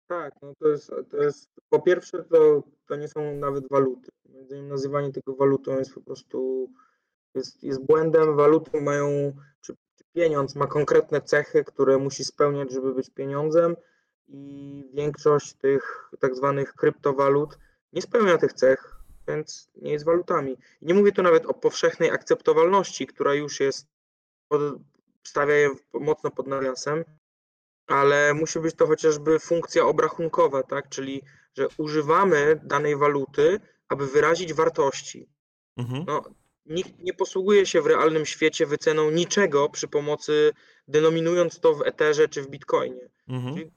[0.08, 4.12] Tak, no to jest, to jest po pierwsze to, to nie są nawet waluty.
[4.64, 6.70] Nazywanie tego walutą jest po prostu
[7.36, 8.36] jest, jest błędem.
[8.36, 13.76] Waluty mają, czy, czy pieniądz ma konkretne cechy, które musi spełniać, żeby być pieniądzem
[14.28, 17.58] i większość tych tak zwanych kryptowalut
[17.94, 18.96] nie spełnia tych cech,
[19.28, 20.58] więc nie jest walutami.
[20.82, 23.88] I nie mówię tu nawet o powszechnej akceptowalności, która już jest,
[25.28, 27.04] stawia je mocno pod nawiasem,
[27.88, 30.90] ale musi być to chociażby funkcja obrachunkowa, tak?
[30.90, 31.22] czyli
[31.58, 33.60] że używamy danej waluty,
[33.90, 35.30] aby wyrazić wartości.
[35.78, 36.04] Mhm.
[36.08, 36.24] No,
[36.66, 40.54] nikt nie posługuje się w realnym świecie wyceną niczego przy pomocy,
[40.88, 43.10] denominując to w Etherze czy w Bitcoinie.
[43.28, 43.72] Mhm.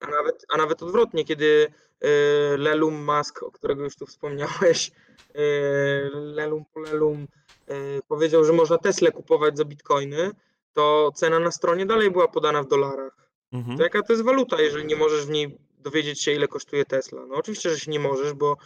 [0.00, 1.72] A, nawet, a nawet odwrotnie, kiedy
[2.04, 4.90] Y, Lelum Musk, o którego już tu wspomniałeś,
[5.36, 7.26] y, Lelum
[7.70, 10.30] y, powiedział, że można Tesla kupować za bitcoiny,
[10.74, 13.30] to cena na stronie dalej była podana w dolarach.
[13.52, 13.76] Mhm.
[13.76, 17.26] To jaka to jest waluta, jeżeli nie możesz w niej dowiedzieć się, ile kosztuje Tesla?
[17.26, 18.56] No oczywiście, że się nie możesz, bo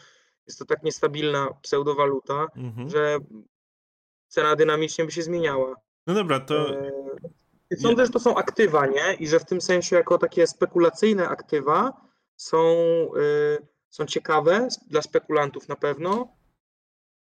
[0.47, 2.91] jest to tak niestabilna pseudowaluta, mhm.
[2.91, 3.19] że
[4.29, 5.75] cena dynamicznie by się zmieniała.
[6.07, 6.67] No dobra, to.
[7.79, 9.15] Sądzę, że to są aktywa, nie?
[9.15, 11.93] I że w tym sensie, jako takie spekulacyjne aktywa,
[12.37, 12.59] są,
[13.17, 16.29] y, są ciekawe dla spekulantów na pewno.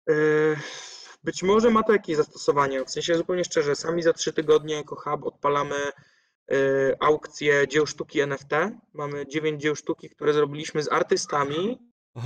[0.09, 0.57] Y,
[1.23, 2.85] być może ma to jakieś zastosowanie.
[2.85, 5.75] W sensie zupełnie szczerze, sami za trzy tygodnie jako hub odpalamy
[6.51, 8.51] y, aukcję dzieł sztuki NFT.
[8.93, 11.93] Mamy dziewięć dzieł sztuki, które zrobiliśmy z artystami.
[12.15, 12.21] O,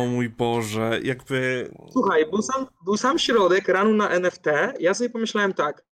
[0.00, 1.70] o mój Boże, jakby.
[1.92, 4.44] Słuchaj, był sam, był sam środek ranu na NFT.
[4.80, 5.84] Ja sobie pomyślałem tak.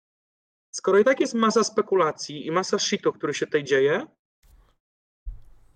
[0.71, 4.07] Skoro i tak jest masa spekulacji i masa shitu, który się tutaj dzieje,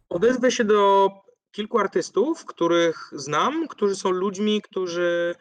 [0.08, 1.10] odezwę się do
[1.50, 5.34] kilku artystów, których znam, którzy są ludźmi, którzy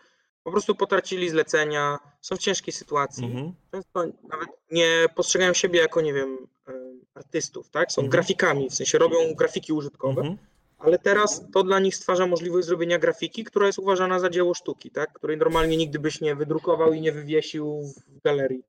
[0.46, 3.26] po prostu potracili zlecenia, są w ciężkiej sytuacji.
[3.26, 3.54] Mhm.
[3.72, 6.38] Często nawet nie postrzegają siebie jako, nie wiem,
[7.16, 7.92] artystów, tak?
[7.92, 8.12] Są mhm.
[8.12, 10.38] grafikami, w sensie robią grafiki użytkowe, mhm.
[10.78, 14.92] ale teraz to dla nich stwarza możliwość zrobienia grafiki, która jest uważana za dzieło sztuki,
[14.92, 15.14] tak?
[15.14, 18.64] Której normalnie nigdy byś nie wydrukował i nie wywiesił w galerii.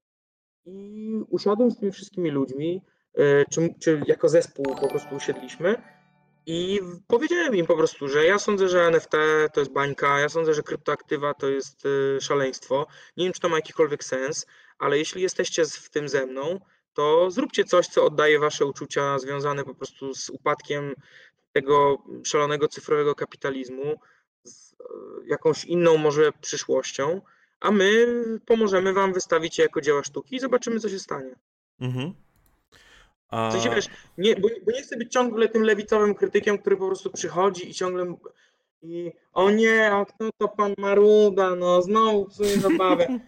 [0.66, 2.82] I usiadłem z tymi wszystkimi ludźmi,
[3.16, 5.82] E, czy, czy jako zespół po prostu usiedliśmy
[6.46, 9.12] i powiedziałem im po prostu, że ja sądzę, że NFT
[9.52, 12.86] to jest bańka, ja sądzę, że kryptoaktywa to jest e, szaleństwo.
[13.16, 14.46] Nie wiem, czy to ma jakikolwiek sens,
[14.78, 16.60] ale jeśli jesteście w tym ze mną,
[16.94, 20.94] to zróbcie coś, co oddaje wasze uczucia związane po prostu z upadkiem
[21.52, 24.00] tego szalonego cyfrowego kapitalizmu,
[24.44, 24.76] z e,
[25.26, 27.20] jakąś inną może przyszłością,
[27.60, 28.06] a my
[28.46, 31.36] pomożemy wam wystawić je jako dzieła sztuki i zobaczymy, co się stanie.
[31.80, 32.25] Mhm.
[33.28, 33.50] A...
[33.50, 33.86] W sensie, wiesz,
[34.18, 37.74] nie, bo, bo nie chcę być ciągle tym lewicowym krytykiem, który po prostu przychodzi i
[37.74, 38.16] ciągle
[38.82, 43.06] i o nie, a kto to pan Maruda, no znowu psuje zabawę.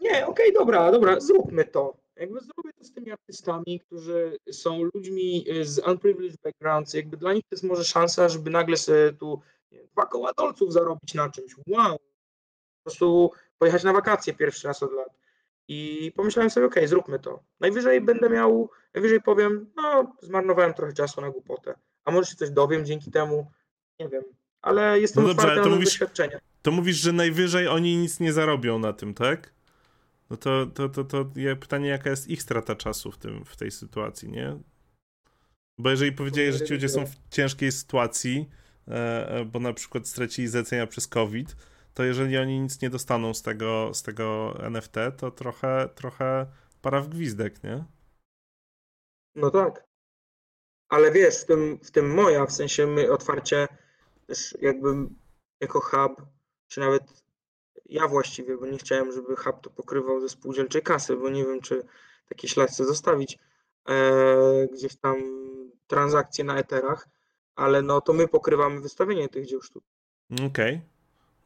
[0.00, 1.96] nie, okej, okay, dobra, dobra, zróbmy to.
[2.16, 7.42] Jakby zrobię to z tymi artystami, którzy są ludźmi z unprivileged backgrounds, jakby dla nich
[7.42, 9.40] to jest może szansa, żeby nagle sobie tu
[9.70, 11.54] nie, dwa koła dolców zarobić na czymś.
[11.68, 11.98] Wow!
[11.98, 15.21] Po prostu pojechać na wakacje pierwszy raz od lat.
[15.72, 17.42] I pomyślałem sobie, okej, okay, zróbmy to.
[17.60, 21.74] Najwyżej będę miał, najwyżej powiem, no, zmarnowałem trochę czasu na głupotę.
[22.04, 23.50] A może się coś dowiem dzięki temu,
[24.00, 24.22] nie wiem.
[24.62, 26.38] Ale jestem no dobrze, otwarty na mówisz, doświadczenia.
[26.62, 29.52] To mówisz, że najwyżej oni nic nie zarobią na tym, tak?
[30.30, 31.24] No to, to, to, to
[31.60, 34.58] pytanie, jaka jest ich strata czasu w, tym, w tej sytuacji, nie?
[35.78, 38.48] Bo jeżeli powiedzieli, że ci ludzie są w ciężkiej sytuacji,
[38.88, 41.56] e, e, bo na przykład stracili zlecenia przez COVID,
[41.94, 46.46] to jeżeli oni nic nie dostaną z tego, z tego NFT, to trochę, trochę
[46.82, 47.84] para w gwizdek, nie?
[49.34, 49.84] No tak.
[50.88, 53.68] Ale wiesz, w tym, w tym moja, w sensie my otwarcie
[54.26, 54.88] też jakby
[55.60, 56.22] jako hub,
[56.68, 57.02] czy nawet
[57.86, 61.60] ja właściwie, bo nie chciałem, żeby hub to pokrywał ze spółdzielczej kasy, bo nie wiem,
[61.60, 61.82] czy
[62.28, 63.38] takie ślad chcę zostawić
[63.88, 65.16] e, gdzieś tam
[65.86, 67.08] transakcje na eterach,
[67.54, 69.86] ale no to my pokrywamy wystawienie tych dzieł sztuki.
[70.32, 70.46] Okej.
[70.46, 70.91] Okay.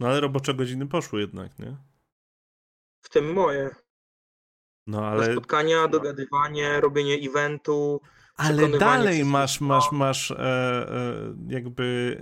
[0.00, 1.76] No ale robocze godziny poszły jednak, nie?
[3.02, 3.70] W tym moje.
[4.86, 5.32] No ale...
[5.32, 8.00] spotkania, dogadywanie, robienie eventu.
[8.36, 12.16] Ale dalej masz, masz, masz e, e, jakby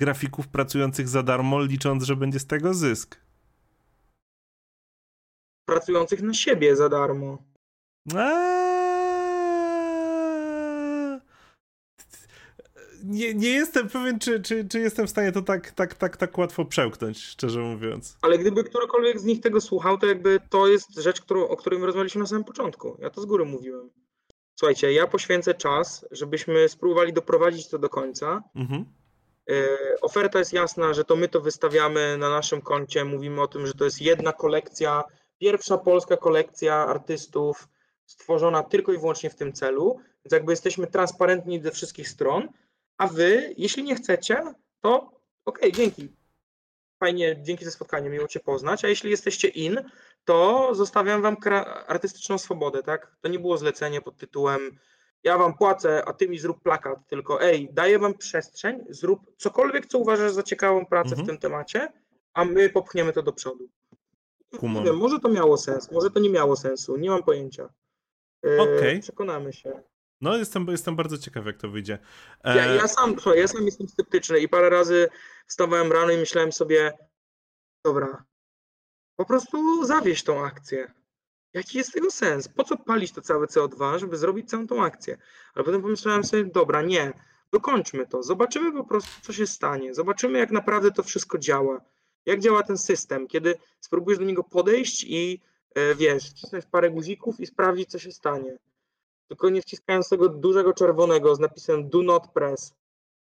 [0.00, 3.20] grafików pracujących za darmo, licząc, że będzie z tego zysk.
[5.68, 7.42] Pracujących na siebie za darmo.
[8.14, 8.53] Eee,
[13.04, 16.38] nie, nie jestem pewien, czy, czy, czy jestem w stanie to tak, tak, tak, tak
[16.38, 18.16] łatwo przełknąć, szczerze mówiąc.
[18.22, 21.78] Ale gdyby którykolwiek z nich tego słuchał, to jakby to jest rzecz, którą, o której
[21.80, 22.96] my rozmawialiśmy na samym początku.
[23.00, 23.90] Ja to z góry mówiłem.
[24.54, 28.42] Słuchajcie, ja poświęcę czas, żebyśmy spróbowali doprowadzić to do końca.
[28.54, 28.84] Mhm.
[29.50, 29.66] E,
[30.00, 33.04] oferta jest jasna, że to my to wystawiamy na naszym koncie.
[33.04, 35.04] Mówimy o tym, że to jest jedna kolekcja,
[35.38, 37.68] pierwsza polska kolekcja artystów
[38.06, 40.00] stworzona tylko i wyłącznie w tym celu.
[40.24, 42.48] Więc jakby jesteśmy transparentni ze wszystkich stron.
[42.98, 44.42] A wy, jeśli nie chcecie,
[44.80, 44.96] to
[45.44, 46.08] okej, okay, dzięki.
[47.00, 48.84] Fajnie, dzięki za spotkanie, miło cię poznać.
[48.84, 49.90] A jeśli jesteście in,
[50.24, 51.36] to zostawiam wam
[51.86, 53.16] artystyczną swobodę, tak?
[53.20, 54.78] To nie było zlecenie pod tytułem
[55.24, 59.86] ja wam płacę, a ty mi zrób plakat, tylko ej, daję wam przestrzeń, zrób cokolwiek,
[59.86, 61.24] co uważasz za ciekawą pracę mhm.
[61.24, 61.92] w tym temacie,
[62.34, 63.68] a my popchniemy to do przodu.
[64.84, 67.68] Wiem, może to miało sens, może to nie miało sensu, nie mam pojęcia.
[68.42, 68.98] Yy, okay.
[69.00, 69.82] Przekonamy się.
[70.20, 71.98] No, jestem, jestem bardzo ciekaw, jak to wyjdzie.
[72.44, 72.56] E...
[72.56, 75.08] Ja, ja, sam, ja sam jestem sceptyczny i parę razy
[75.46, 76.92] wstawałem rano i myślałem sobie,
[77.84, 78.24] dobra,
[79.16, 80.92] po prostu zawieź tą akcję.
[81.52, 82.48] Jaki jest tego sens?
[82.48, 85.18] Po co palić to całe CO2, żeby zrobić całą tą akcję?
[85.54, 87.12] Ale potem pomyślałem sobie, dobra, nie,
[87.52, 88.22] dokończmy to.
[88.22, 89.94] Zobaczymy po prostu, co się stanie.
[89.94, 91.80] Zobaczymy, jak naprawdę to wszystko działa.
[92.26, 95.42] Jak działa ten system, kiedy spróbujesz do niego podejść i
[95.74, 98.58] e, wiesz, wcisnąć parę guzików i sprawdzić, co się stanie
[99.28, 102.74] tylko nie wciskając tego dużego czerwonego z napisem do not press.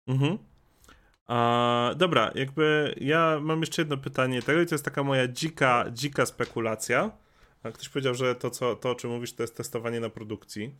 [0.07, 0.37] Mhm.
[1.27, 5.85] A, dobra, jakby ja mam jeszcze jedno pytanie tego i to jest taka moja dzika,
[5.91, 7.11] dzika spekulacja.
[7.73, 10.75] Ktoś powiedział, że to, co, to o czym mówisz, to jest testowanie na produkcji.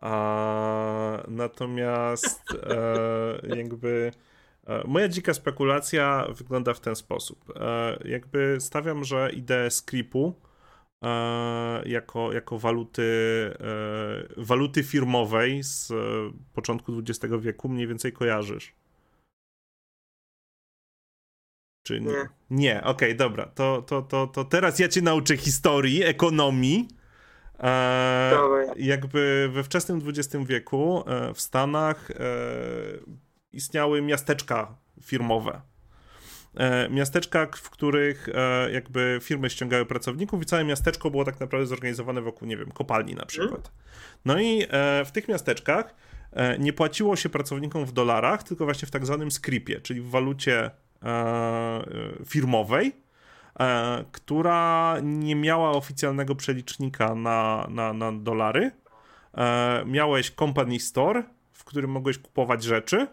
[0.00, 4.12] A, natomiast e, jakby
[4.66, 7.52] e, moja dzika spekulacja wygląda w ten sposób.
[7.56, 10.53] E, jakby stawiam, że ideę scripu E,
[11.86, 13.02] jako, jako waluty,
[13.60, 15.94] e, waluty firmowej z e,
[16.52, 18.72] początku XX wieku mniej więcej kojarzysz?
[21.86, 22.10] Czy nie?
[22.10, 23.46] Nie, nie okej, okay, dobra.
[23.46, 26.88] To, to, to, to teraz ja cię nauczę historii, ekonomii.
[27.58, 28.32] E,
[28.76, 31.04] jakby we wczesnym XX wieku
[31.34, 32.14] w Stanach e,
[33.52, 35.73] istniały miasteczka firmowe E,
[36.90, 42.20] miasteczka, w których e, jakby firmy ściągały pracowników i całe miasteczko było tak naprawdę zorganizowane
[42.20, 43.72] wokół, nie wiem, kopalni na przykład.
[44.24, 45.94] No i e, w tych miasteczkach
[46.58, 50.70] nie płaciło się pracownikom w dolarach, tylko właśnie w tak zwanym scripie, czyli w walucie
[52.26, 52.92] firmowej,
[54.12, 58.70] która nie miała oficjalnego przelicznika na, na, na dolary.
[59.86, 61.22] Miałeś company store,
[61.52, 63.06] w którym mogłeś kupować rzeczy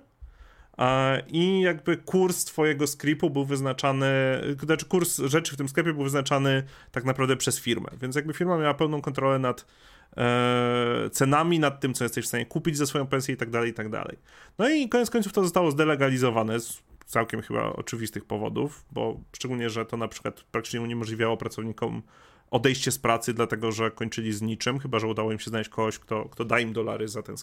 [1.28, 4.08] i jakby kurs twojego sklepu był wyznaczany,
[4.64, 8.58] znaczy kurs rzeczy w tym sklepie był wyznaczany tak naprawdę przez firmę, więc jakby firma
[8.58, 9.66] miała pełną kontrolę nad
[10.18, 13.72] e, cenami, nad tym, co jesteś w stanie kupić za swoją pensję i tak dalej,
[13.72, 14.18] i tak dalej.
[14.58, 19.86] No i koniec końców to zostało zdelegalizowane z całkiem chyba oczywistych powodów, bo szczególnie, że
[19.86, 22.02] to na przykład praktycznie uniemożliwiało pracownikom
[22.52, 26.00] odejście z pracy, dlatego że kończyli z niczym, chyba że udało im się znaleźć kogoś,
[26.00, 27.38] kto, kto da im dolary za ten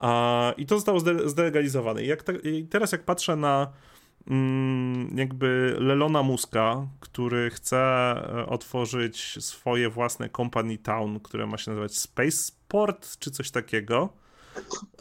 [0.00, 0.58] skrypt.
[0.58, 2.02] I to zostało zdelegalizowane.
[2.02, 3.72] I, jak te, I teraz, jak patrzę na
[4.30, 11.70] mm, jakby Lelona Muska, który chce e, otworzyć swoje własne company town, które ma się
[11.70, 14.08] nazywać Spaceport czy coś takiego,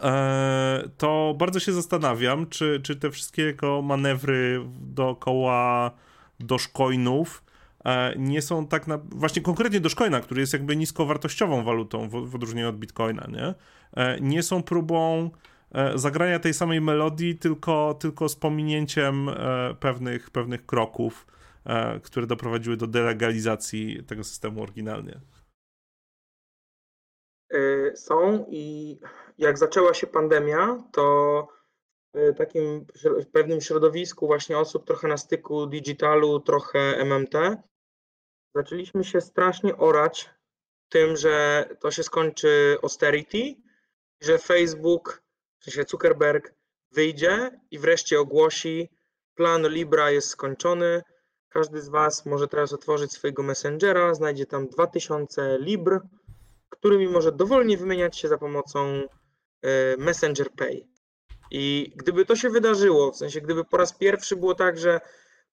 [0.01, 5.91] e, to bardzo się zastanawiam, czy, czy te wszystkie jego manewry dookoła
[6.39, 7.43] doszcoinów
[7.85, 12.69] e, nie są tak na, właśnie konkretnie Dogecoina, który jest jakby niskowartościową walutą w odróżnieniu
[12.69, 13.53] od Bitcoina, nie?
[14.21, 15.29] Nie są próbą
[15.95, 19.29] zagrania tej samej melodii, tylko, tylko z pominięciem
[19.79, 21.27] pewnych, pewnych kroków,
[22.03, 25.19] które doprowadziły do delegalizacji tego systemu oryginalnie.
[27.95, 28.97] Są i
[29.37, 31.47] jak zaczęła się pandemia, to
[32.13, 32.85] w takim
[33.31, 37.33] pewnym środowisku właśnie osób trochę na styku digitalu, trochę MMT,
[38.55, 40.29] zaczęliśmy się strasznie orać
[40.89, 43.55] tym, że to się skończy austerity,
[44.21, 45.23] że Facebook,
[45.59, 46.53] w sensie Zuckerberg
[46.91, 48.89] wyjdzie i wreszcie ogłosi,
[49.35, 51.01] plan Libra jest skończony,
[51.49, 55.99] każdy z Was może teraz otworzyć swojego Messengera, znajdzie tam 2000 Libr,
[56.69, 59.03] którymi może dowolnie wymieniać się za pomocą
[59.61, 60.87] e, Messenger Pay.
[61.51, 65.01] I gdyby to się wydarzyło, w sensie gdyby po raz pierwszy było tak, że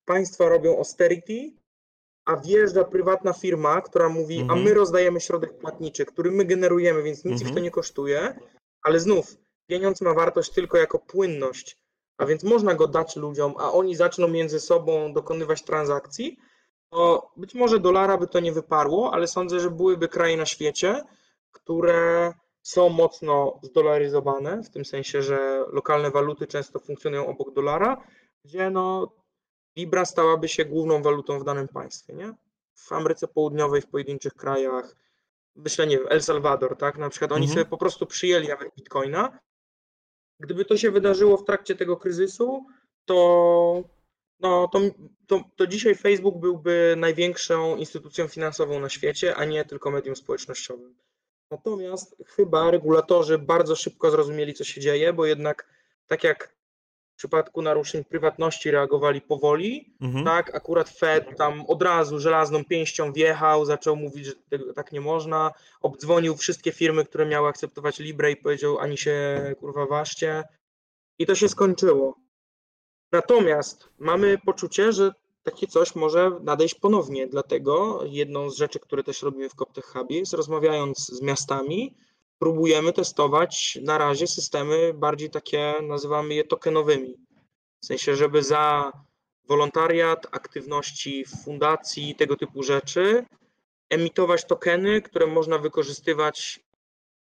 [0.04, 1.52] państwa robią austerity,
[2.26, 4.60] a wjeżdża prywatna firma, która mówi, mhm.
[4.60, 7.48] a my rozdajemy środek płatniczy, który my generujemy, więc nic mhm.
[7.48, 8.38] ich to nie kosztuje,
[8.82, 9.36] ale znów
[9.66, 11.78] pieniądz ma wartość tylko jako płynność,
[12.18, 16.36] a więc można go dać ludziom, a oni zaczną między sobą dokonywać transakcji,
[16.90, 21.04] to być może dolara by to nie wyparło, ale sądzę, że byłyby kraje na świecie,
[21.52, 22.32] które
[22.62, 28.02] są mocno zdolaryzowane, w tym sensie, że lokalne waluty często funkcjonują obok dolara,
[28.44, 29.12] gdzie no,
[29.76, 32.14] Libra stałaby się główną walutą w danym państwie.
[32.14, 32.34] Nie?
[32.74, 34.96] W Ameryce Południowej, w pojedynczych krajach,
[35.54, 36.98] myślę, nie wiem, El Salvador, tak?
[36.98, 37.54] Na przykład oni mhm.
[37.54, 39.38] sobie po prostu przyjęli nawet bitcoina.
[40.40, 42.66] Gdyby to się wydarzyło w trakcie tego kryzysu,
[43.04, 43.84] to
[44.40, 44.80] no to,
[45.26, 50.96] to, to dzisiaj Facebook byłby największą instytucją finansową na świecie, a nie tylko medium społecznościowym.
[51.50, 55.68] Natomiast chyba regulatorzy bardzo szybko zrozumieli, co się dzieje, bo jednak
[56.06, 56.55] tak jak
[57.16, 60.24] w przypadku naruszeń prywatności reagowali powoli, mhm.
[60.24, 65.00] tak, akurat Fed tam od razu żelazną pięścią wjechał, zaczął mówić, że tego, tak nie
[65.00, 69.14] można, obdzwonił wszystkie firmy, które miały akceptować Libre i powiedział, ani się
[69.60, 70.44] kurwa ważcie
[71.18, 72.16] i to się skończyło.
[73.12, 75.12] Natomiast mamy poczucie, że
[75.42, 80.18] takie coś może nadejść ponownie, dlatego jedną z rzeczy, które też robimy w Coptech Hubie
[80.18, 81.94] jest rozmawiając z miastami,
[82.38, 87.16] próbujemy testować na razie systemy bardziej takie, nazywamy je tokenowymi.
[87.82, 88.92] W sensie, żeby za
[89.48, 93.24] wolontariat, aktywności w fundacji, tego typu rzeczy,
[93.90, 96.60] emitować tokeny, które można wykorzystywać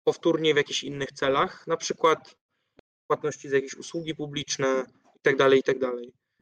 [0.05, 2.37] powtórnie w jakichś innych celach, na przykład
[3.07, 4.85] płatności za jakieś usługi publiczne,
[5.17, 5.77] i tak dalej, i tak.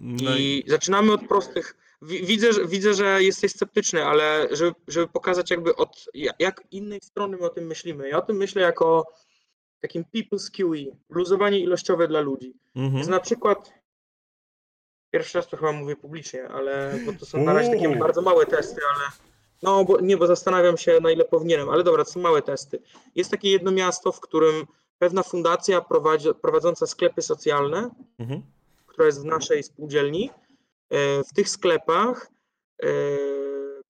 [0.01, 1.77] No I, i zaczynamy od prostych.
[2.03, 6.05] Widzę, że, widzę, że jesteś sceptyczny, ale żeby, żeby pokazać jakby od
[6.39, 8.09] jak innej strony my o tym myślimy.
[8.09, 9.13] Ja o tym myślę jako
[9.81, 12.55] takim people's QE, luzowanie ilościowe dla ludzi.
[12.77, 12.99] Mhm.
[12.99, 13.73] Jest na przykład
[15.11, 18.47] pierwszy raz to chyba mówię publicznie, ale bo to są na razie takie bardzo małe
[18.47, 19.05] testy, ale
[19.63, 22.83] no bo nie, bo zastanawiam się na ile powinienem, ale dobra, to są małe testy.
[23.15, 24.67] Jest takie jedno miasto, w którym
[24.99, 28.43] pewna fundacja prowadzi, prowadząca sklepy socjalne mhm
[28.99, 30.31] która jest w naszej spółdzielni,
[31.31, 32.31] w tych sklepach
[32.83, 32.89] e,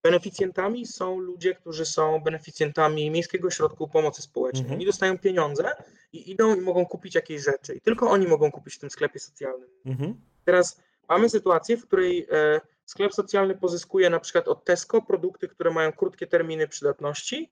[0.03, 4.63] beneficjentami są ludzie, którzy są beneficjentami Miejskiego Środku Pomocy Społecznej.
[4.63, 4.79] Mhm.
[4.79, 5.73] Oni dostają pieniądze
[6.13, 7.75] i idą i mogą kupić jakieś rzeczy.
[7.75, 9.69] I tylko oni mogą kupić w tym sklepie socjalnym.
[9.87, 10.21] Mhm.
[10.45, 15.71] Teraz mamy sytuację, w której e, sklep socjalny pozyskuje na przykład od Tesco produkty, które
[15.71, 17.51] mają krótkie terminy przydatności.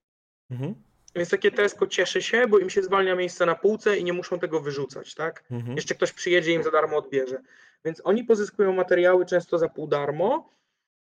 [0.51, 0.75] Mhm.
[1.15, 4.39] Więc takie Tesco cieszy się, bo im się zwalnia miejsce na półce i nie muszą
[4.39, 5.43] tego wyrzucać, tak?
[5.51, 5.75] Mhm.
[5.75, 7.41] Jeszcze ktoś przyjedzie i im za darmo odbierze.
[7.87, 10.53] Więc oni pozyskują materiały często za pół darmo,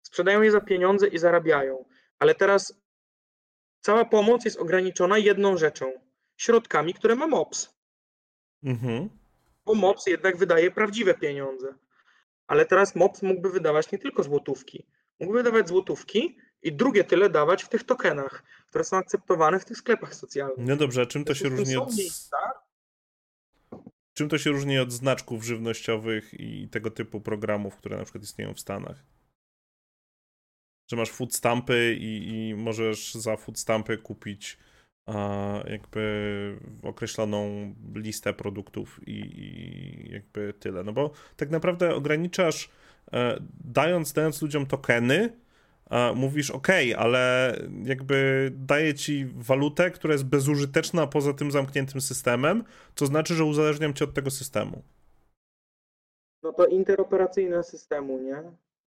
[0.02, 1.84] sprzedają je za pieniądze i zarabiają.
[2.18, 2.82] Ale teraz
[3.80, 5.92] cała pomoc jest ograniczona jedną rzeczą.
[6.36, 7.74] Środkami, które ma MOPS.
[8.64, 9.08] Mhm.
[9.64, 11.74] Bo MOPS jednak wydaje prawdziwe pieniądze.
[12.46, 14.86] Ale teraz MOPS mógłby wydawać nie tylko złotówki.
[15.20, 19.76] Mógłby wydawać złotówki i drugie tyle dawać w tych tokenach, które są akceptowane w tych
[19.76, 20.66] sklepach socjalnych.
[20.66, 21.90] No dobrze, a czym to się różni od...
[24.14, 28.54] Czym to się różni od znaczków żywnościowych i tego typu programów, które na przykład istnieją
[28.54, 29.04] w Stanach?
[30.90, 34.58] Że masz food stampy i, i możesz za food stampy kupić
[35.66, 40.84] jakby określoną listę produktów i, i jakby tyle.
[40.84, 42.70] No bo tak naprawdę ograniczasz,
[43.12, 45.41] e, dając, dając ludziom tokeny,
[46.14, 52.64] mówisz, OK, ale jakby daję ci walutę, która jest bezużyteczna poza tym zamkniętym systemem,
[52.94, 54.82] co znaczy, że uzależniam cię od tego systemu.
[56.42, 58.42] No to interoperacyjne systemu, nie?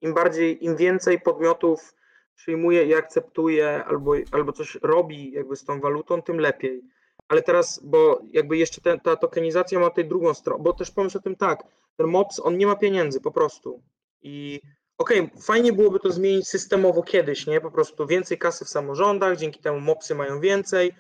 [0.01, 1.93] Im bardziej, im więcej podmiotów
[2.35, 6.81] przyjmuje i akceptuje albo, albo coś robi jakby z tą walutą, tym lepiej.
[7.27, 11.18] Ale teraz, bo jakby jeszcze ten, ta tokenizacja ma tej drugą stronę, bo też pomyśl
[11.18, 11.63] o tym tak,
[11.97, 13.81] ten MOPS, on nie ma pieniędzy po prostu.
[14.22, 14.61] I
[14.97, 17.61] okej, okay, fajnie byłoby to zmienić systemowo kiedyś, nie?
[17.61, 20.95] Po prostu więcej kasy w samorządach, dzięki temu MOPSy mają więcej,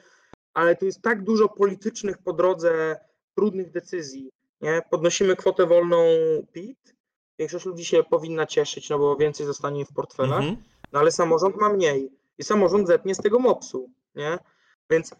[0.53, 2.99] ale tu jest tak dużo politycznych po drodze
[3.35, 4.31] trudnych decyzji,
[4.61, 4.81] nie?
[4.89, 6.05] Podnosimy kwotę wolną
[6.53, 6.95] PIT,
[7.39, 10.59] większość ludzi się powinna cieszyć, no bo więcej zostanie w portfelach, mm -hmm.
[10.91, 14.37] no ale samorząd ma mniej i samorząd zetnie z tego MOPS-u, nie?
[14.89, 15.15] Więc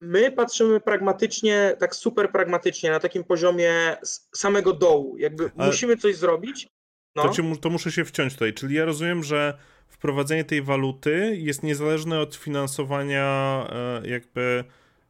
[0.00, 3.96] my patrzymy pragmatycznie, tak super pragmatycznie, na takim poziomie
[4.34, 5.16] samego dołu.
[5.16, 5.66] Jakby ale...
[5.66, 6.68] musimy coś zrobić,
[7.16, 7.28] no.
[7.28, 8.54] To, to muszę się wciąć tutaj.
[8.54, 9.58] Czyli ja rozumiem, że
[9.88, 14.64] wprowadzenie tej waluty jest niezależne od finansowania e, jakby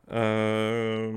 [0.08, 1.12] e,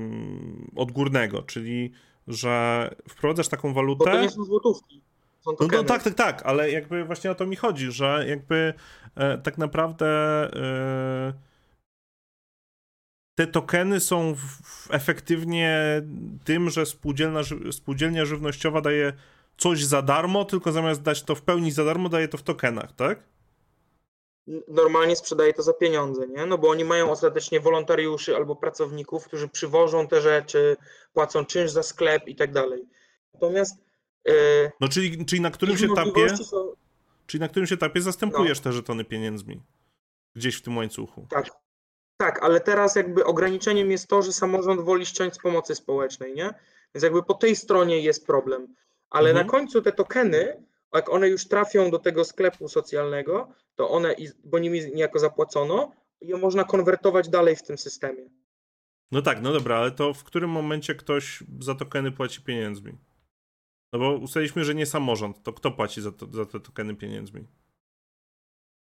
[0.76, 1.92] odgórnego, czyli
[2.28, 4.04] że wprowadzasz taką walutę.
[4.04, 5.00] Bo to nie są złotówki.
[5.40, 8.74] Są no, no, tak, tak, tak, ale jakby właśnie o to mi chodzi, że jakby
[9.14, 10.06] e, tak naprawdę
[10.56, 11.32] e,
[13.34, 16.02] te tokeny są w, w efektywnie
[16.44, 16.86] tym, że
[17.70, 19.12] spółdzielnia żywnościowa daje
[19.56, 22.92] coś za darmo, tylko zamiast dać to w pełni za darmo, daje to w tokenach,
[22.92, 23.22] tak?
[24.68, 26.46] Normalnie sprzedaje to za pieniądze, nie?
[26.46, 30.76] No bo oni mają ostatecznie wolontariuszy albo pracowników, którzy przywożą te rzeczy,
[31.12, 32.88] płacą czynsz za sklep i tak dalej.
[33.34, 33.76] Natomiast.
[34.24, 34.32] Yy,
[34.80, 36.36] no czyli, czyli na którymś etapie.
[36.36, 36.72] Są...
[37.26, 38.64] Czyli na którymś etapie zastępujesz no.
[38.64, 39.62] te żetony pieniędzmi.
[40.36, 41.26] Gdzieś w tym łańcuchu.
[41.30, 41.50] Tak.
[42.16, 46.54] Tak, ale teraz jakby ograniczeniem jest to, że samorząd woli ściąć z pomocy społecznej, nie?
[46.94, 48.74] Więc jakby po tej stronie jest problem
[49.12, 49.46] ale mhm.
[49.46, 50.64] na końcu te tokeny,
[50.94, 54.14] jak one już trafią do tego sklepu socjalnego, to one,
[54.44, 58.30] bo nimi niejako zapłacono, je można konwertować dalej w tym systemie.
[59.12, 62.98] No tak, no dobra, ale to w którym momencie ktoś za tokeny płaci pieniędzmi?
[63.92, 67.46] No bo ustaliliśmy, że nie samorząd, to kto płaci za, to, za te tokeny pieniędzmi?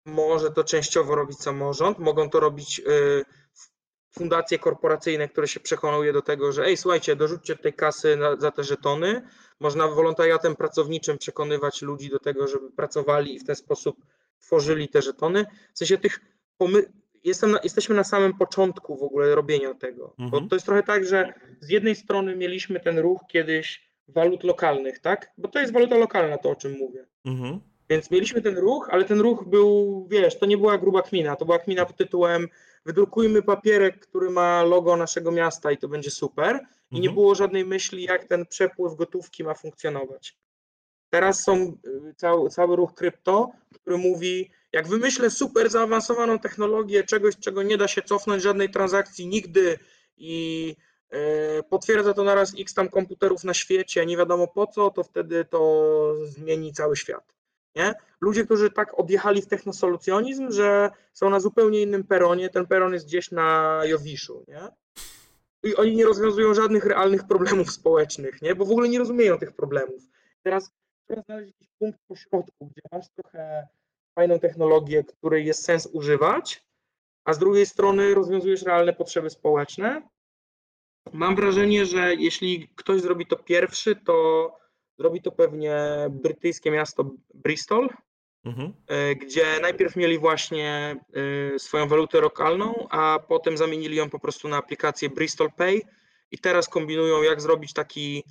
[0.07, 3.25] Może to częściowo robić samorząd, mogą to robić y,
[4.11, 8.51] fundacje korporacyjne, które się przekonuje do tego, że ej, słuchajcie, dorzućcie tej kasy na, za
[8.51, 9.23] te żetony.
[9.61, 13.97] Można wolontariatem pracowniczym przekonywać ludzi do tego, żeby pracowali i w ten sposób
[14.41, 15.47] tworzyli te żetony.
[15.75, 16.21] W sensie tych
[16.59, 16.93] pomy-
[17.25, 20.15] Jestem na, jesteśmy na samym początku w ogóle robienia tego.
[20.19, 20.31] Mhm.
[20.31, 24.99] Bo to jest trochę tak, że z jednej strony mieliśmy ten ruch kiedyś walut lokalnych,
[24.99, 25.31] tak?
[25.39, 27.07] Bo to jest waluta lokalna, to o czym mówię.
[27.25, 27.61] Mhm.
[27.91, 31.45] Więc mieliśmy ten ruch, ale ten ruch był, wiesz, to nie była gruba kmina, to
[31.45, 32.49] była kmina pod tytułem
[32.87, 36.57] wydrukujmy papierek, który ma logo naszego miasta i to będzie super.
[36.57, 37.03] I mhm.
[37.03, 40.37] nie było żadnej myśli, jak ten przepływ gotówki ma funkcjonować.
[41.11, 47.37] Teraz są y, cały, cały ruch krypto, który mówi, jak wymyślę super zaawansowaną technologię, czegoś,
[47.37, 49.79] czego nie da się cofnąć żadnej transakcji nigdy
[50.17, 50.77] i
[51.13, 51.17] y,
[51.71, 56.15] potwierdza to naraz x tam komputerów na świecie, nie wiadomo po co, to wtedy to
[56.25, 57.40] zmieni cały świat.
[57.77, 57.95] Nie?
[58.21, 63.07] Ludzie, którzy tak odjechali w technosolucjonizm, że są na zupełnie innym peronie, ten peron jest
[63.07, 64.61] gdzieś na Jowiszu, nie?
[65.63, 68.55] I oni nie rozwiązują żadnych realnych problemów społecznych, nie?
[68.55, 70.03] Bo w ogóle nie rozumieją tych problemów.
[70.43, 70.73] Teraz
[71.07, 73.69] trzeba znaleźć jakiś punkt pośrodku, gdzie masz trochę
[74.15, 76.65] fajną technologię, której jest sens używać,
[77.25, 80.03] a z drugiej strony rozwiązujesz realne potrzeby społeczne.
[81.13, 84.59] Mam wrażenie, że jeśli ktoś zrobi to pierwszy, to
[85.01, 85.77] Zrobi to pewnie
[86.11, 87.89] brytyjskie miasto Bristol,
[88.45, 88.73] mhm.
[88.87, 90.97] E, gdzie najpierw mieli właśnie
[91.55, 95.81] e, swoją walutę lokalną, a potem zamienili ją po prostu na aplikację Bristol Pay
[96.31, 98.25] i teraz kombinują, jak zrobić taki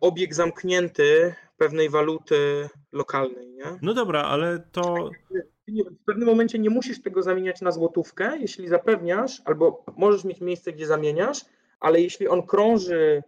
[0.00, 3.48] obieg zamknięty pewnej waluty lokalnej.
[3.48, 3.78] Nie?
[3.82, 5.10] No dobra, ale to.
[6.00, 10.72] W pewnym momencie nie musisz tego zamieniać na złotówkę, jeśli zapewniasz, albo możesz mieć miejsce,
[10.72, 11.40] gdzie zamieniasz,
[11.80, 13.22] ale jeśli on krąży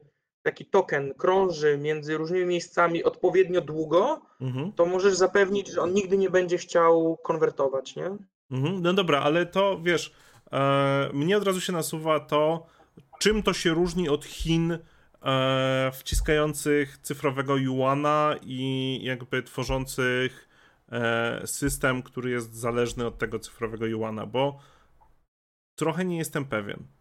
[0.48, 4.72] taki token krąży między różnymi miejscami odpowiednio długo, mhm.
[4.72, 8.16] to możesz zapewnić, że on nigdy nie będzie chciał konwertować, nie?
[8.50, 8.82] Mhm.
[8.82, 10.12] No dobra, ale to wiesz,
[10.52, 12.66] e, mnie od razu się nasuwa to,
[13.18, 14.78] czym to się różni od Chin
[15.22, 20.48] e, wciskających cyfrowego yuana i jakby tworzących
[20.92, 24.58] e, system, który jest zależny od tego cyfrowego yuana, bo
[25.74, 26.97] trochę nie jestem pewien.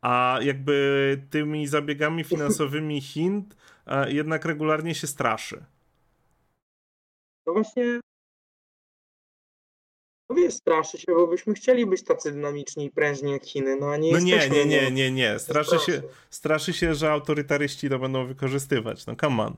[0.00, 3.44] A jakby tymi zabiegami finansowymi Chin
[3.86, 5.64] e, jednak regularnie się straszy.
[7.44, 8.00] To właśnie
[10.30, 13.86] No wiesz, straszy się, bo byśmy chcieli być tacy dynamiczni i prężni jak Chiny, no
[13.86, 14.90] a nie No nie, jesteśmy, nie, nie, no.
[14.90, 15.38] nie, nie.
[15.38, 19.06] Straszy się, straszy się, że autorytaryści to będą wykorzystywać.
[19.06, 19.56] No come on.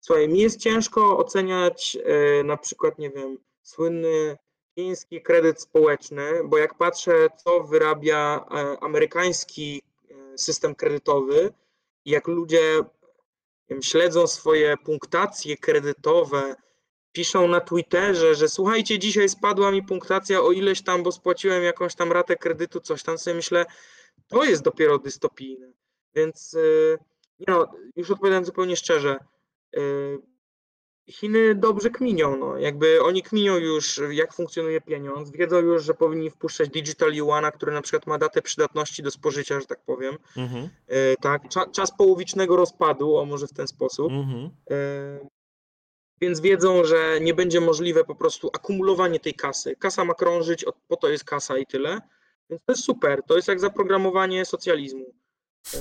[0.00, 4.36] Słuchaj, mi jest ciężko oceniać e, na przykład, nie wiem, słynny
[4.78, 11.52] chiński kredyt społeczny, bo jak patrzę, co wyrabia e, amerykański e, system kredytowy
[12.06, 12.84] jak ludzie
[13.68, 16.56] wiem, śledzą swoje punktacje kredytowe,
[17.12, 21.94] piszą na Twitterze, że słuchajcie, dzisiaj spadła mi punktacja o ileś tam, bo spłaciłem jakąś
[21.94, 23.66] tam ratę kredytu, coś tam sobie myślę,
[24.28, 25.72] to jest dopiero dystopijne.
[26.14, 26.98] Więc e,
[27.38, 29.18] nie no, już odpowiadam zupełnie szczerze,
[31.08, 32.58] Chiny dobrze kminią, no.
[32.58, 37.72] jakby oni kminią już, jak funkcjonuje pieniądz, wiedzą już, że powinni wpuszczać digital yuana, który
[37.72, 40.18] na przykład ma datę przydatności do spożycia, że tak powiem.
[40.36, 40.68] Mhm.
[40.88, 44.12] E, tak, Cza, czas połowicznego rozpadu, o może w ten sposób.
[44.12, 44.50] Mhm.
[44.70, 45.28] E,
[46.20, 49.76] więc wiedzą, że nie będzie możliwe po prostu akumulowanie tej kasy.
[49.76, 52.00] Kasa ma krążyć, od- po to jest kasa i tyle.
[52.50, 53.22] Więc to jest super.
[53.22, 55.14] To jest jak zaprogramowanie socjalizmu.
[55.74, 55.78] E,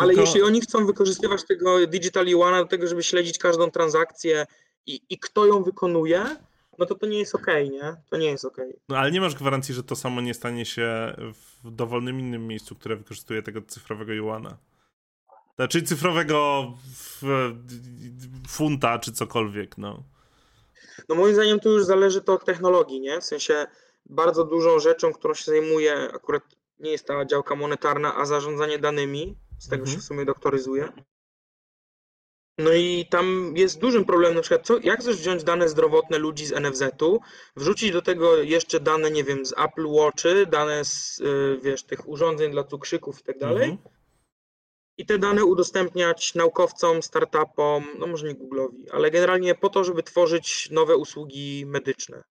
[0.00, 4.46] ale Tylko- jeśli oni chcą wykorzystywać tego Digital Yuana do tego, żeby śledzić każdą transakcję
[4.86, 6.36] i, i kto ją wykonuje,
[6.78, 7.96] no to to nie jest okej, nie?
[8.10, 8.72] To nie jest okej.
[8.88, 11.14] No ale nie masz gwarancji, że to samo nie stanie się
[11.64, 14.56] w dowolnym innym miejscu, które wykorzystuje tego cyfrowego juana.
[15.56, 16.72] Znaczy cyfrowego
[18.48, 20.02] funta czy cokolwiek, no.
[21.08, 23.20] No moim zdaniem tu już zależy to od technologii, nie?
[23.20, 23.66] W sensie
[24.06, 26.42] bardzo dużą rzeczą, którą się zajmuje akurat
[26.78, 29.94] nie jest ta działka monetarna, a zarządzanie danymi, z tego Mhm.
[29.96, 30.92] się w sumie doktoryzuje.
[32.58, 36.46] No i tam jest dużym problemem, na przykład co, jak chcesz wziąć dane zdrowotne ludzi
[36.46, 37.20] z NFZ-u,
[37.56, 42.08] wrzucić do tego jeszcze dane, nie wiem, z Apple Watchy, dane z, y, wiesz, tych
[42.08, 43.94] urządzeń dla cukrzyków i tak dalej, Mhm.
[44.98, 50.02] i te dane udostępniać naukowcom, startupom, no może nie Google'owi, ale generalnie po to, żeby
[50.02, 52.22] tworzyć nowe usługi medyczne.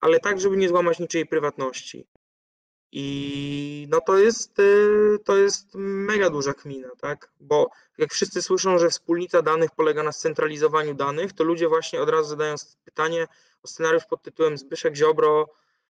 [0.00, 2.06] Ale tak, żeby nie złamać niczyjej prywatności.
[2.92, 7.30] I no to jest, y, to jest mega duża kmina, tak?
[7.40, 12.08] Bo jak wszyscy słyszą, że wspólnica danych polega na scentralizowaniu danych, to ludzie właśnie od
[12.08, 12.54] razu zadają
[12.84, 13.26] pytanie
[13.62, 15.48] o scenariusz pod tytułem Zbyszek Ziobro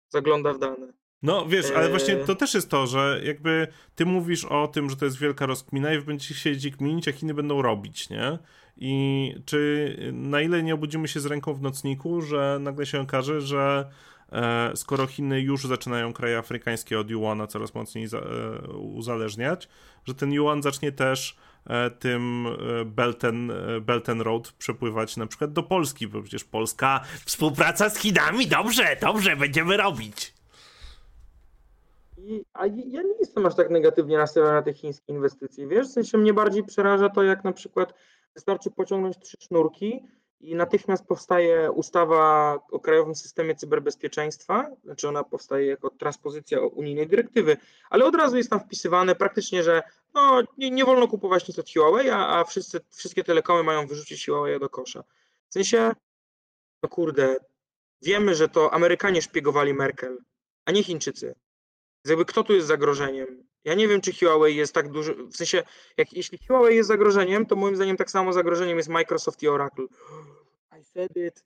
[0.09, 0.93] zagląda w dane.
[1.21, 2.25] No wiesz, ale właśnie Eee.
[2.25, 5.93] to też jest to, że jakby ty mówisz o tym, że to jest wielka rozkmina
[5.93, 8.39] i będziecie siedzieć kminić, jak inny będą robić, nie?
[8.77, 13.41] I czy na ile nie obudzimy się z ręką w nocniku, że nagle się okaże,
[13.41, 13.89] że
[14.75, 19.69] skoro Chiny już zaczynają kraje afrykańskie od Yuana coraz mocniej e, uzależniać,
[20.05, 21.37] że ten Yuan zacznie też
[21.67, 26.21] e, tym e, Belt and, e, Belt and Road przepływać na przykład do Polski, bo
[26.21, 30.33] przecież Polska współpraca z Chinami, dobrze, dobrze, będziemy robić.
[32.17, 35.67] I, a ja nie jestem aż tak negatywnie nastawiony na te chińskie inwestycje.
[35.67, 37.93] Wiesz, w sensie mnie bardziej przeraża to, jak na przykład
[38.35, 40.03] wystarczy pociągnąć trzy sznurki
[40.41, 47.57] i natychmiast powstaje ustawa o krajowym systemie cyberbezpieczeństwa, znaczy ona powstaje jako transpozycja unijnej dyrektywy,
[47.89, 49.83] ale od razu jest tam wpisywane praktycznie, że
[50.13, 54.25] no, nie, nie wolno kupować nic od Huawei, a, a wszyscy, wszystkie telekomy mają wyrzucić
[54.25, 55.03] Huawei do kosza.
[55.49, 55.91] W sensie,
[56.83, 57.35] no kurde,
[58.01, 60.17] wiemy, że to Amerykanie szpiegowali Merkel,
[60.65, 61.25] a nie Chińczycy.
[61.25, 63.48] Więc Jakby kto tu jest zagrożeniem?
[63.69, 65.15] Ja nie wiem, czy Huawei jest tak duży.
[65.15, 65.63] W sensie,
[65.97, 69.85] jak, jeśli Huawei jest zagrożeniem, to moim zdaniem tak samo zagrożeniem jest Microsoft i Oracle.
[70.81, 71.43] I said it.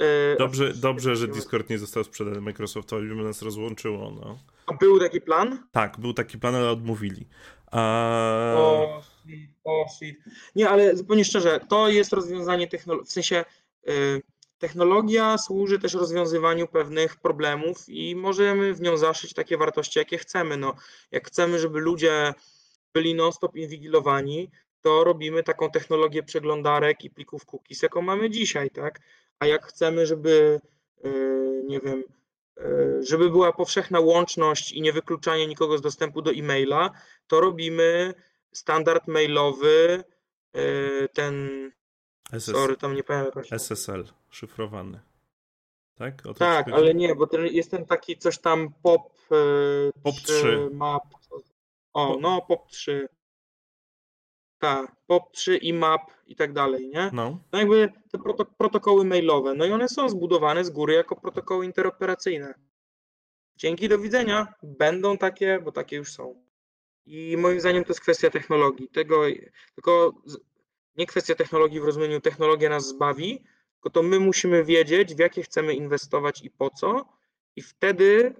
[0.00, 4.38] E, Dobrze, dobrze, że Discord nie został sprzedany Microsoftowi, by nas rozłączyło, no.
[4.66, 5.66] A był taki plan?
[5.72, 7.26] Tak, był taki plan, ale odmówili.
[7.70, 8.54] A...
[8.56, 10.18] O, shit, o shit.
[10.54, 13.08] Nie, ale zupełnie szczerze, to jest rozwiązanie technologii.
[13.08, 13.44] W sensie
[13.88, 14.22] y,
[14.60, 20.56] technologia służy też rozwiązywaniu pewnych problemów i możemy w nią zaszyć takie wartości, jakie chcemy.
[20.56, 20.74] No,
[21.10, 22.34] jak chcemy, żeby ludzie
[22.94, 24.50] byli non-stop inwigilowani,
[24.80, 29.00] to robimy taką technologię przeglądarek i plików cookies, jaką mamy dzisiaj, tak?
[29.38, 30.60] A jak chcemy, żeby,
[31.04, 32.04] y, nie wiem,
[32.58, 36.90] y, żeby była powszechna łączność i niewykluczanie nikogo z dostępu do e-maila,
[37.26, 38.14] to robimy
[38.52, 40.04] standard mailowy,
[40.56, 41.50] y, ten,
[42.32, 42.44] SS...
[42.44, 45.00] sorry, tam nie pamiętam SSL, szyfrowany.
[45.94, 46.26] Tak?
[46.26, 46.76] O Tak, chodzi?
[46.76, 50.68] ale nie, bo ten, jest ten taki coś tam pop, y, Pop 3.
[50.72, 51.02] map.
[51.92, 53.08] O, no pop 3.
[54.58, 57.10] Tak, pop 3 i map i tak dalej, nie?
[57.12, 57.38] No.
[57.52, 61.64] No jakby te proto protokoły mailowe, no i one są zbudowane z góry jako protokoły
[61.64, 62.54] interoperacyjne.
[63.56, 64.54] Dzięki, do widzenia.
[64.62, 66.42] Będą takie, bo takie już są.
[67.06, 68.88] I moim zdaniem to jest kwestia technologii.
[68.88, 69.22] Tego,
[69.74, 70.12] tylko
[71.00, 73.42] nie kwestia technologii w rozumieniu technologia nas zbawi,
[73.74, 77.08] tylko to my musimy wiedzieć, w jakie chcemy inwestować i po co.
[77.56, 78.34] I wtedy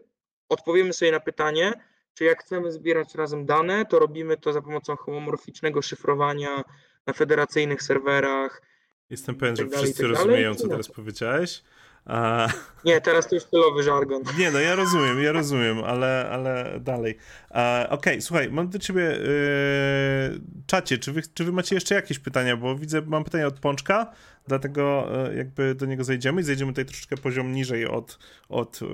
[0.48, 1.72] odpowiemy sobie na pytanie,
[2.14, 6.64] czy jak chcemy zbierać razem dane, to robimy to za pomocą homomorficznego szyfrowania
[7.06, 8.62] na federacyjnych serwerach,
[9.10, 10.26] Jestem pewien, że tak dalej, wszyscy tak dalej.
[10.26, 10.70] rozumieją, co No.
[10.70, 11.62] teraz powiedziałeś.
[12.10, 12.48] A...
[12.84, 14.22] Nie, teraz to już stylowy żargon.
[14.38, 17.16] Nie, no ja rozumiem, ja rozumiem, ale, ale dalej.
[17.50, 22.18] Okej, okay, słuchaj, mam do ciebie yy, czacie, czy wy, czy wy macie jeszcze jakieś
[22.18, 24.12] pytania, bo widzę, mam pytanie od Pączka,
[24.46, 28.18] dlatego yy, jakby do niego zejdziemy i zejdziemy tutaj troszeczkę poziom niżej od,
[28.48, 28.88] od yy,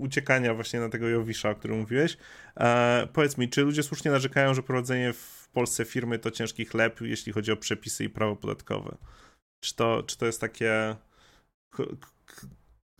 [0.00, 2.16] uciekania właśnie na tego Jowisza, o którym mówiłeś.
[2.60, 7.00] E, powiedz mi, czy ludzie słusznie narzekają, że prowadzenie w Polsce firmy to ciężki chleb,
[7.00, 8.96] jeśli chodzi o przepisy i prawo podatkowe?
[9.60, 10.96] Czy to, czy to jest takie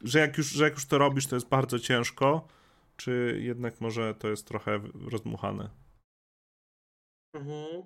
[0.02, 2.48] że jak, już, że jak już to robisz, to jest bardzo ciężko,
[2.96, 5.70] czy jednak może to jest trochę rozmuchane?
[7.34, 7.82] Mhm.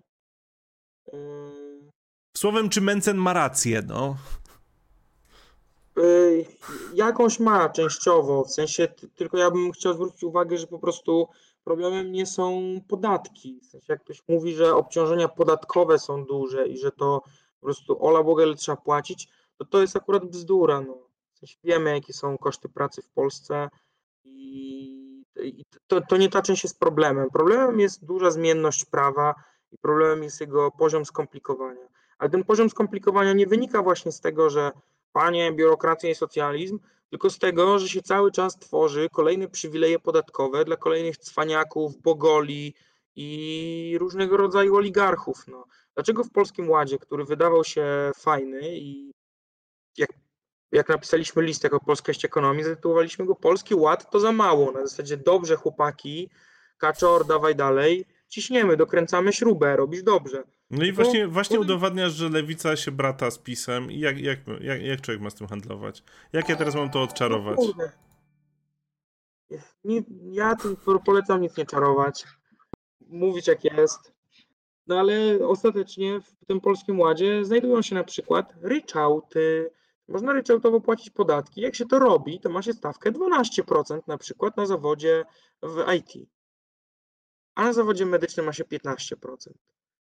[1.15, 1.91] Y...
[2.37, 4.17] Słowem, czy Mencen ma rację, no?
[5.99, 6.47] Y,
[6.95, 11.29] jakąś ma częściowo, w sensie tylko ja bym chciał zwrócić uwagę, że po prostu
[11.65, 13.61] problemem nie są podatki.
[13.63, 17.23] W sensie jak ktoś mówi, że obciążenia podatkowe są duże i że to
[17.61, 19.29] po prostu ola Boga trzeba płacić,
[19.59, 20.81] to to jest akurat bzdura.
[20.81, 21.10] No
[21.41, 23.69] sensie wiemy, jakie są koszty pracy w Polsce
[24.25, 27.31] i, i to, to nie ta część jest problemem.
[27.31, 29.35] Problemem jest duża zmienność prawa
[29.73, 31.89] i problemem jest jego poziom skomplikowania.
[32.19, 34.71] Ale ten poziom skomplikowania nie wynika właśnie z tego, że
[35.13, 36.79] panie, biurokracja i socjalizm,
[37.11, 42.75] tylko z tego, że się cały czas tworzy kolejne przywileje podatkowe dla kolejnych cwaniaków, bogoli
[43.17, 45.49] i różnego rodzaju oligarchów.
[45.49, 45.65] No.
[45.95, 49.13] Dlaczego w Polskim Ładzie, który wydawał się fajny i
[49.99, 50.11] jak
[50.73, 54.73] jak napisaliśmy list jako Polska Ekonomii, zatytułowaliśmy go Polski Ład to za mało.
[54.73, 56.31] Na zasadzie dobrze chłopaki,
[56.79, 60.43] kaczor, dawaj dalej, ciśniemy, dokręcamy śrubę, robisz dobrze.
[60.71, 64.83] No i właśnie, właśnie udowadniasz, że lewica się brata z pisem i jak, jak, jak,
[64.83, 66.03] jak człowiek ma z tym handlować?
[66.33, 67.59] Jak ja teraz mam to odczarować?
[67.59, 67.85] No
[69.85, 70.03] nie,
[70.33, 70.57] ja
[71.05, 72.27] polecam nic nie czarować,
[73.01, 74.13] mówić jak jest.
[74.87, 79.71] No ale ostatecznie w tym polskim ładzie znajdują się na przykład ryczałty,
[80.11, 81.61] można ryczałtowo płacić podatki.
[81.61, 85.25] Jak się to robi, to ma się stawkę 12% na przykład na zawodzie
[85.63, 86.29] w IT,
[87.55, 89.51] a na zawodzie medycznym ma się 15%.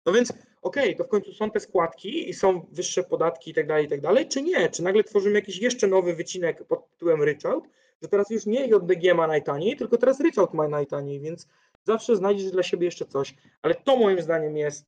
[0.05, 0.29] No więc
[0.61, 3.85] okej, okay, to w końcu są te składki i są wyższe podatki i tak dalej,
[3.85, 4.69] i tak dalej, czy nie?
[4.69, 7.67] Czy nagle tworzymy jakiś jeszcze nowy wycinek pod tytułem ryczałt,
[8.01, 11.47] że teraz już nie JDG ma najtaniej, tylko teraz ryczałt ma najtaniej, więc
[11.83, 13.35] zawsze znajdziesz dla siebie jeszcze coś.
[13.61, 14.85] Ale to moim zdaniem jest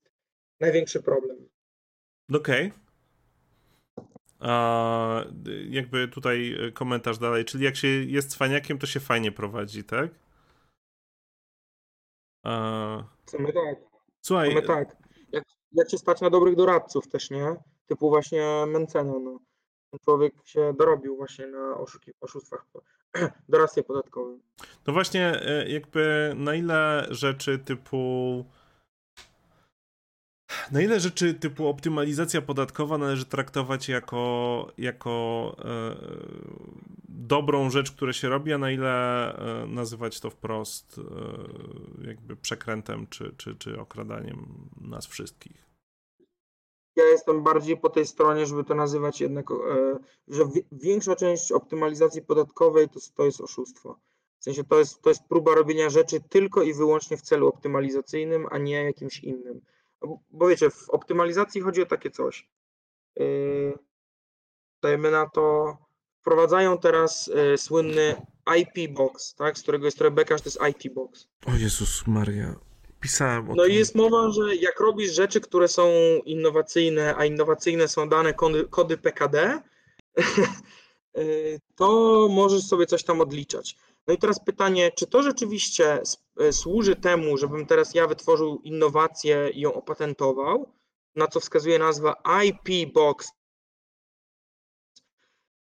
[0.59, 1.49] największy problem.
[2.34, 2.67] Okej.
[2.67, 2.84] Okay.
[4.44, 5.26] A
[5.70, 10.11] jakby tutaj komentarz dalej, czyli jak się jest cwaniakiem, to się fajnie prowadzi, tak?
[12.44, 13.03] A...
[13.32, 13.78] Tak.
[14.22, 14.56] Słuchaj.
[14.56, 14.98] My tak.
[15.32, 17.56] Jak, jak się stać na dobrych doradców też, nie?
[17.88, 19.40] Typu właśnie Mencena, no.
[19.91, 22.65] Ten człowiek się dorobił właśnie na oszuki, oszustwach,
[23.49, 24.41] doradztwie podatkowym.
[24.88, 28.45] No właśnie, e, jakby na ile rzeczy typu
[30.71, 35.95] na ile rzeczy typu optymalizacja podatkowa należy traktować jako, jako e,
[37.09, 38.91] dobrą rzecz, która się robi, a na ile
[39.35, 40.99] e, nazywać to wprost
[42.01, 45.63] e, jakby przekrętem czy, czy, czy okradaniem nas wszystkich?
[46.95, 49.55] Ja jestem bardziej po tej stronie, żeby to nazywać jednak, e,
[50.27, 53.99] że większa część optymalizacji podatkowej to, to jest oszustwo.
[54.39, 58.47] W sensie to jest, to jest próba robienia rzeczy tylko i wyłącznie w celu optymalizacyjnym,
[58.51, 59.61] a nie jakimś innym.
[60.31, 62.47] Bo wiecie, w optymalizacji chodzi o takie coś.
[63.15, 63.77] Yy,
[64.81, 65.77] dajmy na to,
[66.21, 68.15] wprowadzają teraz yy, słynny
[68.57, 71.27] IP Box, tak, z którego jest Rebecca, to jest IT Box.
[71.45, 72.55] O Jezus Maria,
[72.99, 75.89] pisałem o No i jest mowa, że jak robisz rzeczy, które są
[76.25, 79.61] innowacyjne, a innowacyjne są dane kody, kody PKD,
[81.15, 83.77] yy, to możesz sobie coś tam odliczać.
[84.07, 86.01] No i teraz pytanie, czy to rzeczywiście
[86.39, 90.73] e, służy temu, żebym teraz ja wytworzył innowację i ją opatentował,
[91.15, 92.15] na co wskazuje nazwa
[92.45, 93.31] IP Box,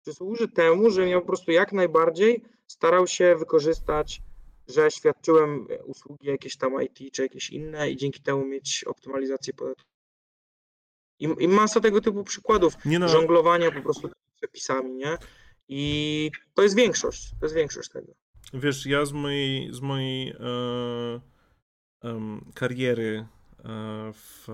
[0.04, 4.22] czy służy temu, że ja po prostu jak najbardziej starał się wykorzystać,
[4.68, 9.88] że świadczyłem usługi jakieś tam IT czy jakieś inne i dzięki temu mieć optymalizację podatkową.
[11.18, 13.08] I, I masa tego typu przykładów no.
[13.08, 15.18] żonglowania po prostu przepisami, nie?
[15.68, 18.12] I to jest większość, to jest większość tego.
[18.52, 20.34] Wiesz, ja z mojej, z mojej e,
[22.04, 23.26] e, kariery
[23.64, 24.46] e, w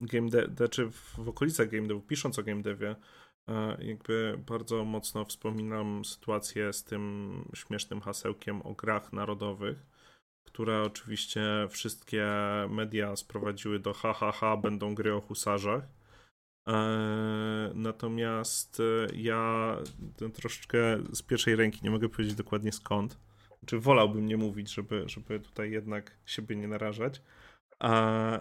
[0.00, 2.96] game dev, znaczy w okolicach game devu, pisząc o game devie,
[3.48, 9.86] e, jakby bardzo mocno wspominam sytuację z tym śmiesznym hasełkiem o grach narodowych,
[10.46, 12.26] które oczywiście wszystkie
[12.70, 15.84] media sprowadziły do ha, ha, ha będą gry o husarzach.
[15.84, 16.01] E,
[17.74, 19.76] natomiast e, ja
[20.34, 20.78] troszeczkę
[21.12, 23.18] z pierwszej ręki nie mogę powiedzieć dokładnie skąd.
[23.66, 27.22] Czy wolałbym nie mówić, żeby, żeby tutaj jednak siebie nie narażać,
[27.82, 27.86] e,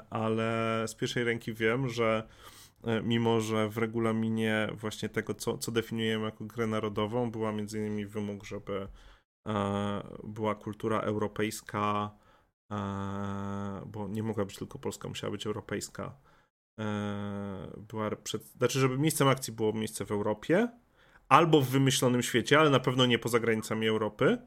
[0.10, 2.28] ale z pierwszej ręki wiem, że
[2.84, 7.80] e, mimo że w regulaminie właśnie tego, co, co definiujemy jako grę narodową, była między
[7.80, 8.88] innymi wymóg, żeby
[9.48, 12.12] e, była kultura europejska,
[13.86, 16.16] bo nie mogła być tylko polska, musiała być europejska.
[17.78, 20.68] Była przed, znaczy, żeby miejscem akcji było miejsce w Europie,
[21.30, 24.38] albo w wymyślonym świecie, ale na pewno nie poza granicami Europy.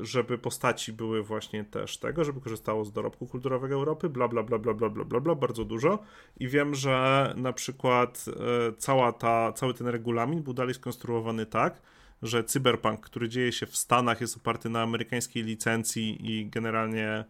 [0.00, 4.58] Żeby postaci były właśnie też tego, żeby korzystało z dorobku kulturowego Europy, bla bla bla
[4.58, 5.98] bla bla bla bla, bla bardzo dużo.
[6.40, 11.82] I wiem, że na przykład e, cała ta, cały ten regulamin był dalej skonstruowany tak,
[12.22, 17.24] że cyberpunk, który dzieje się w Stanach, jest oparty na amerykańskiej licencji i generalnie e,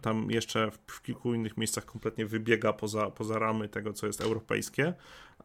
[0.00, 4.94] tam jeszcze w, kilku innych miejscach kompletnie wybiega poza, poza ramy tego, co jest europejskie,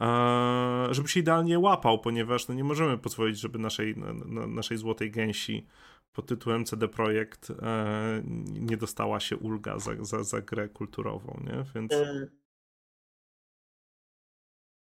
[0.01, 5.11] e, żeby się idealnie łapał, ponieważ no, nie możemy pozwolić, żeby naszej, na, naszej złotej
[5.11, 5.67] gęsi
[6.11, 11.63] pod tytułem CD Projekt e, nie dostała się ulga za, za, za grę kulturową, nie?
[11.75, 11.93] Więc...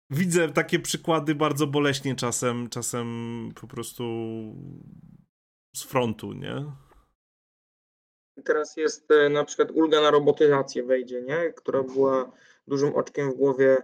[0.09, 3.07] Widzę takie przykłady bardzo boleśnie czasem, czasem
[3.61, 4.03] po prostu
[5.75, 6.65] z frontu, nie?
[8.45, 11.53] Teraz jest e, na przykład ulga na robotyzację wejdzie, nie?
[11.53, 12.31] Która była
[12.67, 13.77] dużym oczkiem w głowie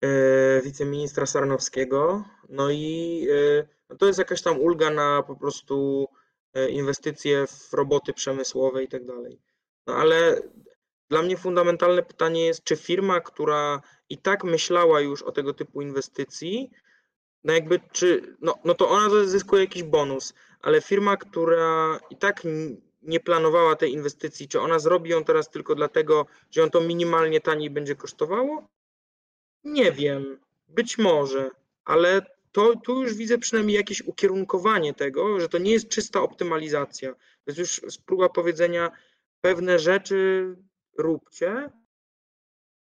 [0.00, 2.24] e, wiceministra Sarnowskiego.
[2.48, 6.06] No i e, no to jest jakaś tam ulga na po prostu
[6.70, 9.40] inwestycje w roboty przemysłowe i tak dalej.
[9.86, 10.42] No ale
[11.08, 15.82] dla mnie fundamentalne pytanie jest, czy firma, która i tak myślała już o tego typu
[15.82, 16.70] inwestycji,
[17.44, 22.42] no jakby czy, no, no to ona zyskuje jakiś bonus, ale firma, która i tak
[23.02, 27.40] nie planowała tej inwestycji, czy ona zrobi ją teraz tylko dlatego, że ją to minimalnie
[27.40, 28.68] taniej będzie kosztowało?
[29.64, 31.50] Nie wiem, być może,
[31.84, 32.22] ale
[32.52, 37.14] to tu już widzę przynajmniej jakieś ukierunkowanie tego, że to nie jest czysta optymalizacja.
[37.14, 38.90] To jest już próba powiedzenia,
[39.40, 40.56] pewne rzeczy
[40.98, 41.70] róbcie,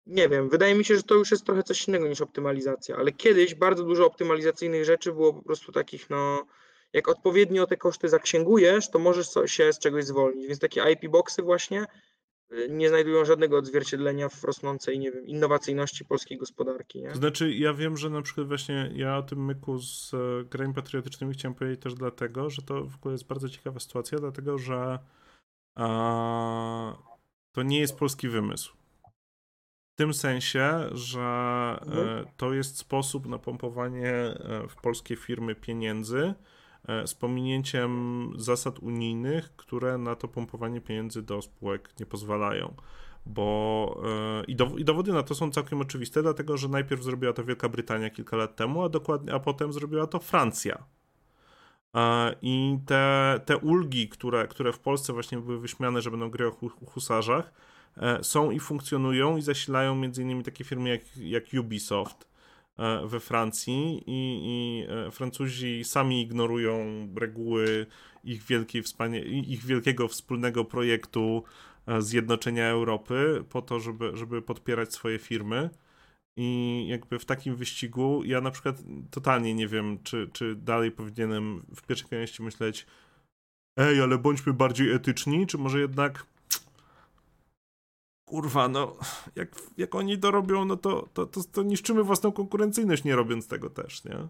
[0.06, 3.12] nie wiem, wydaje mi się, że to już jest trochę coś innego niż optymalizacja, ale
[3.12, 6.46] kiedyś bardzo dużo optymalizacyjnych rzeczy było po prostu takich, no,
[6.96, 11.42] jak odpowiednio te koszty zaksięgujesz, to możesz się z czegoś zwolnić, więc takie IP boxy
[11.42, 11.86] właśnie
[12.52, 17.02] y, nie znajdują żadnego odzwierciedlenia w rosnącej, nie wiem, innowacyjności polskiej gospodarki.
[17.02, 17.10] Nie?
[17.10, 20.74] To znaczy, ja wiem, że na przykład właśnie ja o tym myku z e, grami
[20.74, 25.00] patriotycznymi chciałem powiedzieć też dlatego, że to w ogóle jest bardzo ciekawa sytuacja, dlatego że
[25.76, 26.98] a,
[27.52, 28.74] to nie jest polski wymysł.
[29.94, 31.20] W tym sensie, że
[31.82, 32.08] mhm.
[32.08, 36.34] e, to jest sposób na pompowanie e, w polskie firmy pieniędzy
[37.06, 42.74] z pominięciem zasad unijnych, które na to pompowanie pieniędzy do spółek nie pozwalają.
[43.26, 44.02] Bo
[44.48, 48.10] i, i dowody na to są całkiem oczywiste, dlatego że najpierw zrobiła to Wielka Brytania
[48.10, 50.84] kilka lat temu, a, dokładnie, a potem zrobiła to Francja.
[52.42, 56.52] I te, te ulgi, które, które w Polsce właśnie były wyśmiane, że będą gry o
[56.86, 57.52] husarzach,
[57.98, 62.28] E, są i funkcjonują i zasilają między innymi takie firmy jak, jak Ubisoft e,
[63.06, 67.86] we Francji i, i e, Francuzi sami ignorują reguły
[68.24, 71.44] ich, wielkiej wspania- ich wielkiego wspólnego projektu
[72.00, 75.70] zjednoczenia Europy po to, żeby, żeby podpierać swoje firmy.
[76.38, 81.66] I jakby w takim wyścigu ja na przykład totalnie nie wiem, czy, czy dalej powinienem
[81.76, 82.86] w pierwszej kolejności myśleć
[83.78, 86.26] ej, ale bądźmy bardziej etyczni, czy może jednak
[88.26, 88.98] kurwa, no,
[89.36, 93.48] jak, jak oni to robią, no to, to, to, to niszczymy własną konkurencyjność, nie robiąc
[93.48, 94.28] tego też, nie?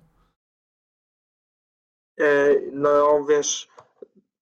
[2.20, 3.70] E, no, wiesz,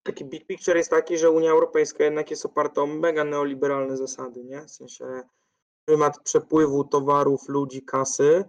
[0.04, 4.44] taki big picture jest taki, że Unia Europejska jednak jest oparta o mega neoliberalne zasady,
[4.44, 4.62] nie?
[4.62, 5.24] W sensie
[5.86, 8.44] prymat przepływu towarów, ludzi, kasy,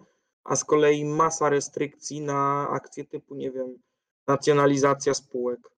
[0.45, 3.79] a z kolei masa restrykcji na akcje typu, nie wiem,
[4.27, 5.71] nacjonalizacja spółek.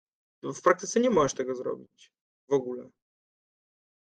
[0.42, 2.12] W praktyce nie możesz tego zrobić
[2.48, 2.90] w ogóle.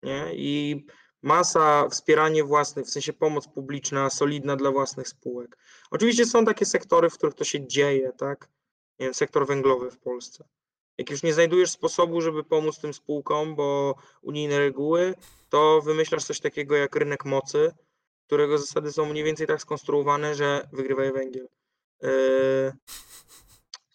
[0.04, 0.32] Nie?
[0.34, 0.86] I
[1.22, 5.58] masa, wspieranie własnych, w sensie pomoc publiczna, solidna dla własnych spółek.
[5.92, 8.50] Oczywiście są takie sektory, w których to się dzieje, tak?
[9.00, 10.44] Nie wiem, sektor węglowy w Polsce.
[10.98, 15.16] Jak już nie znajdujesz sposobu, żeby pomóc tym spółkom, bo unijne reguły,
[15.50, 17.72] to wymyślasz coś takiego jak rynek mocy,
[18.28, 21.48] którego zasady są mniej więcej tak skonstruowane, że wygrywa węgiel.
[22.02, 22.10] Yy...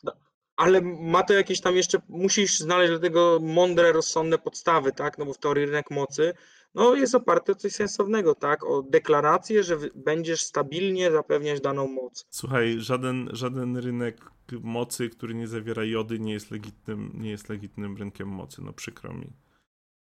[0.02, 0.12] No,
[0.56, 5.18] ale ma to jakieś tam jeszcze, musisz znaleźć do tego mądre, rozsądne podstawy, tak?
[5.18, 6.34] No bo w teorii rynek mocy
[6.74, 8.64] no jest oparty o coś sensownego, tak?
[8.64, 12.26] O deklarację, że będziesz stabilnie zapewniać daną moc.
[12.30, 14.30] Słuchaj, żaden, żaden rynek
[14.62, 18.62] mocy, który nie zawiera jody, nie jest legitnym, nie jest legitnym rynkiem mocy.
[18.62, 19.32] No przykro mi.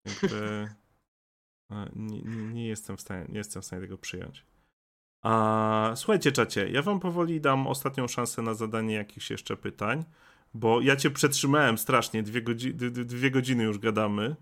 [0.05, 0.68] Jakby,
[1.97, 4.47] nie, nie, nie, jestem w stanie, nie jestem w stanie tego przyjąć.
[5.22, 10.05] A, słuchajcie, czacie, ja wam powoli dam ostatnią szansę na zadanie jakichś jeszcze pytań,
[10.55, 14.36] bo ja cię przetrzymałem strasznie, dwie, godzi dwie godziny już gadamy.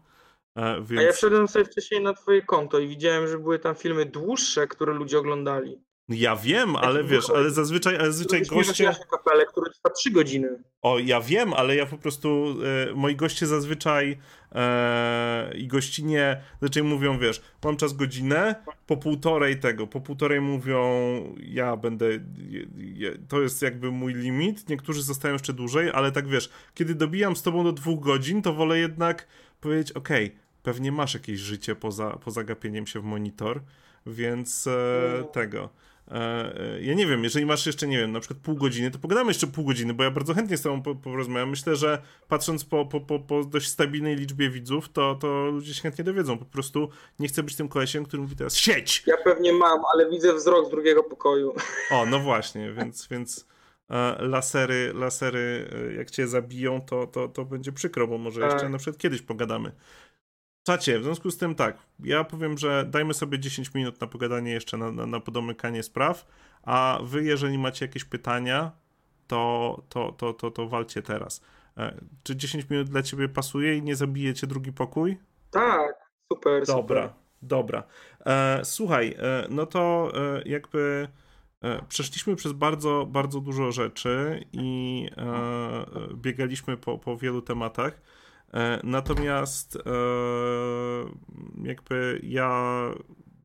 [0.56, 1.00] E, więc...
[1.00, 4.66] A ja wszedłem sobie wcześniej na twoje konto i widziałem, że były tam filmy dłuższe,
[4.66, 5.80] które ludzie oglądali.
[6.10, 8.92] Ja wiem, ale wiesz, ale zazwyczaj, ale zazwyczaj goście...
[9.10, 10.62] kapelę, który trwa 3 godziny.
[10.82, 12.56] O, ja wiem, ale ja po prostu,
[12.90, 14.18] e, moi goście zazwyczaj
[14.52, 18.54] e, i gościnie zazwyczaj mówią, wiesz, mam czas godzinę,
[18.86, 20.84] po półtorej tego, po półtorej mówią,
[21.42, 22.06] ja będę,
[22.76, 27.36] je, to jest jakby mój limit, niektórzy zostają jeszcze dłużej, ale tak wiesz, kiedy dobijam
[27.36, 29.26] z tobą do dwóch godzin, to wolę jednak
[29.60, 30.30] powiedzieć, okay,
[30.62, 33.60] pewnie masz jakieś życie poza, poza gapieniem się w monitor,
[34.06, 34.70] więc e,
[35.20, 35.24] no.
[35.24, 35.70] tego
[36.10, 36.16] E,
[36.60, 39.30] e, ja nie wiem, jeżeli masz jeszcze, nie wiem, na przykład pół godziny, to pogadamy
[39.30, 41.50] jeszcze pół godziny, bo ja bardzo chętnie z tobą porozmawiam.
[41.50, 45.82] Myślę, że patrząc po, po, po, po dość stabilnej liczbie widzów, to, to ludzie się
[45.82, 46.38] chętnie dowiedzą.
[46.38, 46.88] Po prostu
[47.18, 49.02] nie chcę być tym kolesiem, który mówi teraz sieć!
[49.06, 51.54] Ja pewnie mam, ale widzę wzrok z drugiego pokoju.
[51.90, 53.46] O, no właśnie, więc, więc
[54.18, 58.70] lasery, lasery jak cię zabiją, to, to, to będzie przykro, bo może jeszcze tak.
[58.70, 59.72] na przykład kiedyś pogadamy.
[60.66, 64.52] Czacie, w związku z tym tak, ja powiem, że dajmy sobie 10 minut na pogadanie
[64.52, 66.26] jeszcze na, na, na podomykanie spraw,
[66.62, 68.72] a wy, jeżeli macie jakieś pytania,
[69.26, 71.40] to, to, to, to, to walcie teraz.
[71.76, 75.18] E, czy 10 minut dla ciebie pasuje i nie zabijecie drugi pokój?
[75.50, 75.92] Tak,
[76.32, 77.10] super, Dobra, super.
[77.42, 77.82] dobra.
[78.26, 81.29] E, słuchaj, e, no to e, jakby e,
[81.88, 85.84] przeszliśmy przez bardzo, bardzo dużo rzeczy i e,
[86.14, 88.00] biegaliśmy po, po wielu tematach.
[88.52, 89.80] E, natomiast e,
[91.62, 92.80] jakby ja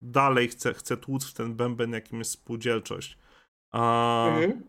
[0.01, 3.17] dalej chcę, chcę tłuc w ten bęben, jakim jest spółdzielczość.
[3.71, 4.63] A mhm.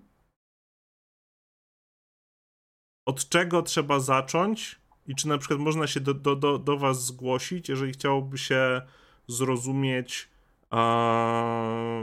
[3.06, 4.80] Od czego trzeba zacząć?
[5.06, 8.82] I czy na przykład można się do, do, do, do Was zgłosić, jeżeli chciałoby się
[9.28, 10.28] zrozumieć,
[10.70, 12.02] a,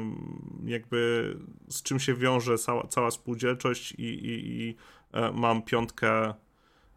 [0.66, 1.34] jakby
[1.70, 4.76] z czym się wiąże cała, cała spółdzielczość, i, i, i
[5.12, 6.34] e, mam piątkę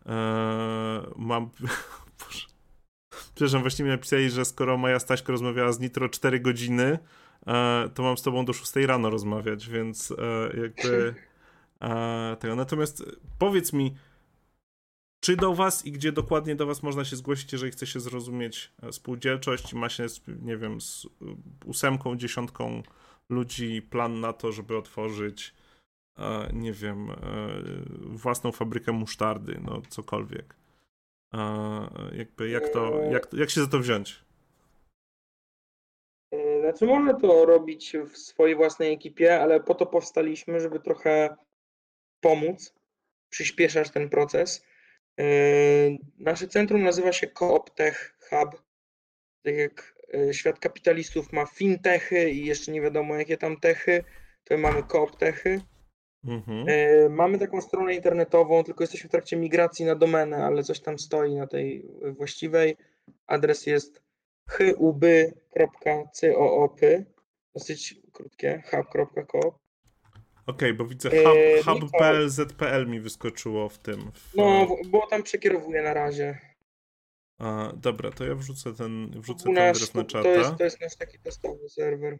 [0.06, 1.50] Eee, mam.
[2.20, 2.46] Boże.
[3.34, 6.98] Przepraszam, właśnie mi napisali, że skoro moja Staśko rozmawiała z Nitro 4 godziny,
[7.46, 10.14] e, to mam z tobą do 6 rano rozmawiać, więc e,
[10.60, 11.14] jakby
[11.80, 12.56] e, tego.
[12.56, 13.04] Natomiast
[13.38, 13.94] powiedz mi,
[15.26, 18.72] czy do was i gdzie dokładnie do was można się zgłosić, jeżeli chce się zrozumieć
[18.90, 20.06] spółdzielczość i ma się,
[20.42, 21.06] nie wiem, z
[21.64, 22.82] ósemką, dziesiątką
[23.28, 25.54] ludzi plan na to, żeby otworzyć
[26.52, 27.16] nie wiem, e,
[28.00, 30.56] własną fabrykę musztardy, no cokolwiek.
[32.12, 34.24] Jakby jak to, jak, jak się za to wziąć?
[36.32, 41.36] E, znaczy można to robić w swojej własnej ekipie, ale po to powstaliśmy, żeby trochę
[42.20, 42.74] pomóc,
[43.30, 44.66] przyspieszać ten proces.
[45.20, 45.24] E,
[46.18, 48.62] nasze centrum nazywa się CoopTech Hub.
[49.42, 49.96] Tak jak
[50.32, 54.04] świat kapitalistów ma fintechy i jeszcze nie wiadomo jakie tam techy,
[54.44, 55.60] to mamy CoopTechy.
[56.24, 56.66] Mhm.
[56.68, 60.98] E, mamy taką stronę internetową, tylko jesteśmy w trakcie migracji na domenę, ale coś tam
[60.98, 62.76] stoi na tej właściwej.
[63.26, 64.02] Adres jest
[64.48, 66.00] hub.coop.
[67.54, 69.65] Dosyć krótkie, hub.coop.
[70.46, 74.12] Okej, okay, bo widzę e, hub, hub.pl, ZPL mi wyskoczyło w tym.
[74.12, 74.34] W...
[74.34, 76.38] No, bo tam przekierowuję na razie.
[77.38, 80.22] A, dobra, to ja wrzucę ten, wrzucę ten adres na czata.
[80.22, 82.18] To jest, to jest nasz taki testowy serwer.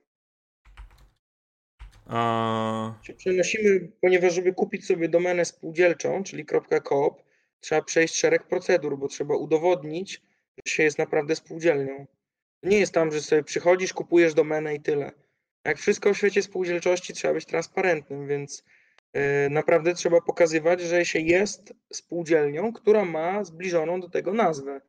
[2.07, 2.95] A...
[3.17, 6.45] Przenosimy, ponieważ żeby kupić sobie domenę spółdzielczą, czyli
[6.85, 7.23] .coop,
[7.61, 10.23] trzeba przejść szereg procedur, bo trzeba udowodnić,
[10.57, 12.07] że się jest naprawdę spółdzielnią.
[12.63, 15.13] Nie jest tam, że sobie przychodzisz, kupujesz domenę i tyle.
[15.67, 18.65] Jak wszystko w świecie spółdzielczości trzeba być transparentnym, więc
[19.15, 19.21] yy,
[19.51, 24.81] naprawdę trzeba pokazywać, że się jest spółdzielnią, która ma zbliżoną do tego nazwę.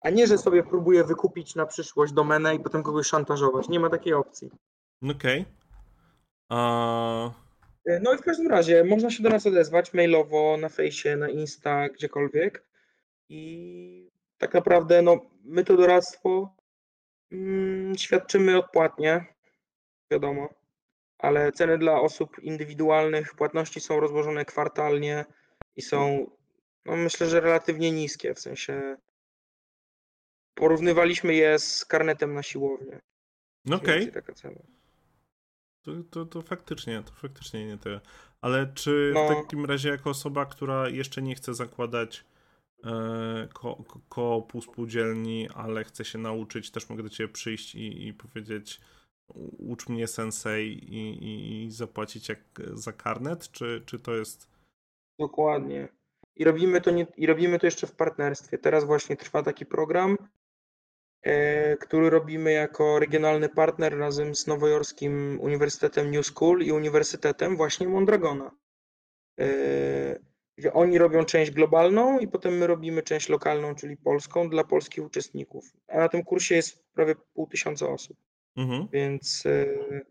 [0.00, 3.68] A nie, że sobie próbuje wykupić na przyszłość domenę i potem kogoś szantażować.
[3.68, 4.50] Nie ma takiej opcji.
[5.02, 5.40] Okej.
[5.40, 5.44] Okay.
[6.48, 7.30] A...
[8.02, 11.88] No i w każdym razie można się do nas odezwać mailowo, na fejsie, na Insta,
[11.88, 12.64] gdziekolwiek.
[13.28, 16.56] I tak naprawdę no, my to doradztwo
[17.32, 19.31] mm, świadczymy odpłatnie,
[20.12, 20.48] wiadomo,
[21.18, 25.24] ale ceny dla osób indywidualnych, płatności są rozłożone kwartalnie
[25.76, 26.30] i są,
[26.84, 28.96] no myślę, że relatywnie niskie, w sensie
[30.54, 33.00] porównywaliśmy je z karnetem na siłownię.
[33.66, 34.02] Okej.
[34.02, 34.12] Okay.
[34.12, 34.60] Taka cena.
[35.82, 38.00] To, to, to faktycznie, to faktycznie nie tyle.
[38.40, 39.26] Ale czy no.
[39.26, 42.24] w takim razie jako osoba, która jeszcze nie chce zakładać
[42.84, 48.14] e, ko, koopu spółdzielni, ale chce się nauczyć, też mogę do ciebie przyjść i, i
[48.14, 48.80] powiedzieć
[49.58, 52.40] ucz mnie sensei i, i, i zapłacić jak
[52.74, 54.50] za karnet, czy, czy to jest...
[55.18, 55.88] Dokładnie.
[56.36, 58.58] I robimy, to nie, I robimy to jeszcze w partnerstwie.
[58.58, 60.16] Teraz właśnie trwa taki program,
[61.22, 67.88] E, który robimy jako regionalny partner razem z Nowojorskim Uniwersytetem New School i Uniwersytetem właśnie
[67.88, 68.50] Mondragona.
[69.40, 75.04] E, oni robią część globalną i potem my robimy część lokalną, czyli polską dla polskich
[75.04, 75.64] uczestników.
[75.88, 78.16] A na tym kursie jest prawie pół tysiąca osób,
[78.56, 78.88] Mhm.
[78.92, 80.04] więc y,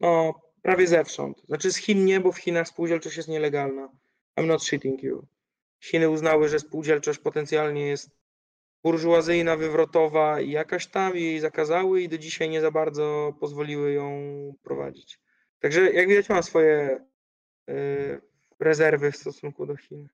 [0.00, 1.42] no prawie zewsząd.
[1.46, 3.88] Znaczy z Chin nie, bo w Chinach spółdzielczość jest nielegalna.
[4.36, 5.26] I'm not shitting you.
[5.80, 8.10] Chiny uznały, że spółdzielczość potencjalnie jest
[8.82, 14.10] burżuazyjna, wywrotowa i jakaś tam jej zakazały i do dzisiaj nie za bardzo pozwoliły ją
[14.62, 15.20] prowadzić.
[15.60, 17.04] Także jak widać mam swoje
[17.70, 18.20] y,
[18.60, 20.08] rezerwy w stosunku do Chin.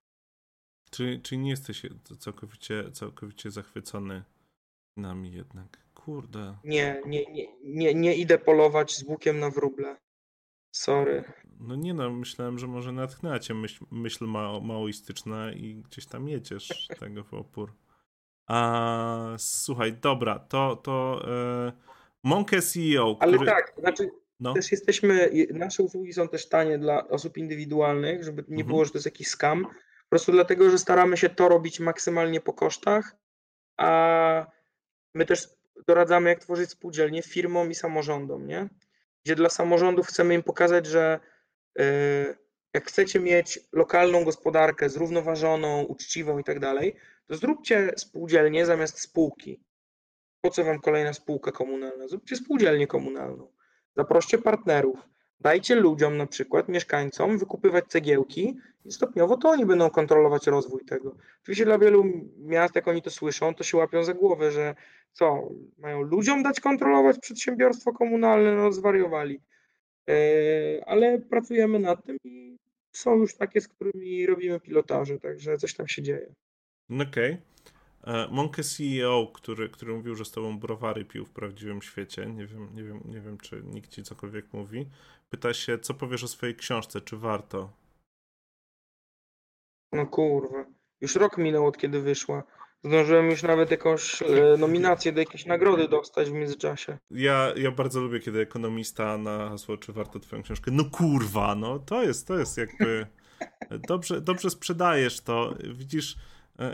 [0.91, 1.83] Czyli, czyli nie jesteś
[2.19, 4.23] całkowicie, całkowicie zachwycony
[4.97, 5.79] nami jednak.
[6.05, 6.57] Kurde.
[6.65, 9.97] Nie, nie, nie, nie, nie idę polować z łukiem na wróble.
[10.73, 11.25] Sorry.
[11.61, 16.29] No nie no, myślałem, że może natchnęła cię myśl, myśl mao, maoistyczna i gdzieś tam
[16.29, 17.73] jedziesz tego w opór.
[18.47, 21.23] A słuchaj, dobra, to, to
[21.69, 21.73] e,
[22.25, 23.51] Monke CEO, Ale który...
[23.51, 24.11] tak, to znaczy
[24.41, 28.67] No, też jesteśmy, nasze usługi są też tanie dla osób indywidualnych, żeby nie Mhm.
[28.67, 29.65] było, że to jest jakiś scam.
[29.65, 33.17] Po prostu dlatego, że staramy się to robić maksymalnie po kosztach,
[33.77, 34.47] a
[35.15, 35.49] my też
[35.87, 38.69] doradzamy, jak tworzyć spółdzielnie firmom i samorządom, nie?
[39.25, 41.21] Gdzie dla samorządów chcemy im pokazać, że
[41.77, 41.85] yy,
[42.75, 46.97] jak chcecie mieć lokalną gospodarkę zrównoważoną, uczciwą i tak dalej,
[47.27, 49.65] to zróbcie spółdzielnię zamiast spółki.
[50.41, 52.09] Po co wam kolejna spółka komunalna?
[52.09, 53.53] Zróbcie spółdzielnię komunalną.
[53.97, 54.99] Zaproście partnerów.
[55.41, 61.17] Dajcie ludziom, na przykład mieszkańcom, wykupywać cegiełki i stopniowo to oni będą kontrolować rozwój tego.
[61.43, 62.05] Oczywiście dla wielu
[62.39, 64.75] miast, jak oni to słyszą, to się łapią za głowę, że
[65.13, 65.49] co,
[65.79, 68.57] mają ludziom dać kontrolować przedsiębiorstwo komunalne?
[68.57, 69.41] No zwariowali.
[70.07, 70.15] Yy,
[70.87, 72.59] ale pracujemy nad tym i
[72.93, 76.35] są już takie, z którymi robimy pilotaże, także coś tam się dzieje.
[76.89, 77.33] no okej.
[77.33, 77.39] E,
[78.31, 82.75] Monke CEO, który, który mówił, że z tobą browary pił w prawdziwym świecie, nie wiem,
[82.75, 84.87] nie wiem, nie wiem czy nikt ci cokolwiek mówi,
[85.31, 87.73] pyta się, co powiesz o swojej książce, czy warto?
[89.93, 90.65] No kurwa.
[91.01, 92.43] Już rok minął od kiedy wyszła.
[92.85, 96.99] Zdążyłem już nawet jakąś e, nominację do jakiejś nagrody dostać w międzyczasie.
[97.11, 100.71] Ja, ja bardzo lubię, kiedy ekonomista na hasło, czy warto twoją książkę.
[100.71, 103.07] No kurwa, no to jest, to jest jakby.
[103.89, 105.55] Dobrze, dobrze sprzedajesz to.
[105.75, 106.19] Widzisz, e,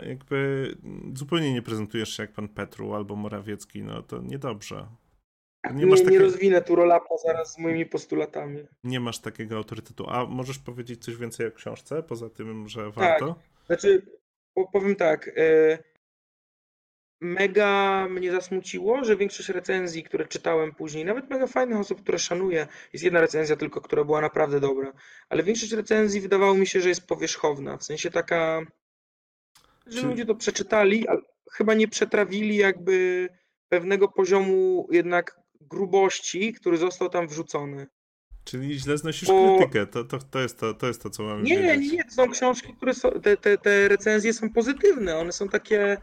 [0.07, 0.71] jakby
[1.15, 4.87] zupełnie nie prezentujesz się jak pan Petru albo Morawiecki, no to niedobrze.
[5.71, 8.67] Nie Nie, masz, nie rozwinę tu rolapa zaraz z moimi postulatami.
[8.83, 10.09] nie masz takiego autorytetu.
[10.09, 12.93] A możesz powiedzieć coś więcej o książce, poza tym, że Tak.
[12.95, 13.35] warto?
[13.67, 14.05] Znaczy,
[14.53, 15.31] po- powiem tak.
[15.37, 15.77] e,
[17.21, 22.67] Mega mnie zasmuciło, że większość recenzji, które czytałem później, nawet mega fajnych osób, które szanuję,
[22.93, 24.93] jest jedna recenzja tylko, która była naprawdę dobra,
[25.29, 28.61] ale większość recenzji wydawało mi się, że jest powierzchowna, w sensie taka,
[29.89, 33.29] że Czy- ludzie to przeczytali, ale chyba nie przetrawili jakby
[33.69, 37.87] pewnego poziomu jednak grubości, który został tam wrzucony.
[38.43, 39.87] Czyli źle znosisz Bo- krytykę.
[39.87, 41.91] To, to, to, jest to, to jest to, co mamy Nie, wiedzieć.
[41.91, 45.49] nie, nie, to są książki, które są, te, te, te recenzje są pozytywne, one są
[45.49, 45.97] takie,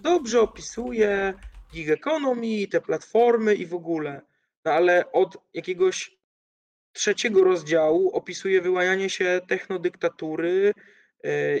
[0.00, 1.34] dobrze opisuje
[1.72, 4.20] gig economy, te platformy i w ogóle,
[4.64, 6.16] no ale od jakiegoś
[6.92, 10.72] trzeciego rozdziału opisuje wyłanianie się technodyktatury,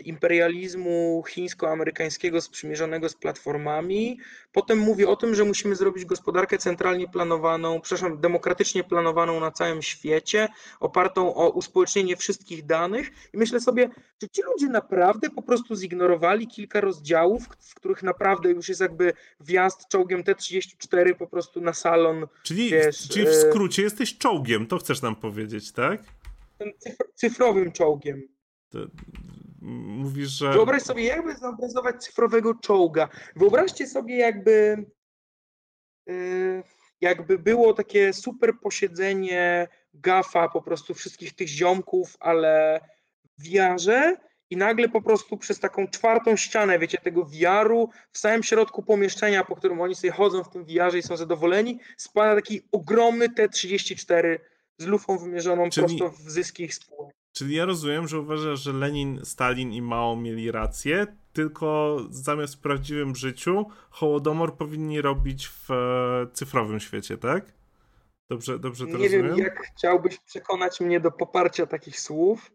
[0.04, 4.18] imperializmu chińsko-amerykańskiego sprzymierzonego z platformami.
[4.52, 9.82] Potem mówi o tym, że musimy zrobić gospodarkę centralnie planowaną, przepraszam, demokratycznie planowaną na całym
[9.82, 10.48] świecie,
[10.80, 13.10] opartą o uspołecznienie wszystkich danych.
[13.34, 18.50] I myślę sobie, czy ci ludzie naprawdę po prostu zignorowali kilka rozdziałów, w których naprawdę
[18.50, 23.50] już jest jakby wjazd czołgiem T-34 po prostu na salon, Czyli, wiesz, czyli w e-
[23.50, 26.02] skrócie jesteś czołgiem, to chcesz nam powiedzieć, tak?
[27.14, 28.22] cyfrowym czołgiem.
[28.70, 28.78] To,
[29.66, 30.52] mówisz, że.
[30.52, 33.08] Wyobraź sobie, jakby zobrazować cyfrowego czołga.
[33.36, 34.84] Wyobraźcie sobie, jakby,
[36.06, 36.62] yy,
[37.00, 42.80] jakby było takie super posiedzenie gafa po prostu wszystkich tych ziomków, ale
[43.38, 44.16] w VR-ze
[44.50, 49.44] i nagle po prostu przez taką czwartą ścianę, wiecie, tego VR-u w samym środku pomieszczenia,
[49.44, 54.38] po którym oni sobie chodzą w tym VR-ze i są zadowoleni, spada taki ogromny T-34
[54.78, 57.16] z lufą wymierzoną Czyli- prosto w zyski ich spółek.
[57.36, 62.58] Czyli ja rozumiem, że uważasz, że Lenin, Stalin i Mao mieli rację, tylko zamiast w
[62.58, 67.52] prawdziwym życiu Hołodomor powinni robić w e, cyfrowym świecie, tak?
[68.30, 69.26] Dobrze, dobrze to Nie rozumiem?
[69.26, 72.50] wiem, jak chciałbyś przekonać mnie do poparcia takich słów.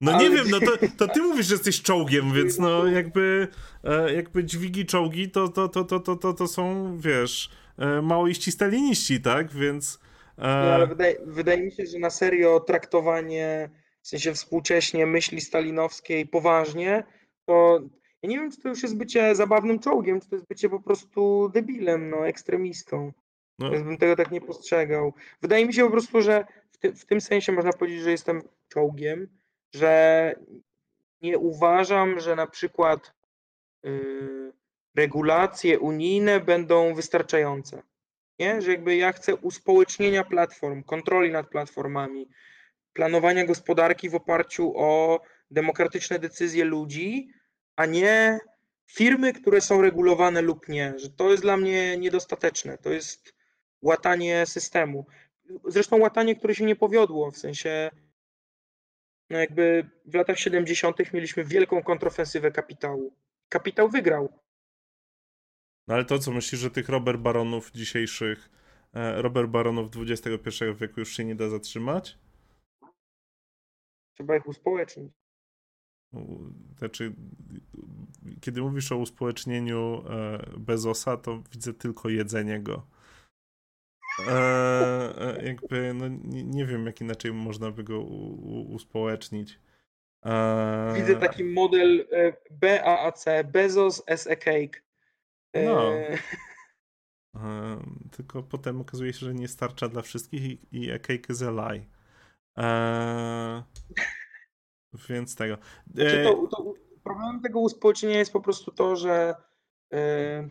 [0.00, 3.48] No nie ale- wiem, no to, to ty mówisz, że jesteś czołgiem, więc no jakby,
[3.84, 8.52] e, jakby dźwigi czołgi to, to, to, to, to, to, to są, wiesz, e, maoiści
[8.52, 9.52] staliniści, tak?
[9.52, 9.98] Więc...
[10.38, 13.70] Nie, ale E, wydaje, wydaje mi się, że na serio traktowanie,
[14.04, 17.04] w sensie współcześnie myśli stalinowskiej poważnie,
[17.46, 17.80] to
[18.22, 20.80] ja nie wiem, czy to już jest bycie zabawnym czołgiem, czy to jest bycie po
[20.80, 23.12] prostu debilem, no, ekstremistą.
[23.58, 25.12] no, Więc bym tego tak nie postrzegał.
[25.42, 28.42] Wydaje mi się po prostu, że w, ty, w tym sensie można powiedzieć, że jestem
[28.68, 29.28] czołgiem,
[29.74, 30.34] że
[31.22, 33.14] nie uważam, że na przykład
[33.82, 34.52] yy,
[34.94, 37.82] regulacje unijne będą wystarczające.
[38.38, 38.62] Nie?
[38.62, 42.28] Że jakby ja chcę uspołecznienia platform, kontroli nad platformami,
[42.94, 47.28] planowania gospodarki w oparciu o demokratyczne decyzje ludzi,
[47.76, 48.38] a nie
[48.86, 50.94] firmy, które są regulowane lub nie.
[50.98, 52.78] Że to jest dla mnie niedostateczne.
[52.78, 53.34] To jest
[53.82, 55.06] łatanie systemu.
[55.68, 57.90] Zresztą łatanie, które się nie powiodło, w sensie
[59.30, 61.12] no jakby w latach 70.
[61.12, 63.16] mieliśmy wielką kontrofensywę kapitału.
[63.48, 64.40] Kapitał wygrał.
[65.86, 68.50] No ale to co myślisz, że tych Robert Baronów dzisiejszych,
[68.94, 72.18] e, Robert Baronów XXI wieku już się nie da zatrzymać?
[74.14, 75.12] Trzeba ich uspołecznić.
[76.78, 77.14] Znaczy,
[78.40, 82.86] kiedy mówisz o uspołecznieniu e, Bezosa, to widzę tylko jedzenie go.
[84.28, 89.58] E, jakby, no nie, nie, wiem, jak inaczej można by go u, u, uspołecznić.
[90.26, 90.92] E...
[90.96, 92.06] Widzę taki model
[92.50, 94.82] BAAC, Bezos as a cake.
[95.54, 95.92] No.
[97.34, 97.78] E,
[98.10, 101.50] tylko potem okazuje się, że nie starcza dla wszystkich i, i a cake is a
[101.50, 101.84] lie.
[102.58, 103.62] E,
[105.08, 105.58] więc tego.
[105.94, 106.74] Znaczy to, to,
[107.04, 109.34] problemem tego uspołecznienia jest po prostu to, że
[109.92, 110.48] e,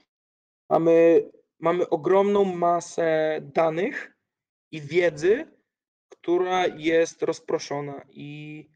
[0.69, 4.17] mamy, mamy ogromną masę danych
[4.71, 5.47] i wiedzy,
[6.09, 8.69] która jest rozproszona i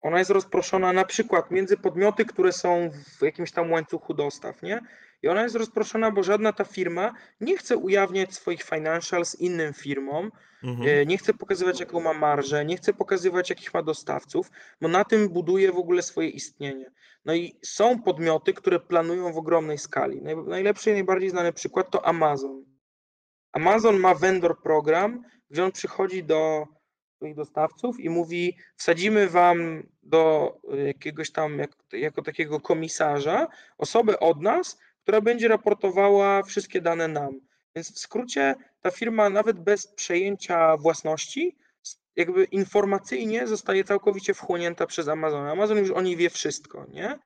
[0.00, 4.80] ona jest rozproszona na przykład między podmioty, które są w jakimś tam łańcuchu dostaw, nie?
[5.22, 10.30] I ona jest rozproszona, bo żadna ta firma nie chce ujawniać swoich financials innym firmom,
[10.62, 10.88] mhm.
[10.88, 15.04] E, nie chce pokazywać, jaką ma marżę, nie chce pokazywać, jakich ma dostawców, bo na
[15.04, 16.90] tym buduje w ogóle swoje istnienie.
[17.24, 20.22] No i są podmioty, które planują w ogromnej skali.
[20.46, 22.64] Najlepszy i najbardziej znany przykład to Amazon.
[23.52, 26.66] Amazon ma vendor program, gdzie on przychodzi do
[27.16, 30.52] swoich dostawców i mówi: Wsadzimy wam do
[30.86, 33.46] jakiegoś tam, jak, jako takiego komisarza,
[33.78, 37.40] osobę od nas, która będzie raportowała wszystkie dane nam.
[37.76, 41.56] Więc w skrócie ta firma nawet bez przejęcia własności,
[42.16, 45.46] jakby informacyjnie zostaje całkowicie wchłonięta przez Amazon.
[45.46, 47.18] Amazon już o niej wie wszystko, nie?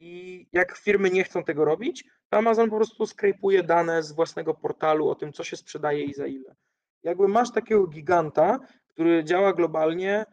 [0.00, 4.54] I jak firmy nie chcą tego robić, to Amazon po prostu skrejpuje dane z własnego
[4.54, 6.54] portalu o tym, co się sprzedaje i za ile.
[7.02, 8.58] Jakby masz takiego giganta,
[8.88, 10.24] który działa globalnie,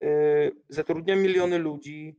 [0.00, 2.16] yy, zatrudnia miliony ludzi,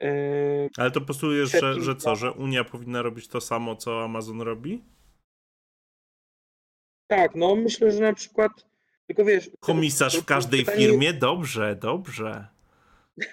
[0.00, 4.40] Yy, Ale to postulujesz, że, że co, że Unia powinna robić to samo, co Amazon
[4.40, 4.84] robi?
[7.06, 8.52] Tak, no myślę, że na przykład,
[9.06, 9.50] tylko wiesz...
[9.60, 11.12] Komisarz w każdej firmie?
[11.12, 12.46] Dobrze, dobrze.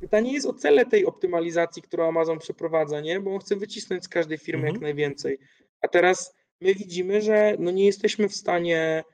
[0.00, 3.20] Pytanie jest o cele tej optymalizacji, którą Amazon przeprowadza, nie?
[3.20, 4.74] Bo on chce wycisnąć z każdej firmy mhm.
[4.74, 5.38] jak najwięcej.
[5.80, 9.04] A teraz my widzimy, że no nie jesteśmy w stanie...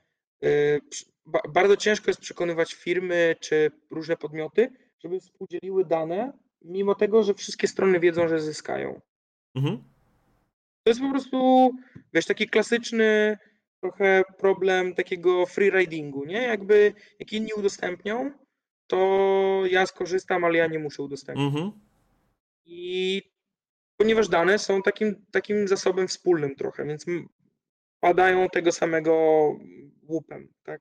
[0.40, 0.80] Yy,
[1.48, 4.72] bardzo ciężko jest przekonywać firmy czy różne podmioty,
[5.02, 6.32] żeby współdzieliły dane
[6.66, 9.01] mimo tego, że wszystkie strony wiedzą, że zyskają.
[9.55, 9.76] Mhm.
[10.82, 11.70] To jest po prostu,
[12.14, 13.38] wiesz, taki klasyczny
[13.80, 16.43] trochę problem takiego freeridingu, nie?
[16.43, 18.30] Jakby jak inni udostępnią,
[18.86, 21.47] to ja skorzystam, ale ja nie muszę udostępnić.
[21.47, 21.72] Mhm.
[22.66, 23.22] I
[23.97, 27.06] ponieważ dane są takim, takim zasobem wspólnym trochę, więc
[28.01, 29.12] padają tego samego
[30.09, 30.80] łupem, tak?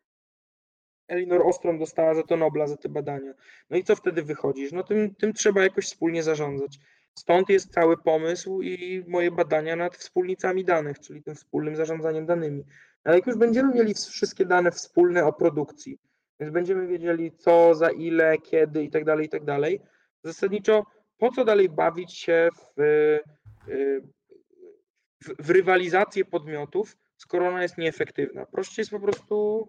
[1.08, 3.34] Elinor Ostrom dostała za to Nobla, za te badania.
[3.70, 4.72] No i co wtedy wychodzisz?
[4.72, 6.80] No tym, tym trzeba jakoś wspólnie zarządzać.
[7.20, 12.64] Stąd jest cały pomysł i moje badania nad wspólnicami danych, czyli tym wspólnym zarządzaniem danymi.
[13.04, 16.00] Ale jak już będziemy mieli wszystkie dane wspólne o produkcji,
[16.40, 19.82] więc będziemy wiedzieli co, za ile, kiedy i tak dalej, i tak dalej,
[20.24, 20.84] zasadniczo
[21.18, 23.20] po co dalej bawić się w,
[25.24, 28.46] w, w rywalizację podmiotów, skoro ona jest nieefektywna.
[28.46, 29.68] Prościej jest po prostu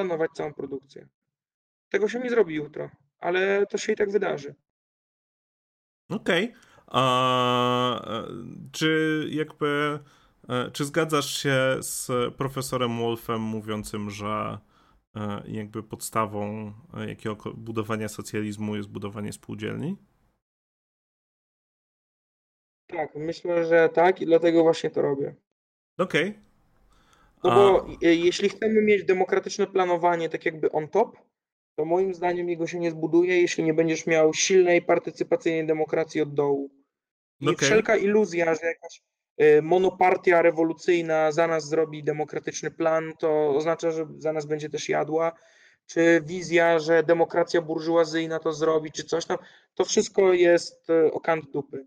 [0.00, 1.08] planować całą produkcję.
[1.88, 4.54] Tego się nie zrobi jutro, ale to się i tak wydarzy.
[6.08, 6.44] Okej.
[6.44, 6.60] Okay.
[6.86, 8.26] A
[8.72, 9.98] czy jakby
[10.48, 14.58] e, czy zgadzasz się z profesorem Wolfem mówiącym, że
[15.16, 19.96] e, jakby podstawą e, jakiego budowania socjalizmu jest budowanie spółdzielni?
[22.86, 25.34] Tak, myślę, że tak i dlatego właśnie to robię.
[25.98, 26.28] Okej.
[26.28, 26.49] Okay.
[27.44, 28.06] No bo A...
[28.06, 31.16] jeśli chcemy mieć demokratyczne planowanie tak jakby on top,
[31.76, 36.34] to moim zdaniem jego się nie zbuduje, jeśli nie będziesz miał silnej partycypacyjnej demokracji od
[36.34, 36.70] dołu.
[37.40, 37.66] I okay.
[37.66, 39.02] wszelka iluzja, że jakaś
[39.42, 44.88] y, monopartia rewolucyjna za nas zrobi demokratyczny plan, to oznacza, że za nas będzie też
[44.88, 45.32] jadła,
[45.86, 49.38] czy wizja, że demokracja burżuazyjna to zrobi, czy coś tam,
[49.74, 51.86] to wszystko jest y, o kant dupy.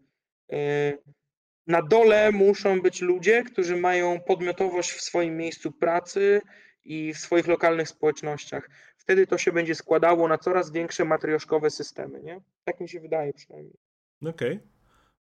[1.68, 6.42] Na dole muszą być ludzie, którzy mają podmiotowość w swoim miejscu pracy
[6.84, 8.70] i w swoich lokalnych społecznościach.
[8.98, 12.42] Wtedy to się będzie składało na coraz większe matrioszkowe systemy, nie?
[12.64, 13.78] Tak mi się wydaje przynajmniej.
[14.22, 14.60] Okej.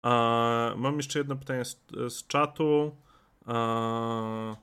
[0.03, 0.77] Okay.
[0.77, 2.97] Mam jeszcze jedno pytanie z, z czatu.
[3.47, 4.57] A,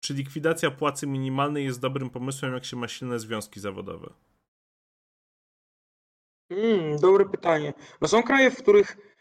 [0.00, 4.12] czy likwidacja płacy minimalnej jest dobrym pomysłem, jak się ma silne związki zawodowe?
[6.50, 7.74] Mm, dobre pytanie.
[8.00, 9.15] No są kraje, w których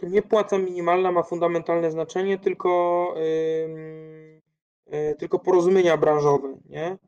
[0.00, 6.98] to nie płaca minimalna ma fundamentalne znaczenie, tylko, yy, tylko porozumienia branżowe, nie?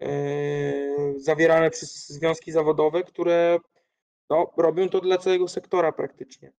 [0.00, 3.58] Yy, zawierane przez związki zawodowe, które
[4.30, 6.52] no, robią to dla całego sektora praktycznie.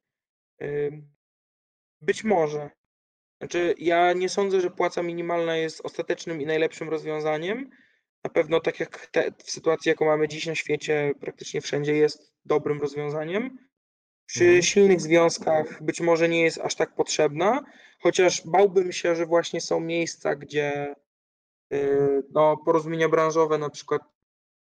[2.02, 2.70] Być może.
[3.38, 7.70] Znaczy, ja nie sądzę, że płaca minimalna jest ostatecznym i najlepszym rozwiązaniem.
[8.24, 12.34] Na pewno, tak jak te, w sytuacji, jaką mamy dziś na świecie, praktycznie wszędzie jest
[12.46, 13.58] dobrym rozwiązaniem.
[14.26, 14.62] Przy mhm.
[14.62, 17.64] silnych związkach być może nie jest aż tak potrzebna,
[18.00, 20.96] chociaż bałbym się, że właśnie są miejsca, gdzie
[21.74, 24.02] y, no, porozumienia branżowe na przykład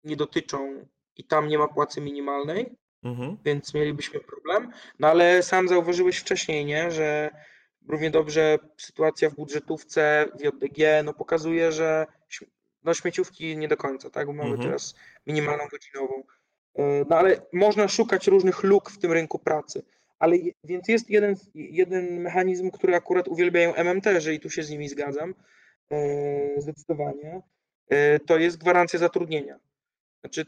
[0.04, 3.38] nie dotyczą i tam nie ma płacy minimalnej, mhm.
[3.46, 4.72] więc mielibyśmy problem.
[5.00, 7.30] No ale sam zauważyłeś wcześniej, nie, że
[7.88, 12.06] równie dobrze sytuacja w budżetówce, w JDG, no pokazuje, że
[12.84, 14.70] no śmieciówki nie do końca, tak, bo mamy mhm.
[14.70, 14.96] teraz
[15.28, 16.24] minimalną godzinową.
[16.76, 19.84] E, no ale można szukać różnych luk w tym rynku pracy.
[20.20, 24.90] Ale więc jest jeden, jeden mechanizm, który akurat uwielbiają MMT-że i tu się z nimi
[24.90, 25.36] zgadzam
[25.92, 27.42] e, zdecydowanie.
[27.90, 29.60] E, to jest gwarancja zatrudnienia.
[30.22, 30.46] Znaczy,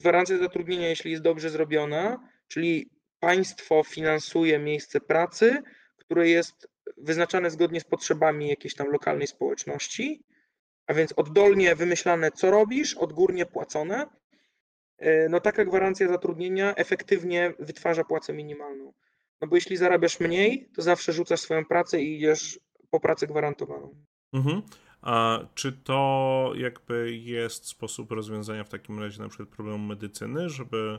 [0.00, 2.90] gwarancja zatrudnienia, jeśli jest dobrze zrobiona, czyli
[3.20, 5.62] państwo finansuje miejsce pracy,
[5.96, 10.24] które jest wyznaczane zgodnie z potrzebami jakiejś tam lokalnej społeczności,
[10.86, 14.06] a więc oddolnie wymyślane, co robisz, odgórnie płacone,
[15.30, 18.92] no taka gwarancja zatrudnienia efektywnie wytwarza płacę minimalną.
[19.40, 22.60] No bo jeśli zarabiasz mniej, to zawsze rzucasz swoją pracę i idziesz
[22.90, 23.94] po pracę gwarantowaną.
[24.32, 24.62] Mhm.
[25.02, 30.98] A czy to jakby jest sposób rozwiązania w takim razie na przykład problemu medycyny, żeby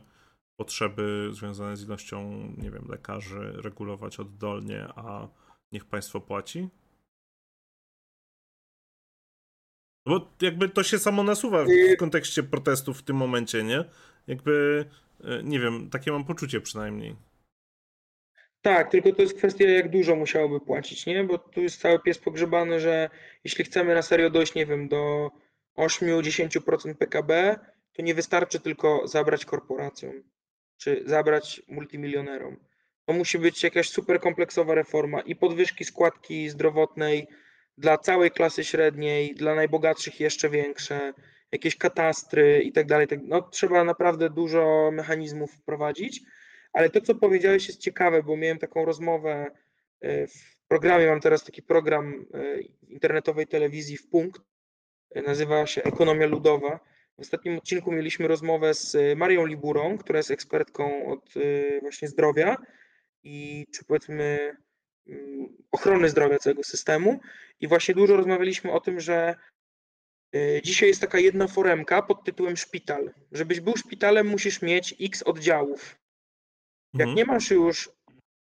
[0.56, 5.28] potrzeby związane z ilością, nie wiem, lekarzy regulować oddolnie, a
[5.72, 6.70] niech państwo płaci?
[10.06, 13.86] Bo jakby to się samo nasuwa w, w kontekście protestów w tym momencie, nie?
[14.28, 14.86] Jakby,
[15.24, 17.16] e, nie wiem, takie mam poczucie przynajmniej.
[18.62, 21.24] Tak, tylko to jest kwestia, jak dużo musiałoby płacić, nie?
[21.24, 23.10] Bo tu jest cały pies pogrzebany, że
[23.44, 25.32] jeśli chcemy na serio dojść, nie wiem, do
[25.78, 27.60] 8-10% PKB,
[27.94, 30.24] to nie wystarczy tylko zabrać korporacjom,
[30.78, 32.58] czy zabrać multimilionerom.
[33.06, 37.28] To musi być jakaś super kompleksowa reforma i podwyżki składki zdrowotnej,
[37.78, 41.14] dla całej klasy średniej, dla najbogatszych jeszcze większe,
[41.52, 43.08] jakieś katastry i tak dalej.
[43.08, 46.22] Tak, no, trzeba naprawdę dużo mechanizmów wprowadzić,
[46.74, 49.52] ale to, co powiedziałeś, jest ciekawe, bo miałem taką rozmowę
[50.02, 54.42] e, w programie, mam teraz taki program e, internetowej telewizji w punkt,
[55.16, 56.80] e, nazywa się Ekonomia Ludowa.
[57.18, 61.34] W ostatnim odcinku mieliśmy rozmowę z Marią Liburą, która jest ekspertką od
[61.82, 62.58] właśnie zdrowia
[63.24, 64.56] i czy powiedzmy
[65.72, 67.20] ochrony zdrowia całego systemu.
[67.60, 69.36] I właśnie dużo rozmawialiśmy o tym, że
[70.36, 73.14] y, dzisiaj jest taka jedna foremka pod tytułem szpital.
[73.32, 75.96] Żebyś był szpitalem, musisz mieć x oddziałów.
[76.94, 77.18] Jak mhm.
[77.18, 77.90] nie masz już,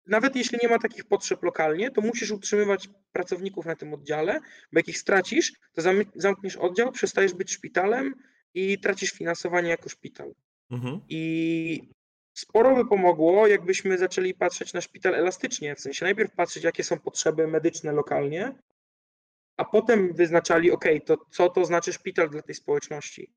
[0.06, 4.40] nawet jeśli nie ma takich potrzeb lokalnie, to musisz utrzymywać pracowników na tym oddziale,
[4.72, 5.82] bo jak ich stracisz, to
[6.14, 8.14] zamkniesz oddział, przestajesz być szpitalem
[8.54, 10.34] i tracisz finansowanie jako szpital.
[10.70, 11.00] Mhm.
[11.08, 11.88] I
[12.34, 16.98] sporo by pomogło, jakbyśmy zaczęli patrzeć na szpital elastycznie, w sensie najpierw patrzeć, jakie są
[16.98, 18.54] potrzeby medyczne lokalnie,
[19.56, 23.30] a potem wyznaczali, ok, to co to znaczy szpital dla tej społeczności.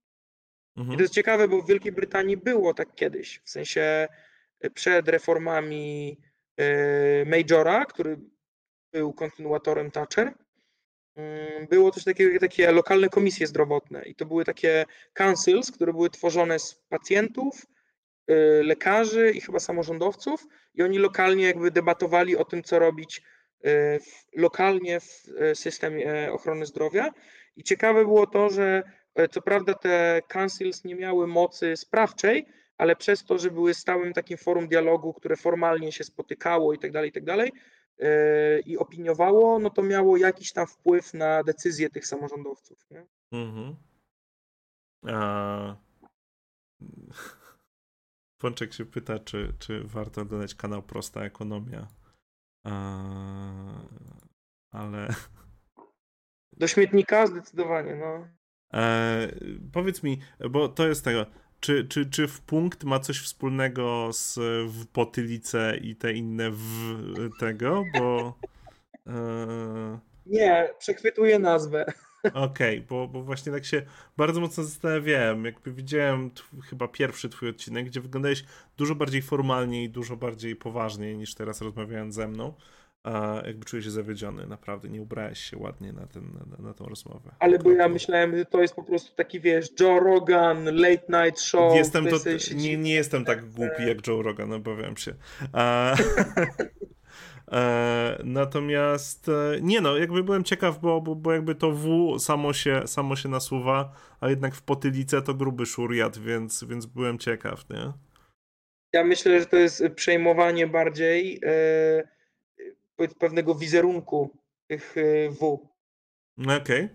[0.77, 0.93] Mhm.
[0.93, 4.07] I to jest ciekawe, bo w Wielkiej Brytanii było tak kiedyś, w sensie
[4.59, 6.17] e, przed reformami
[6.57, 8.17] e, Majora, który
[8.91, 10.33] był kontynuatorem Thatcher,
[11.15, 16.09] mm, było też takie, takie lokalne komisje zdrowotne i to były takie councils, które były
[16.09, 17.65] tworzone z pacjentów,
[18.63, 23.21] lekarzy i chyba samorządowców i oni lokalnie jakby debatowali o tym, co robić
[23.65, 23.99] E,
[24.35, 27.13] lokalnie w e, systemie e, ochrony zdrowia.
[27.55, 28.83] I ciekawe było to, że
[29.31, 32.45] co prawda te councils nie miały mocy sprawczej,
[32.77, 36.91] ale przez to, że były stałym takim forum dialogu, które formalnie się spotykało i tak
[36.91, 37.51] dalej, i tak dalej,
[38.65, 42.85] i opiniowało, no to miało jakiś tam wpływ na decyzje tych samorządowców.
[42.91, 43.05] Nie?
[43.31, 43.75] Mhm.
[48.37, 51.87] Pączek się pyta, czy, czy warto oglądać kanał Prosta Ekonomia.
[54.71, 55.07] Ale.
[56.57, 58.27] Do śmietnika zdecydowanie, no.
[58.73, 59.27] E,
[59.73, 60.19] powiedz mi,
[60.49, 61.25] bo to jest tego.
[61.59, 64.35] Czy, czy, czy w punkt ma coś wspólnego z
[64.67, 66.59] w potylice i te inne w
[67.39, 67.83] tego?
[67.99, 68.39] Bo.
[69.07, 69.99] E...
[70.25, 71.85] Nie, przechwytuję nazwę.
[72.33, 73.81] Okej, okay, bo, bo właśnie tak się
[74.17, 75.45] bardzo mocno zastanawiałem.
[75.45, 76.31] Jakby widziałem
[76.69, 78.43] chyba pierwszy twój odcinek, gdzie wyglądałeś
[78.77, 82.53] dużo bardziej formalnie i dużo bardziej poważnie niż teraz rozmawiając ze mną.
[83.03, 86.23] A jakby czuję się zawiedziony, naprawdę nie ubrałeś się ładnie na, ten,
[86.57, 87.31] na, na tą rozmowę.
[87.39, 91.41] Ale bo ja myślałem, że to jest po prostu taki, wiesz, Joe Rogan, late night
[91.41, 91.75] show.
[91.75, 92.17] Jestem to,
[92.55, 95.13] nie, nie jestem tak głupi jak Joe Rogan, obawiam się.
[95.53, 95.95] A...
[97.51, 102.53] E, natomiast e, nie no, jakby byłem ciekaw, bo, bo, bo jakby to W samo
[102.53, 107.69] się, samo się nasuwa, a jednak w potylicę to gruby szuriat, więc, więc byłem ciekaw,
[107.69, 107.93] nie?
[108.93, 114.37] Ja myślę, że to jest przejmowanie bardziej e, pewnego wizerunku
[114.67, 114.95] tych
[115.39, 115.67] W.
[116.39, 116.57] Okej.
[116.57, 116.89] Okay.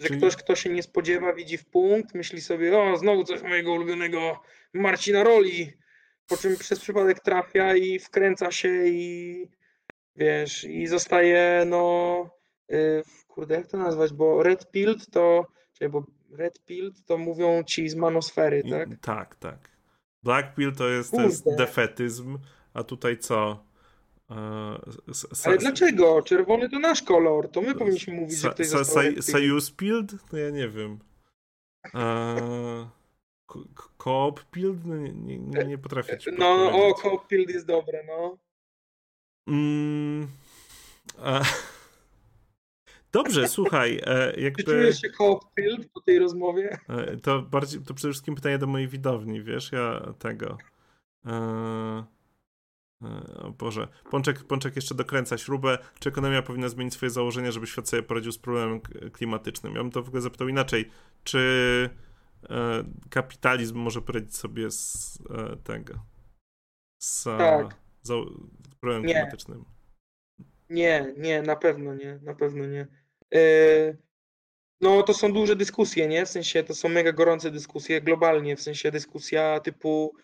[0.00, 0.20] Że Czyli...
[0.20, 4.42] ktoś, kto się nie spodziewa, widzi w punkt, myśli sobie, o, znowu coś mojego ulubionego
[4.72, 5.72] Marcina Roli,
[6.28, 9.48] po czym przez przypadek trafia i wkręca się i
[10.16, 12.30] wiesz, i zostaje no
[12.68, 17.62] yy, kurde, jak to nazwać, bo red pilled to, czyli bo red pilled to mówią
[17.62, 18.90] ci z manosfery, tak?
[18.90, 19.58] I, tak, tak.
[20.22, 22.38] Black pill to jest, to jest defetyzm,
[22.74, 23.64] a tutaj co?
[24.30, 24.34] E,
[25.44, 26.22] Ale dlaczego?
[26.22, 29.02] Czerwony to nasz kolor, to my powinniśmy mówić, że ktoś został
[29.76, 30.12] pilled?
[30.32, 30.98] No ja nie wiem.
[31.94, 32.88] E,
[33.98, 34.84] Coop Build?
[34.84, 38.38] No nie, nie, nie, potrafię ci No, no o, Coop Build jest dobre, no.
[39.48, 40.28] Mm,
[41.18, 41.42] a...
[43.12, 44.64] Dobrze, słuchaj, e, jakby...
[44.64, 46.78] Czy czujesz się Coop Build po tej rozmowie?
[46.88, 50.58] E, to bardziej, to przede wszystkim pytanie do mojej widowni, wiesz, ja tego...
[51.26, 52.06] E, e...
[53.36, 55.78] O Boże, Pączek, Pączek jeszcze dokręca śrubę.
[56.00, 58.80] Czy ekonomia powinna zmienić swoje założenia, żeby świat sobie poradził z problemem
[59.12, 59.74] klimatycznym?
[59.74, 60.90] Ja bym to w ogóle zapytał inaczej.
[61.24, 62.05] Czy E,
[63.10, 65.94] kapitalizm może poradzić sobie z e, tego.
[66.98, 67.76] Z, tak.
[68.02, 68.12] z
[68.80, 69.14] problemem nie.
[69.14, 69.64] klimatycznym.
[70.70, 72.86] Nie, nie, na pewno nie, na pewno nie.
[73.34, 73.40] E,
[74.80, 76.26] no to są duże dyskusje, nie?
[76.26, 80.14] W sensie to są mega gorące dyskusje globalnie, w sensie dyskusja typu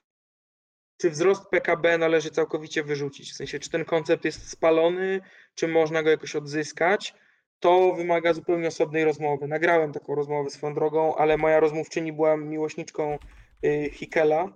[0.96, 5.20] czy wzrost PKB należy całkowicie wyrzucić, w sensie czy ten koncept jest spalony,
[5.54, 7.14] czy można go jakoś odzyskać
[7.62, 9.48] to wymaga zupełnie osobnej rozmowy.
[9.48, 13.18] Nagrałem taką rozmowę swoją drogą, ale moja rozmówczyni była miłośniczką
[13.64, 14.52] y, Hikela,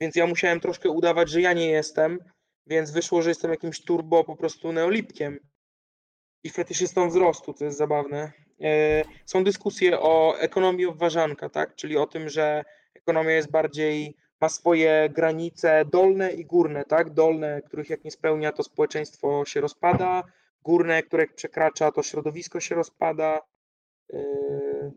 [0.00, 2.18] więc ja musiałem troszkę udawać, że ja nie jestem,
[2.66, 5.38] więc wyszło, że jestem jakimś turbo po prostu neolipkiem
[6.44, 8.32] i fetyszystą wzrostu, to jest zabawne.
[8.60, 8.64] Y,
[9.26, 11.74] są dyskusje o ekonomii obważanka, tak?
[11.74, 12.64] czyli o tym, że
[12.94, 17.10] ekonomia jest bardziej, ma swoje granice dolne i górne, tak?
[17.10, 20.22] Dolne, których jak nie spełnia, to społeczeństwo się rozpada,
[20.66, 23.40] górne, które przekracza, to środowisko się rozpada.
[24.12, 24.92] Yy,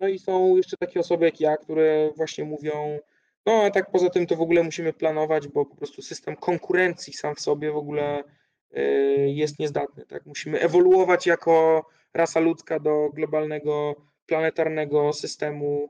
[0.00, 2.98] no i są jeszcze takie osoby jak ja, które właśnie mówią,
[3.46, 7.12] no a tak poza tym to w ogóle musimy planować, bo po prostu system konkurencji
[7.12, 8.24] sam w sobie w ogóle
[8.70, 10.06] yy, jest niezdatny.
[10.06, 10.26] Tak?
[10.26, 11.84] Musimy ewoluować jako
[12.14, 13.94] rasa ludzka do globalnego,
[14.26, 15.88] planetarnego systemu,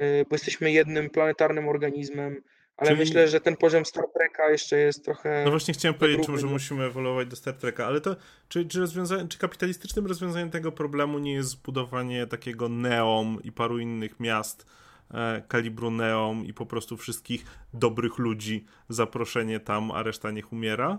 [0.00, 2.42] yy, bo jesteśmy jednym planetarnym organizmem
[2.76, 3.00] ale Czyli...
[3.00, 5.42] myślę, że ten poziom Star Treka jeszcze jest trochę.
[5.44, 8.16] No właśnie chciałem powiedzieć, że musimy ewoluować do Star Treka, ale to
[8.48, 13.78] czy, czy, rozwiązanie, czy kapitalistycznym rozwiązaniem tego problemu nie jest zbudowanie takiego Neom i paru
[13.78, 14.66] innych miast
[15.10, 17.44] e, kalibru Neom i po prostu wszystkich
[17.74, 20.98] dobrych ludzi zaproszenie tam, a reszta niech umiera?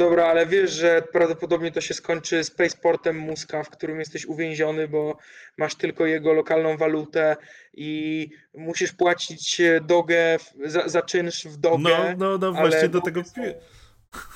[0.00, 5.18] Dobra, ale wiesz, że prawdopodobnie to się skończy spaceportem Muska, w którym jesteś uwięziony, bo
[5.58, 7.36] masz tylko jego lokalną walutę
[7.74, 12.14] i musisz płacić dogę za, za czynsz w dogę.
[12.18, 13.24] No, no, no właśnie do tego...
[13.24, 13.42] Są...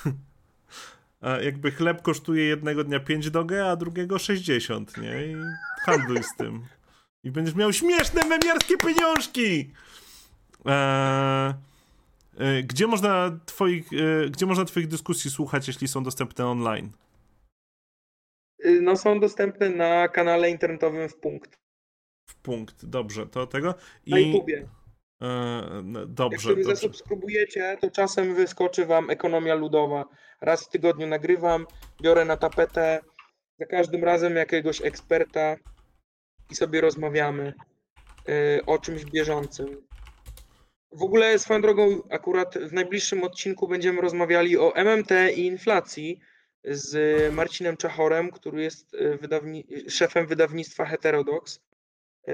[1.21, 5.25] A jakby chleb kosztuje jednego dnia 5 dogę, a drugiego 60, nie?
[5.25, 5.35] I
[5.85, 6.65] handluj z tym.
[7.23, 9.73] I będziesz miał śmieszne memiarskie pieniążki!
[10.65, 11.53] Eee...
[12.37, 16.91] E, gdzie można, twoich, e, gdzie można Twoich dyskusji słuchać, jeśli są dostępne online?
[18.65, 21.59] Y, no, są dostępne na kanale internetowym w punkt.
[22.29, 23.75] W punkt, dobrze, to tego.
[24.05, 24.11] I...
[24.11, 24.67] Na YouTubie.
[25.21, 26.33] E, no, dobrze.
[26.33, 26.75] Jak sobie dobrze.
[26.75, 30.05] zasubskrybujecie, to czasem wyskoczy Wam ekonomia ludowa.
[30.41, 31.65] Raz w tygodniu nagrywam,
[32.01, 33.01] biorę na tapetę
[33.59, 35.55] za każdym razem jakiegoś eksperta
[36.51, 37.53] i sobie rozmawiamy
[38.29, 39.87] y, o czymś bieżącym.
[40.95, 46.19] W ogóle swoją drogą, akurat w najbliższym odcinku będziemy rozmawiali o MMT i inflacji
[46.63, 51.61] z Marcinem Czachorem, który jest e, wydawni szefem wydawnictwa Heterodox.
[52.27, 52.33] E,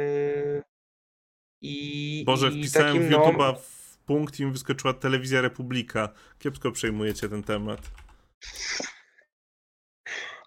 [1.61, 6.09] I, Boże, i wpisałem takim, w YouTube'a w punkt i mi wyskoczyła Telewizja Republika.
[6.39, 7.91] Kiepsko przejmujecie ten temat.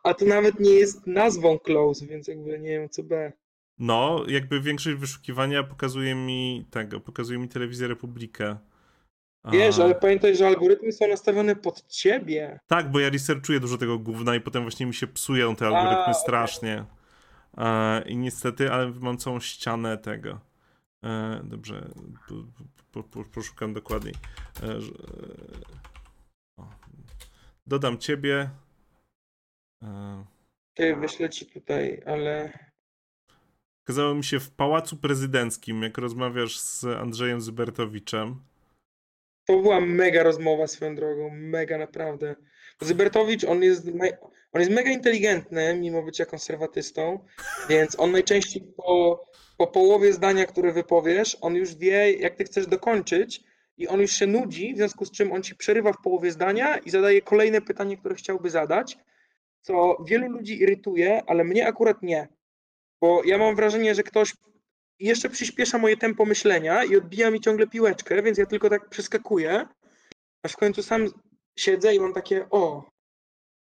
[0.02, 3.32] A to nawet nie jest nazwą Close, więc jakby nie wiem co B.
[3.78, 8.56] No, jakby większość wyszukiwania pokazuje mi tego, pokazuje mi telewizję Republikę.
[9.52, 12.60] Wiesz, A, ale pamiętaj, że algorytmy są nastawione pod ciebie.
[12.66, 15.68] Tak, bo ja researchuję dużo tego gówna i potem właśnie mi się psują te A,
[15.68, 16.14] algorytmy okej.
[16.14, 16.84] strasznie.
[17.56, 20.40] E, I niestety, ale mam całą ścianę tego.
[21.04, 21.88] E, dobrze,
[22.28, 22.34] po,
[22.92, 24.14] po, po, poszukam dokładniej.
[24.62, 24.78] E.
[27.66, 28.50] Dodam ciebie.
[29.82, 30.24] E,
[30.74, 32.58] Ty wyślę ci tutaj, ale
[33.84, 38.42] Okazało mi się w Pałacu Prezydenckim, jak rozmawiasz z Andrzejem Zybertowiczem.
[39.46, 42.36] to była mega rozmowa swoją drogą, mega naprawdę.
[42.80, 43.88] Zybertowicz, on jest,
[44.52, 47.24] on jest mega inteligentny, mimo bycia konserwatystą,
[47.70, 49.24] więc on najczęściej po,
[49.56, 53.44] po połowie zdania, które wypowiesz, on już wie, jak ty chcesz dokończyć
[53.76, 56.78] i on już się nudzi, w związku z czym on ci przerywa w połowie zdania
[56.78, 58.98] i zadaje kolejne pytanie, które chciałby zadać,
[59.60, 62.28] co wielu ludzi irytuje, ale mnie akurat nie.
[63.04, 64.34] Bo ja mam wrażenie, że ktoś
[64.98, 69.66] jeszcze przyspiesza moje tempo myślenia i odbija mi ciągle piłeczkę, więc ja tylko tak przeskakuję,
[70.42, 71.06] aż w końcu sam
[71.58, 72.84] siedzę i mam takie o,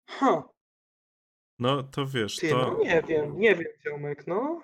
[0.08, 0.42] ha,
[1.58, 4.62] No to wiesz, ty, to, no nie wiem, nie wiem, ziomek, no.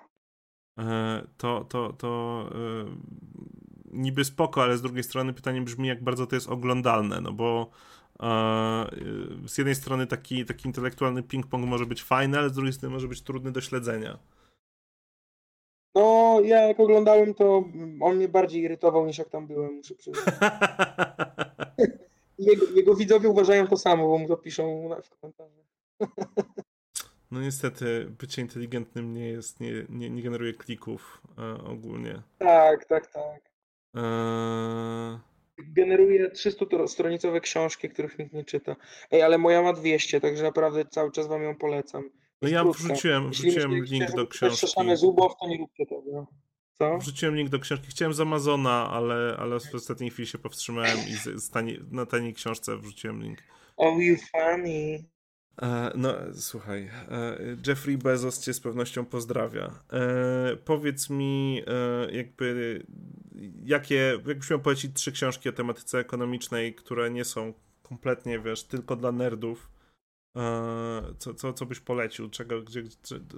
[0.79, 2.85] e, to, to, to e,
[3.85, 7.69] niby spoko, ale z drugiej strony pytanie brzmi, jak bardzo to jest oglądalne, no bo
[8.19, 8.25] e,
[9.47, 13.07] z jednej strony taki, taki intelektualny ping-pong może być fajny, ale z drugiej strony może
[13.07, 14.19] być trudny do śledzenia.
[15.95, 17.63] No, ja jak oglądałem, to
[18.01, 20.25] on mnie bardziej irytował niż jak tam byłem, muszę przyznać.
[22.39, 25.65] Jego, jego widzowie uważają to samo, bo mu to piszą w komentarzach.
[27.31, 32.21] No niestety, bycie inteligentnym nie jest, nie, nie, nie generuje klików e, ogólnie.
[32.37, 33.51] Tak, tak, tak.
[33.95, 35.19] E,
[35.57, 38.75] Generuje 300-stronicowe książki, których nikt nie czyta.
[39.11, 42.09] Ej, ale moja ma 200, także naprawdę cały czas wam ją polecam.
[42.51, 44.57] No ja wrzuciłem, Jeśli wrzuciłem link do książki.
[44.57, 46.27] Szaszane Zubow, to nie róbcie tego.
[46.73, 46.97] Co?
[46.97, 47.87] Wrzuciłem link do książki.
[47.87, 52.05] Chciałem z Amazona, ale, ale w ostatniej chwili się powstrzymałem i z, z tani, na
[52.05, 53.39] taniej książce wrzuciłem link.
[53.77, 55.05] Oh, you funny.
[55.61, 59.83] E, no, słuchaj, e, Jeffrey Bezos cię z pewnością pozdrawia.
[59.93, 62.85] E, powiedz mi, e, jakby,
[63.63, 67.53] jakie, jakbyś miał polecić trzy książki o tematyce ekonomicznej, które nie są
[67.83, 69.69] kompletnie, wiesz, tylko dla nerdów,
[71.17, 72.29] co, co, co byś polecił?
[72.29, 72.83] Czego, gdzie,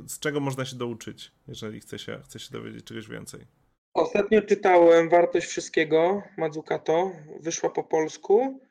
[0.07, 3.45] z czego można się douczyć, jeżeli chce się, chce się dowiedzieć czegoś więcej?
[3.93, 7.11] Ostatnio czytałem Wartość Wszystkiego Mazzucato.
[7.39, 8.61] Wyszła po polsku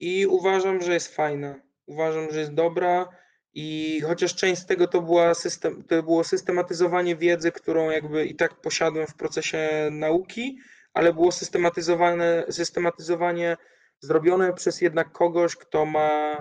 [0.00, 1.60] i uważam, że jest fajna.
[1.86, 3.08] Uważam, że jest dobra
[3.54, 8.34] i chociaż część z tego to, była system, to było systematyzowanie wiedzy, którą jakby i
[8.34, 10.58] tak posiadłem w procesie nauki,
[10.92, 13.56] ale było systematyzowane, systematyzowanie
[14.00, 16.36] zrobione przez jednak kogoś, kto ma,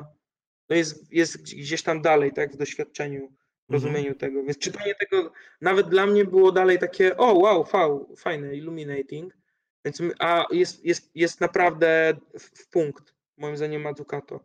[0.70, 3.32] no jest, jest gdzieś tam dalej, tak, w doświadczeniu,
[3.70, 4.44] w rozumieniu tego.
[4.44, 5.32] Więc czytanie tego
[5.62, 7.66] nawet dla mnie było dalej takie, o wow,
[8.18, 9.38] fajne, illuminating.
[9.86, 14.40] Więc, a jest, jest, jest naprawdę w, punkt, moim zdaniem, Mazzucato.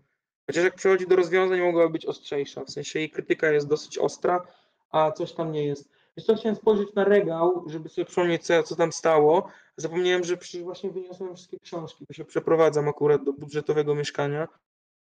[0.46, 2.64] Chociaż jak przychodzi do rozwiązań, mogłaby być ostrzejsza.
[2.64, 4.46] W sensie jej krytyka jest dosyć ostra,
[4.90, 5.88] a coś tam nie jest.
[6.16, 9.48] Jeszcze chciałem spojrzeć na regał, żeby sobie przypomnieć, co, co tam stało.
[9.76, 14.48] Zapomniałem, że przecież właśnie wyniosłem wszystkie książki, bo się przeprowadzam akurat do budżetowego mieszkania,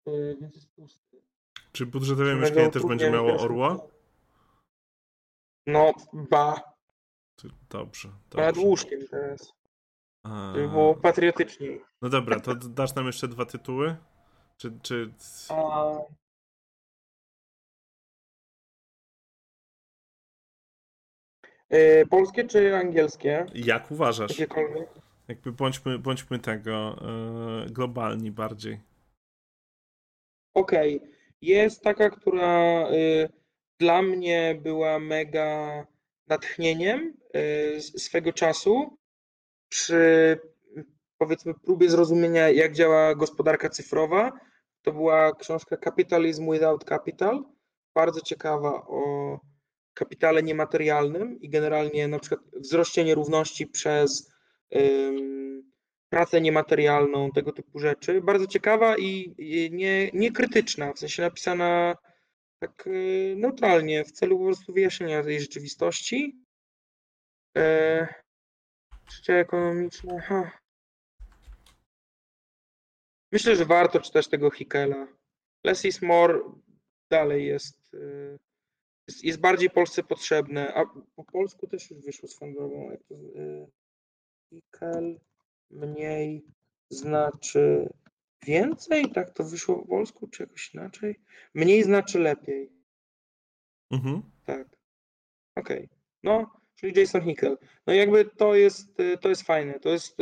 [0.07, 1.21] więc jest pusty.
[1.71, 3.77] Czy budżetowe mieszkanie też będzie mi miało orła?
[5.67, 6.61] No, ba,
[7.35, 8.61] Ty- Dobrze, nad dobrze.
[8.61, 9.53] łóżkiem teraz.
[10.23, 11.81] A, Żeby było patriotyczniej.
[12.01, 13.95] No dobra, to dasz nam jeszcze dwa tytuły?
[14.57, 15.13] Czy, czy...
[15.49, 15.91] A...
[21.69, 23.45] E, Polskie czy angielskie?
[23.53, 24.31] Jak uważasz?
[25.27, 26.95] Jakby bądźmy, bądźmy tego
[27.65, 28.79] e, globalni bardziej.
[30.53, 31.01] Okej.
[31.41, 33.29] Jest taka, która y,
[33.79, 35.87] dla mnie była mega
[36.27, 37.13] natchnieniem
[37.77, 38.97] y, swego czasu
[39.69, 40.39] przy
[41.17, 44.31] powiedzmy próbie zrozumienia, jak działa gospodarka cyfrowa.
[44.81, 47.43] To była książka Capitalism Without Capital.
[47.95, 49.39] Bardzo ciekawa o
[49.93, 54.33] kapitale niematerialnym i generalnie na przykład wzroście nierówności przez
[54.75, 55.42] ym,
[56.13, 58.21] pracę niematerialną, tego typu rzeczy.
[58.21, 59.35] Bardzo ciekawa i,
[59.71, 61.95] nie, nie krytyczna, w sensie napisana
[62.59, 66.35] tak y, neutralnie, w celu po prostu wyjaśnienia tej rzeczywistości.
[67.57, 68.07] E,
[69.09, 70.21] życie ekonomiczne.
[70.21, 70.51] Ha.
[73.31, 75.07] Myślę, że warto czytać tego Hickela.
[75.63, 76.39] Less is more
[77.11, 78.39] dalej jest, y,
[79.07, 80.85] jest, jest bardziej Polsce potrzebne, a
[81.15, 82.91] po polsku też już wyszło swoją drogą.
[82.91, 83.67] Y,
[84.49, 85.19] Hickel
[85.73, 86.45] mniej
[86.89, 87.93] znaczy
[88.45, 89.11] więcej?
[89.11, 91.19] Tak to wyszło po polsku, czy jakoś inaczej?
[91.53, 92.71] Mniej znaczy lepiej.
[93.91, 94.21] Mhm.
[94.45, 94.67] Tak.
[95.55, 95.89] Okej.
[96.23, 97.57] No, czyli Jason Hickel.
[97.87, 99.79] No jakby to jest, to jest fajne.
[99.79, 100.17] To jest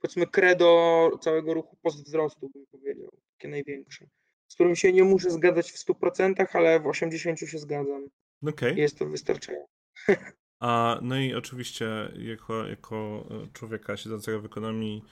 [0.00, 4.06] powiedzmy credo całego ruchu postwzrostu, bym powiedział, takie największe.
[4.48, 8.08] Z którym się nie muszę zgadzać w 100%, ale w 80% się zgadzam.
[8.46, 8.74] Okay.
[8.74, 9.72] Jest to wystarczające.
[10.64, 11.86] A, no i oczywiście
[12.18, 15.04] jako, jako człowieka siedzącego w ekonomii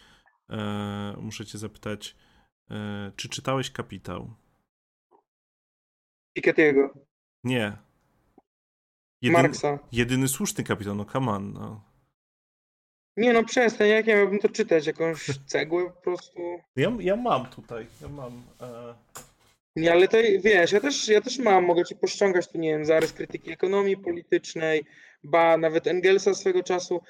[0.50, 2.16] e, muszę cię zapytać,
[2.70, 4.34] e, czy czytałeś Kapitał?
[6.38, 6.88] Piketty'ego.
[7.44, 7.76] Nie.
[9.22, 9.78] Jedyn, Marksa.
[9.92, 11.84] Jedyny słuszny kapitał, no come on, no.
[13.16, 14.86] Nie no przestań, jak ja miałbym to czytać?
[14.86, 16.40] Jakąś cegłę po prostu?
[16.76, 18.42] Ja, ja mam tutaj, ja mam...
[18.60, 18.94] E...
[19.76, 22.84] Nie, ale to wiesz, ja też, ja też mam, mogę ci pościągać tu, nie wiem,
[22.84, 24.84] zarys krytyki ekonomii politycznej,
[25.24, 27.01] ba, nawet Engelsa swego czasu.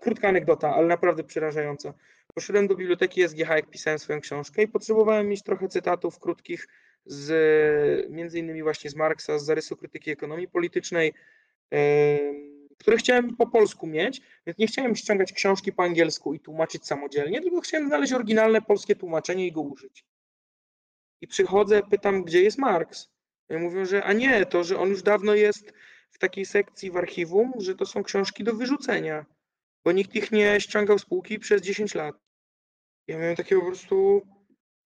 [0.00, 1.94] Krótka anegdota, ale naprawdę przerażająca.
[2.34, 6.68] Poszedłem do biblioteki SGH, jak pisałem swoją książkę i potrzebowałem mieć trochę cytatów krótkich
[7.06, 11.12] z między innymi właśnie z Marksa, z zarysu krytyki ekonomii politycznej,
[12.78, 17.40] które chciałem po polsku mieć, więc nie chciałem ściągać książki po angielsku i tłumaczyć samodzielnie,
[17.40, 20.04] tylko chciałem znaleźć oryginalne polskie tłumaczenie i go użyć.
[21.20, 23.10] I przychodzę, pytam, gdzie jest Marks.
[23.50, 25.72] I mówią, że a nie, to, że on już dawno jest
[26.14, 29.26] w takiej sekcji w archiwum, że to są książki do wyrzucenia,
[29.84, 32.16] bo nikt ich nie ściągał z półki przez 10 lat.
[33.06, 34.22] Ja miałem takiego po prostu,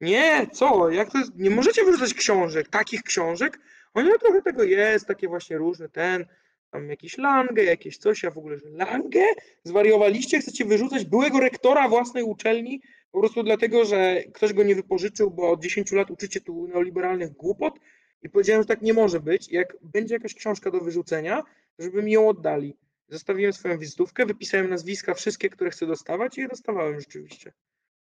[0.01, 0.91] nie, co?
[0.91, 1.37] Jak to jest?
[1.37, 3.61] Nie możecie wyrzucać książek, takich książek?
[3.95, 6.27] Oni no trochę tego jest, takie właśnie różne, ten,
[6.71, 9.27] tam jakiś Lange, jakieś coś, a w ogóle, że Lange?
[9.65, 10.39] Zwariowaliście?
[10.39, 12.83] Chcecie wyrzucać byłego rektora własnej uczelni
[13.13, 17.33] po prostu dlatego, że ktoś go nie wypożyczył, bo od 10 lat uczycie tu neoliberalnych
[17.33, 17.75] głupot?
[18.23, 19.49] I powiedziałem, że tak nie może być.
[19.49, 21.43] Jak będzie jakaś książka do wyrzucenia,
[21.79, 22.77] żeby mi ją oddali.
[23.09, 27.53] Zostawiłem swoją wizytówkę, wypisałem nazwiska wszystkie, które chcę dostawać i je dostawałem rzeczywiście.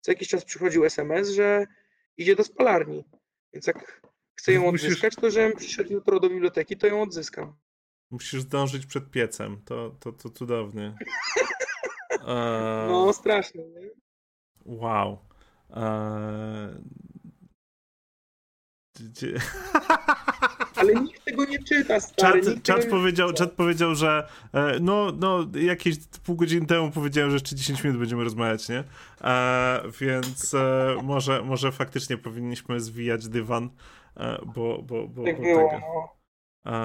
[0.01, 1.67] Co jakiś czas przychodził SMS, że
[2.17, 3.05] idzie do spalarni.
[3.53, 4.03] Więc jak
[4.35, 7.57] chcę ją odzyskać, to żebym przyszedł jutro do biblioteki, to ją odzyskam.
[8.11, 9.63] Musisz zdążyć przed piecem.
[9.65, 10.95] To, to, to cudownie.
[12.11, 12.89] Eee...
[12.89, 13.91] No, strasznie, nie?
[14.65, 15.19] Wow.
[15.71, 16.83] Eee...
[20.77, 22.43] Ale nikt tego nie czyta, stary.
[22.43, 27.35] Czat, czat powiedział, czat powiedział, że e, no, no, jakieś pół godziny temu powiedziałem, że
[27.35, 28.85] jeszcze 10 minut będziemy rozmawiać, nie?
[29.25, 33.71] E, więc e, może, może faktycznie powinniśmy zwijać dywan,
[34.17, 35.81] e, bo, bo, bo, tak bo było, tego.
[35.81, 36.17] No.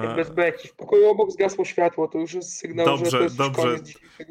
[0.02, 0.68] Jak bez beki.
[0.68, 3.76] W pokoju obok zgasło światło, to już jest sygnał, dobrze, że to jest Dobrze,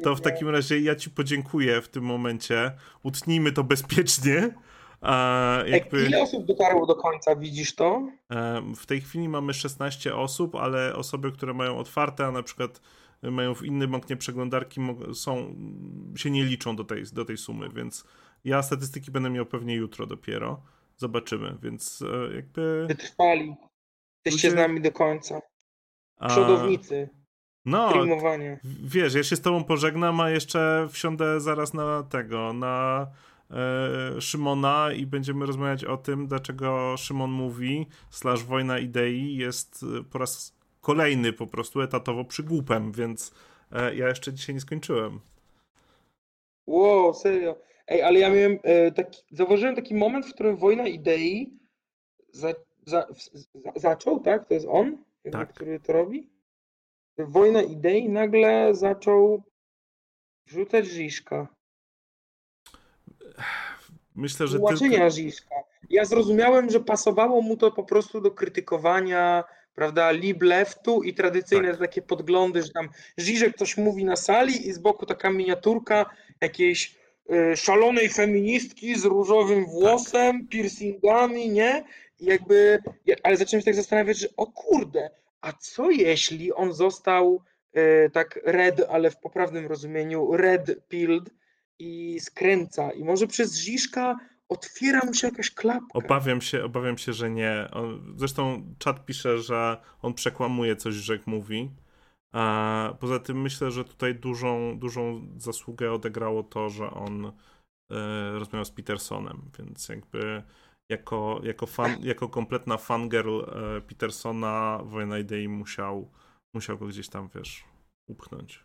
[0.02, 2.72] to w takim razie ja ci podziękuję w tym momencie.
[3.02, 4.50] Utnijmy to bezpiecznie.
[5.02, 6.06] A jakby...
[6.06, 8.08] Ile osób dotarło do końca, widzisz to?
[8.76, 12.80] W tej chwili mamy 16 osób, ale osoby, które mają otwarte, a na przykład
[13.22, 14.80] mają w innym oknie przeglądarki,
[15.14, 15.54] są,
[16.16, 18.04] się nie liczą do tej, do tej sumy, więc
[18.44, 20.62] ja statystyki będę miał pewnie jutro dopiero.
[20.96, 22.84] Zobaczymy, więc e, jakby...
[22.88, 23.54] Wytrwali.
[24.24, 24.62] Jesteście Ludzie...
[24.62, 25.40] z nami do końca.
[26.28, 27.08] Przodownicy.
[27.12, 27.22] A...
[27.64, 27.92] No,
[28.84, 33.31] wiesz, ja się z tobą pożegnam, a jeszcze wsiądę zaraz na tego, na E,
[34.20, 40.18] Szymona i będziemy rozmawiać o tym, dlaczego Szymon mówi, slash wojna idei jest e, po
[40.18, 43.34] raz kolejny po prostu etatowo przygłupem, więc
[43.72, 45.20] e, ja jeszcze dzisiaj nie skończyłem.
[46.66, 47.56] Wow, serio.
[47.88, 48.58] Ej, ale ja miałem
[48.94, 51.58] taki, zauważyłem taki moment, w którym wojna idei
[52.32, 52.54] za,
[52.86, 53.06] za,
[53.54, 54.48] za, zaczął, tak?
[54.48, 55.52] To jest on, tak.
[55.52, 56.30] który to robi?
[57.18, 59.42] Wojna idei nagle zaczął
[60.46, 61.48] wrzucać Żiszka.
[64.16, 65.54] Myślę, że Tłumaczenia tylko...
[65.90, 71.70] Ja zrozumiałem, że pasowało mu to po prostu do krytykowania prawda, lib leftu i tradycyjne
[71.70, 71.78] tak.
[71.78, 76.10] takie podglądy, że tam Żyżek coś mówi na sali i z boku taka miniaturka
[76.40, 76.94] jakiejś
[77.52, 80.48] y, szalonej feministki z różowym włosem, tak.
[80.48, 81.84] piercingami, nie?
[82.20, 82.78] I jakby,
[83.22, 85.10] ale zacząłem się tak zastanawiać, że o kurde,
[85.40, 87.42] a co jeśli on został
[87.76, 91.30] y, tak red, ale w poprawnym rozumieniu red pilled,
[91.82, 92.90] i skręca.
[92.90, 94.16] I może przez Ziszka
[94.48, 95.98] otwiera mu się jakaś klapka.
[95.98, 97.68] Obawiam się, obawiam się, że nie.
[97.72, 101.70] On, zresztą czat pisze, że on przekłamuje coś, że mówi.
[102.32, 107.32] A poza tym myślę, że tutaj dużą, dużą zasługę odegrało to, że on e,
[108.32, 110.42] rozmawiał z Petersonem, więc jakby
[110.88, 116.10] jako, jako, fan, jako kompletna fangirl e, Petersona Wojna Idei musiał,
[116.54, 117.64] musiał go gdzieś tam, wiesz,
[118.08, 118.64] upchnąć.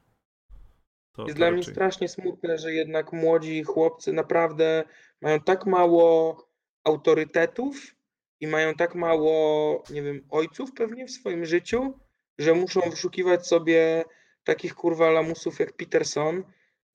[1.18, 1.56] To, jest to dla raczej.
[1.56, 4.84] mnie strasznie smutne, że jednak młodzi chłopcy naprawdę
[5.22, 6.38] mają tak mało
[6.84, 7.96] autorytetów
[8.40, 12.00] i mają tak mało, nie wiem, ojców pewnie w swoim życiu,
[12.38, 14.04] że muszą wyszukiwać sobie
[14.44, 16.44] takich kurwa lamusów jak Peterson,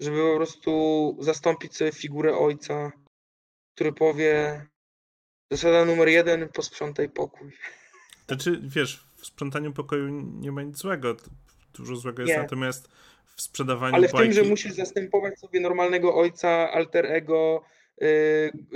[0.00, 2.92] żeby po prostu zastąpić sobie figurę ojca,
[3.74, 4.66] który powie
[5.50, 7.52] zasada numer jeden, posprzątaj pokój.
[8.26, 10.08] Znaczy, wiesz, w sprzątaniu pokoju
[10.40, 11.16] nie ma nic złego
[11.74, 12.42] dużo złego jest, Nie.
[12.42, 12.88] natomiast
[13.36, 14.34] w sprzedawaniu Ale w tym, bajki...
[14.34, 17.64] że musisz zastępować sobie normalnego ojca, alter ego,
[18.02, 18.06] y,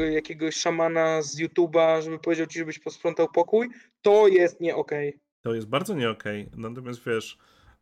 [0.00, 3.68] y, jakiegoś szamana z YouTube'a, żeby powiedział ci, żebyś posprzątał pokój,
[4.02, 5.20] to jest nie okej.
[5.42, 6.50] To jest bardzo nie okej.
[6.56, 7.38] Natomiast wiesz,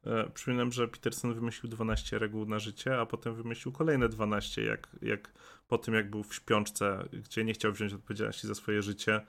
[0.06, 4.88] e, przypominam, że Peterson wymyślił 12 reguł na życie, a potem wymyślił kolejne 12, jak,
[5.02, 5.32] jak
[5.68, 9.20] po tym, jak był w śpiączce, gdzie nie chciał wziąć odpowiedzialności za swoje życie,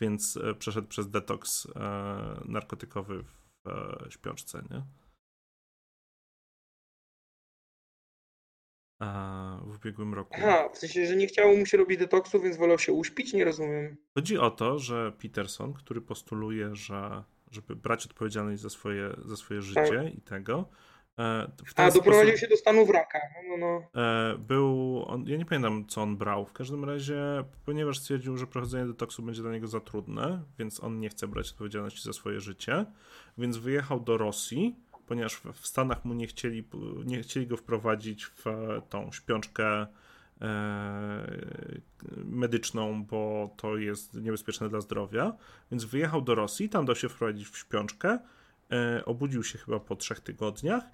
[0.00, 1.80] więc e, przeszedł przez detoks e,
[2.44, 4.82] narkotykowy w e, śpiączce, nie?
[9.66, 10.34] W ubiegłym roku.
[10.38, 13.32] Aha, w sensie, że nie chciało mu się robić detoksu, więc wolał się uśpić?
[13.32, 13.96] Nie rozumiem.
[14.14, 19.62] Chodzi o to, że Peterson, który postuluje, że żeby brać odpowiedzialność za swoje, za swoje
[19.62, 20.68] życie i tego.
[21.18, 21.72] e, Tak.
[21.76, 23.18] A, doprowadził się do stanu wraka.
[23.48, 24.02] No, no, no.
[24.02, 28.46] e, był, on, ja nie pamiętam co on brał, w każdym razie, ponieważ stwierdził, że
[28.46, 32.40] prowadzenie detoksu będzie dla niego za trudne, więc on nie chce brać odpowiedzialności za swoje
[32.40, 32.84] życie,
[33.38, 34.76] więc wyjechał do Rosji,
[35.06, 36.68] ponieważ w, Stanach mu nie chcieli,
[37.04, 39.86] nie chcieli go wprowadzić w e, tą śpiączkę
[40.40, 41.40] e,
[42.24, 45.36] medyczną, bo to jest niebezpieczne dla zdrowia,
[45.70, 48.18] więc wyjechał do Rosji, tam dał się wprowadzić w śpiączkę,
[48.72, 50.84] e, obudził się chyba po trzech tygodniach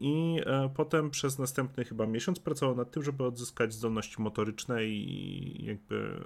[0.00, 0.40] i
[0.74, 6.24] potem przez następny chyba miesiąc pracował nad tym, żeby odzyskać zdolności motoryczne i jakby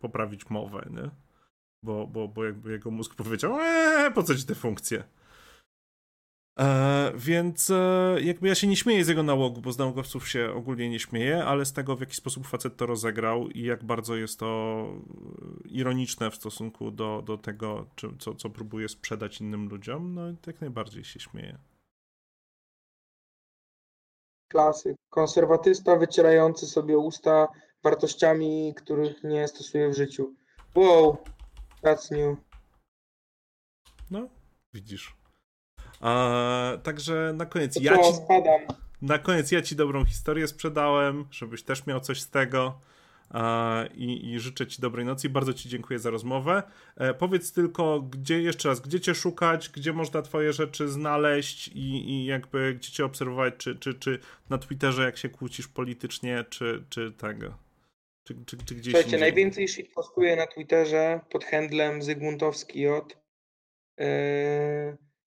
[0.00, 1.10] poprawić mowę, nie?
[1.82, 5.04] Bo, bo, bo jakby jego mózg powiedział, eee, po co ci te funkcje?
[6.58, 10.52] E, więc e, jakby ja się nie śmieję z jego nałogu, bo z nałogowców się
[10.54, 14.16] ogólnie nie śmieję, ale z tego, w jaki sposób facet to rozegrał i jak bardzo
[14.16, 14.82] jest to
[15.64, 20.22] e, ironiczne w stosunku do, do tego, czy, co, co próbuje sprzedać innym ludziom, no
[20.46, 21.58] jak najbardziej się śmieję.
[24.48, 24.96] Klasyk.
[25.10, 27.48] Konserwatysta wycierający sobie usta
[27.82, 30.34] wartościami, których nie stosuje w życiu.
[30.74, 31.16] Wow,
[31.82, 32.38] that's new.
[34.10, 34.28] No,
[34.74, 35.15] widzisz.
[36.82, 38.60] Także na koniec To ja ci, spadam.
[39.02, 42.80] na koniec ja ci dobrą historię sprzedałem, żebyś też miał coś z tego.
[43.94, 46.62] I, I życzę Ci dobrej nocy i bardzo Ci dziękuję za rozmowę.
[46.96, 52.10] E, powiedz tylko, gdzie jeszcze raz, gdzie Cię szukać, gdzie można Twoje rzeczy znaleźć i,
[52.10, 54.18] i jakby gdzie Cię obserwować, czy, czy, czy
[54.50, 57.54] na Twitterze, jak się kłócisz politycznie, czy, czy tego.
[58.24, 63.16] Czy, czy, czy gdzieś Słuchajcie, najwięcej shit postuję na Twitterze pod handlem Zygmuntowski J.
[63.98, 64.06] Yy,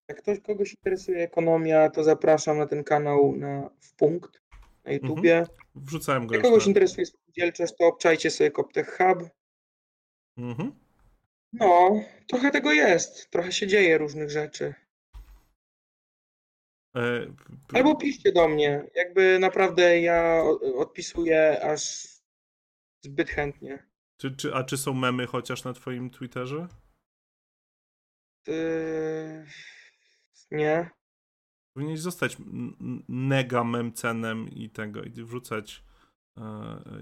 [0.09, 4.41] Jak ktoś kogoś interesuje ekonomia, to zapraszam na ten kanał na, w punkt
[4.83, 5.43] na YouTubie.
[5.75, 6.69] Wrzucałem go Jak kogoś na...
[6.69, 9.29] interesuje spółdzielczość, to obczajcie sobie Koptech Hub.
[10.37, 10.71] Mhm.
[11.53, 13.29] No, trochę tego jest.
[13.29, 14.73] Trochę się dzieje różnych rzeczy.
[16.95, 17.33] E,
[17.73, 18.83] Albo piszcie do mnie.
[18.95, 20.43] Jakby naprawdę ja
[20.75, 22.07] odpisuję aż
[23.01, 23.87] zbyt chętnie.
[24.17, 26.67] czy, czy, a czy są memy chociaż na Twoim Twitterze?
[28.47, 29.45] Yy,
[30.51, 30.89] Nie.
[31.73, 32.37] Powinieneś zostać
[33.07, 35.83] mega memcenem i tego, i wrzucać
[36.37, 36.43] e,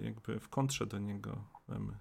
[0.01, 1.97] jakby w kontrze do niego memy.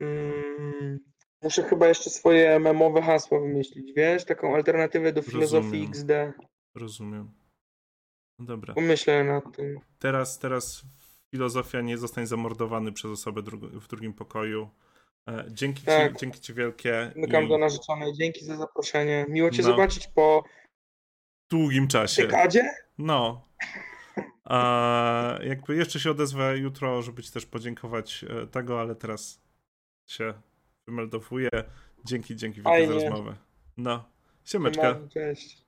[0.00, 0.98] Mm,
[1.42, 4.24] Muszę chyba jeszcze swoje memowe hasło wymyślić, wiesz?
[4.24, 5.90] Taką alternatywę do filozofii Rozumiem.
[5.90, 6.10] XD.
[6.74, 7.30] Rozumiem.
[8.38, 8.74] No dobra.
[8.74, 9.80] Pomyślę nad tym.
[9.98, 10.82] Teraz, teraz
[11.30, 14.70] filozofia nie zostań zamordowany przez osobę w drugim pokoju.
[15.28, 16.12] E, dzięki, Tak.
[16.12, 17.10] ci, dzięki ci wielkie.
[17.16, 18.12] Zmykam i do narzeczonej.
[18.14, 19.26] Dzięki za zaproszenie.
[19.28, 19.68] Miło Cię No.
[19.68, 20.44] zobaczyć po
[21.50, 22.22] długim czasie.
[22.22, 22.70] dekadzie.
[22.98, 23.48] No.
[24.44, 29.42] A jakby jeszcze się odezwę jutro, żeby ci też podziękować e, tego, ale teraz
[30.06, 30.34] się
[30.86, 31.48] wymeldowuję.
[32.04, 33.08] Dzięki, dzięki wielkie za Fajnie.
[33.10, 33.36] rozmowę.
[33.76, 34.04] No.
[34.44, 35.00] Siemeczka.
[35.14, 35.67] Cześć.